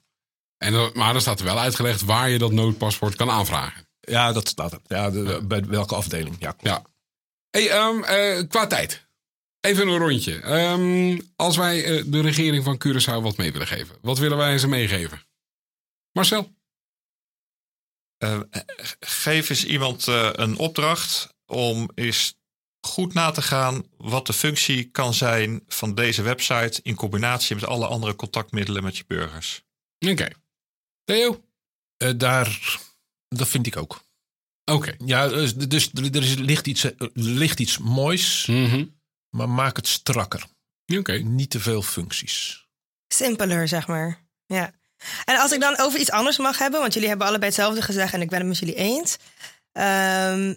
En 0.58 0.92
maar 0.94 1.12
dan 1.14 1.22
staat 1.22 1.40
er 1.40 1.46
wel 1.46 1.60
uitgelegd 1.60 2.02
waar 2.02 2.30
je 2.30 2.38
dat 2.38 2.52
noodpaspoort 2.52 3.16
kan 3.16 3.30
aanvragen. 3.30 3.88
Ja, 4.00 4.32
dat 4.32 4.48
staat 4.48 4.72
er. 4.72 4.80
Ja, 4.88 5.10
de- 5.10 5.42
bij 5.44 5.66
welke 5.66 5.96
afdeling? 5.96 6.36
Ja, 6.40 6.52
klopt. 6.52 6.64
Ja. 6.68 6.84
Hey, 7.50 7.70
ehm, 7.70 8.04
eh, 8.04 8.48
qua 8.48 8.68
tijd. 8.68 9.08
Even 9.60 9.88
een 9.88 9.98
rondje. 9.98 10.40
Ehm, 10.42 11.20
als 11.36 11.58
wij 11.58 11.84
eh, 11.86 12.04
de 12.08 12.22
regering 12.22 12.64
van 12.64 12.82
Curaçao 12.88 13.22
wat 13.24 13.38
mee 13.38 13.52
willen 13.52 13.68
geven. 13.68 13.98
Wat 14.02 14.18
willen 14.18 14.38
wij 14.38 14.58
ze 14.58 14.68
meegeven? 14.68 15.22
Marcel? 16.12 16.56
Eh, 18.18 18.40
geef 19.00 19.50
eens 19.50 19.66
iemand 19.66 20.08
eh, 20.08 20.30
een 20.32 20.58
opdracht 20.58 21.34
om 21.46 21.90
eens 21.96 22.39
goed 22.82 23.14
na 23.14 23.32
te 23.32 23.42
gaan 23.42 23.84
wat 23.98 24.26
de 24.28 24.34
functie 24.34 24.84
kan 24.92 25.14
zijn 25.14 25.64
van 25.68 25.96
deze 25.96 26.22
website 26.22 26.80
in 26.84 26.96
combinatie 26.96 27.56
met 27.56 27.66
alle 27.66 27.88
andere 27.88 28.16
contactmiddelen 28.16 28.84
met 28.84 28.98
je 28.98 29.04
burgers. 29.08 29.64
Oké. 30.08 30.28
Theo? 31.04 31.44
Eh, 31.98 32.12
daar, 32.18 32.78
dat 33.28 33.48
vind 33.48 33.68
ik 33.68 33.78
ook. 33.78 34.02
Oké. 34.72 34.96
Ja, 35.06 35.28
dus, 35.28 35.56
dus 35.56 35.90
er 35.94 36.24
is, 36.24 36.36
ligt, 36.36 36.68
iets, 36.68 36.84
eh, 36.84 36.92
er 37.02 37.10
ligt 37.14 37.60
iets 37.60 37.78
moois, 37.78 38.46
Mhm. 38.46 38.86
maar 39.30 39.50
maak 39.50 39.76
het 39.76 39.88
strakker. 39.88 40.44
Oké. 40.98 41.14
Niet 41.14 41.50
te 41.50 41.60
veel 41.60 41.82
functies. 41.82 42.68
Simpeler, 43.08 43.68
zeg 43.68 43.88
maar. 43.88 44.28
Ja. 44.46 44.72
En 45.26 45.38
als 45.40 45.52
ik 45.52 45.60
dan 45.60 45.78
over 45.80 46.00
iets 46.00 46.12
anders 46.12 46.38
mag 46.38 46.58
hebben, 46.58 46.80
want 46.80 46.94
jullie 46.94 47.10
hebben 47.10 47.28
allebei 47.28 47.52
hetzelfde 47.52 47.82
gezegd 47.82 48.14
en 48.14 48.22
ik 48.22 48.30
ben 48.30 48.40
het 48.40 48.48
met 48.48 48.58
jullie 48.58 48.76
eens. 48.76 49.18
Ehm, 49.72 50.56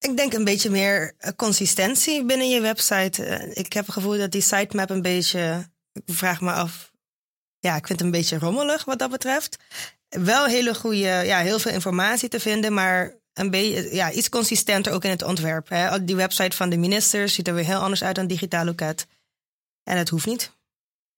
ik 0.00 0.16
denk 0.16 0.32
een 0.32 0.44
beetje 0.44 0.70
meer 0.70 1.14
eh, 1.18 1.32
consistentie 1.36 2.24
binnen 2.24 2.48
je 2.48 2.60
website. 2.60 3.24
Eh, 3.24 3.56
ik 3.64 3.72
heb 3.72 3.84
het 3.84 3.94
gevoel 3.94 4.18
dat 4.18 4.32
die 4.32 4.40
sitemap 4.40 4.90
een 4.90 5.02
beetje. 5.02 5.70
Ik 5.92 6.14
vraag 6.14 6.40
me 6.40 6.52
af. 6.52 6.92
Ja, 7.58 7.76
ik 7.76 7.86
vind 7.86 7.98
het 7.98 8.00
een 8.00 8.14
beetje 8.14 8.38
rommelig 8.38 8.84
wat 8.84 8.98
dat 8.98 9.10
betreft. 9.10 9.56
Wel 10.08 10.46
hele 10.46 10.74
goede, 10.74 11.22
ja, 11.24 11.38
heel 11.38 11.58
veel 11.58 11.72
informatie 11.72 12.28
te 12.28 12.40
vinden, 12.40 12.74
maar 12.74 13.14
een 13.34 13.50
beetje, 13.50 13.94
ja, 13.94 14.12
iets 14.12 14.28
consistenter 14.28 14.92
ook 14.92 15.04
in 15.04 15.10
het 15.10 15.22
ontwerp. 15.22 15.68
Hè. 15.68 16.04
Die 16.04 16.16
website 16.16 16.56
van 16.56 16.70
de 16.70 16.76
ministers 16.76 17.34
ziet 17.34 17.48
er 17.48 17.54
weer 17.54 17.64
heel 17.64 17.80
anders 17.80 18.02
uit 18.02 18.14
dan 18.14 18.26
digitaal 18.26 18.64
loket. 18.64 19.06
En 19.82 19.98
het 19.98 20.08
hoeft 20.08 20.26
niet. 20.26 20.50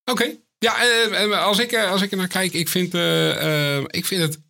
Oké. 0.04 0.36
Ja, 0.58 0.80
eh, 0.82 1.22
eh, 1.22 1.44
als, 1.44 1.58
ik, 1.58 1.72
eh, 1.72 1.90
als 1.90 2.02
ik 2.02 2.10
er 2.10 2.16
naar 2.16 2.28
kijk, 2.28 2.52
ik 2.52 2.68
vind, 2.68 2.94
eh, 2.94 3.76
eh, 3.76 3.84
ik 3.86 4.06
vind 4.06 4.22
het. 4.22 4.40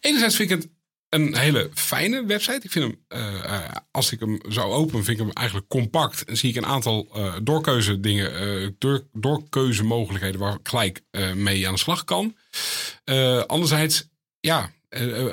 Enerzijds 0.00 0.36
vind 0.36 0.50
ik 0.50 0.56
het 0.56 0.68
een 1.12 1.36
hele 1.36 1.70
fijne 1.74 2.24
website. 2.26 2.60
Ik 2.62 2.70
vind 2.70 2.84
hem, 2.84 2.98
eh, 3.08 3.44
eh, 3.44 3.76
als 3.90 4.12
ik 4.12 4.20
hem 4.20 4.40
zou 4.48 4.72
openen, 4.72 5.04
vind 5.04 5.18
ik 5.18 5.24
hem 5.24 5.32
eigenlijk 5.32 5.68
compact. 5.68 6.24
En 6.24 6.36
zie 6.36 6.50
ik 6.50 6.56
een 6.56 6.66
aantal 6.66 7.08
eh 7.14 7.34
doorkeuze 7.42 8.00
dingen, 8.00 8.34
eh, 8.38 8.68
door, 8.78 9.06
doorkeuzemogelijkheden 9.12 10.40
waar 10.40 10.54
ik 10.54 10.68
gelijk 10.68 11.02
mee 11.34 11.66
aan 11.66 11.74
de 11.74 11.80
slag 11.80 12.04
kan. 12.04 12.36
Anderzijds, 13.46 14.08
ja, 14.40 14.70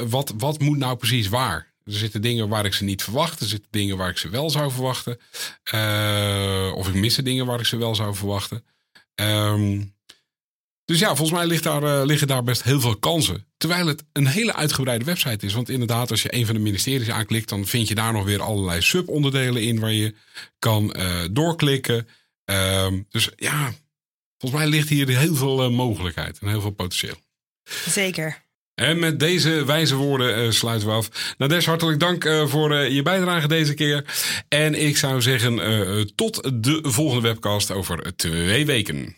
wat, 0.08 0.34
wat 0.38 0.60
moet 0.60 0.78
nou 0.78 0.98
precies 0.98 1.28
waar? 1.28 1.74
Er 1.86 1.94
zitten 1.94 2.22
dingen 2.22 2.50
waar 2.50 2.65
ik 2.65 2.74
ze 2.74 2.84
niet 2.84 3.04
verwacht. 3.04 3.39
Er 3.39 3.48
zitten 3.48 3.72
dingen 3.72 3.98
waar 3.98 4.10
ik 4.10 4.18
ze 4.18 4.30
wel 4.30 4.50
zou 4.50 4.72
verwachten. 4.72 5.18
Of 6.76 6.88
ik 6.88 6.94
misse 6.94 7.22
dingen 7.22 7.46
waar 7.46 7.60
ik 7.60 7.65
ze 7.65 7.78
wel 7.78 7.96
zou 7.96 8.15
verwachten. 8.15 8.63
Ehm, 9.15 9.82
dus 10.89 10.99
ja, 10.99 11.08
volgens 11.08 11.32
mij 11.38 11.47
ligt 11.47 11.63
daar, 11.63 11.84
eh, 11.84 12.06
liggen 12.06 12.28
daar 12.28 12.43
best 12.43 12.63
heel 12.63 12.80
veel 12.80 12.95
kansen. 12.95 13.45
Terwijl 13.58 13.88
het 13.88 14.04
een 14.13 14.28
hele 14.28 14.56
uitgebreide 14.56 15.06
website 15.06 15.45
is. 15.45 15.54
Want 15.54 15.69
inderdaad, 15.69 16.12
als 16.12 16.21
je 16.21 16.34
een 16.36 16.45
van 16.45 16.56
de 16.56 16.62
ministeries 16.62 17.10
aanklikt, 17.10 17.49
dan 17.49 17.65
vind 17.65 17.88
je 17.88 17.95
daar 17.95 18.13
nog 18.13 18.25
weer 18.25 18.41
allerlei 18.41 18.82
subonderdelen 18.82 19.62
in 19.62 19.80
waar 19.80 19.91
je 19.91 20.15
kan 20.60 20.91
eh, 20.91 21.21
doorklikken. 21.32 22.08
Ehm, 22.45 22.99
dus 23.10 23.30
ja, 23.36 23.73
volgens 24.38 24.62
mij 24.62 24.69
ligt 24.69 24.89
hier 24.89 25.17
heel 25.17 25.36
veel 25.36 25.63
eh, 25.63 25.69
mogelijkheid 25.69 26.39
en 26.39 26.47
heel 26.47 26.62
veel 26.62 26.71
potentieel. 26.71 27.15
Zeker. 27.89 28.43
En 28.75 28.99
met 28.99 29.19
deze 29.19 29.65
wijze 29.65 29.95
woorden 29.95 30.54
sluiten 30.54 30.88
we 30.88 30.93
af. 30.93 31.36
Nadesh, 31.38 31.65
hartelijk 31.65 31.99
dank 31.99 32.30
voor 32.47 32.75
je 32.75 33.02
bijdrage 33.02 33.47
deze 33.47 33.73
keer. 33.73 34.06
En 34.47 34.75
ik 34.75 34.97
zou 34.97 35.21
zeggen, 35.21 35.56
tot 36.15 36.63
de 36.63 36.80
volgende 36.82 37.28
webcast 37.28 37.71
over 37.71 38.15
twee 38.15 38.65
weken. 38.65 39.17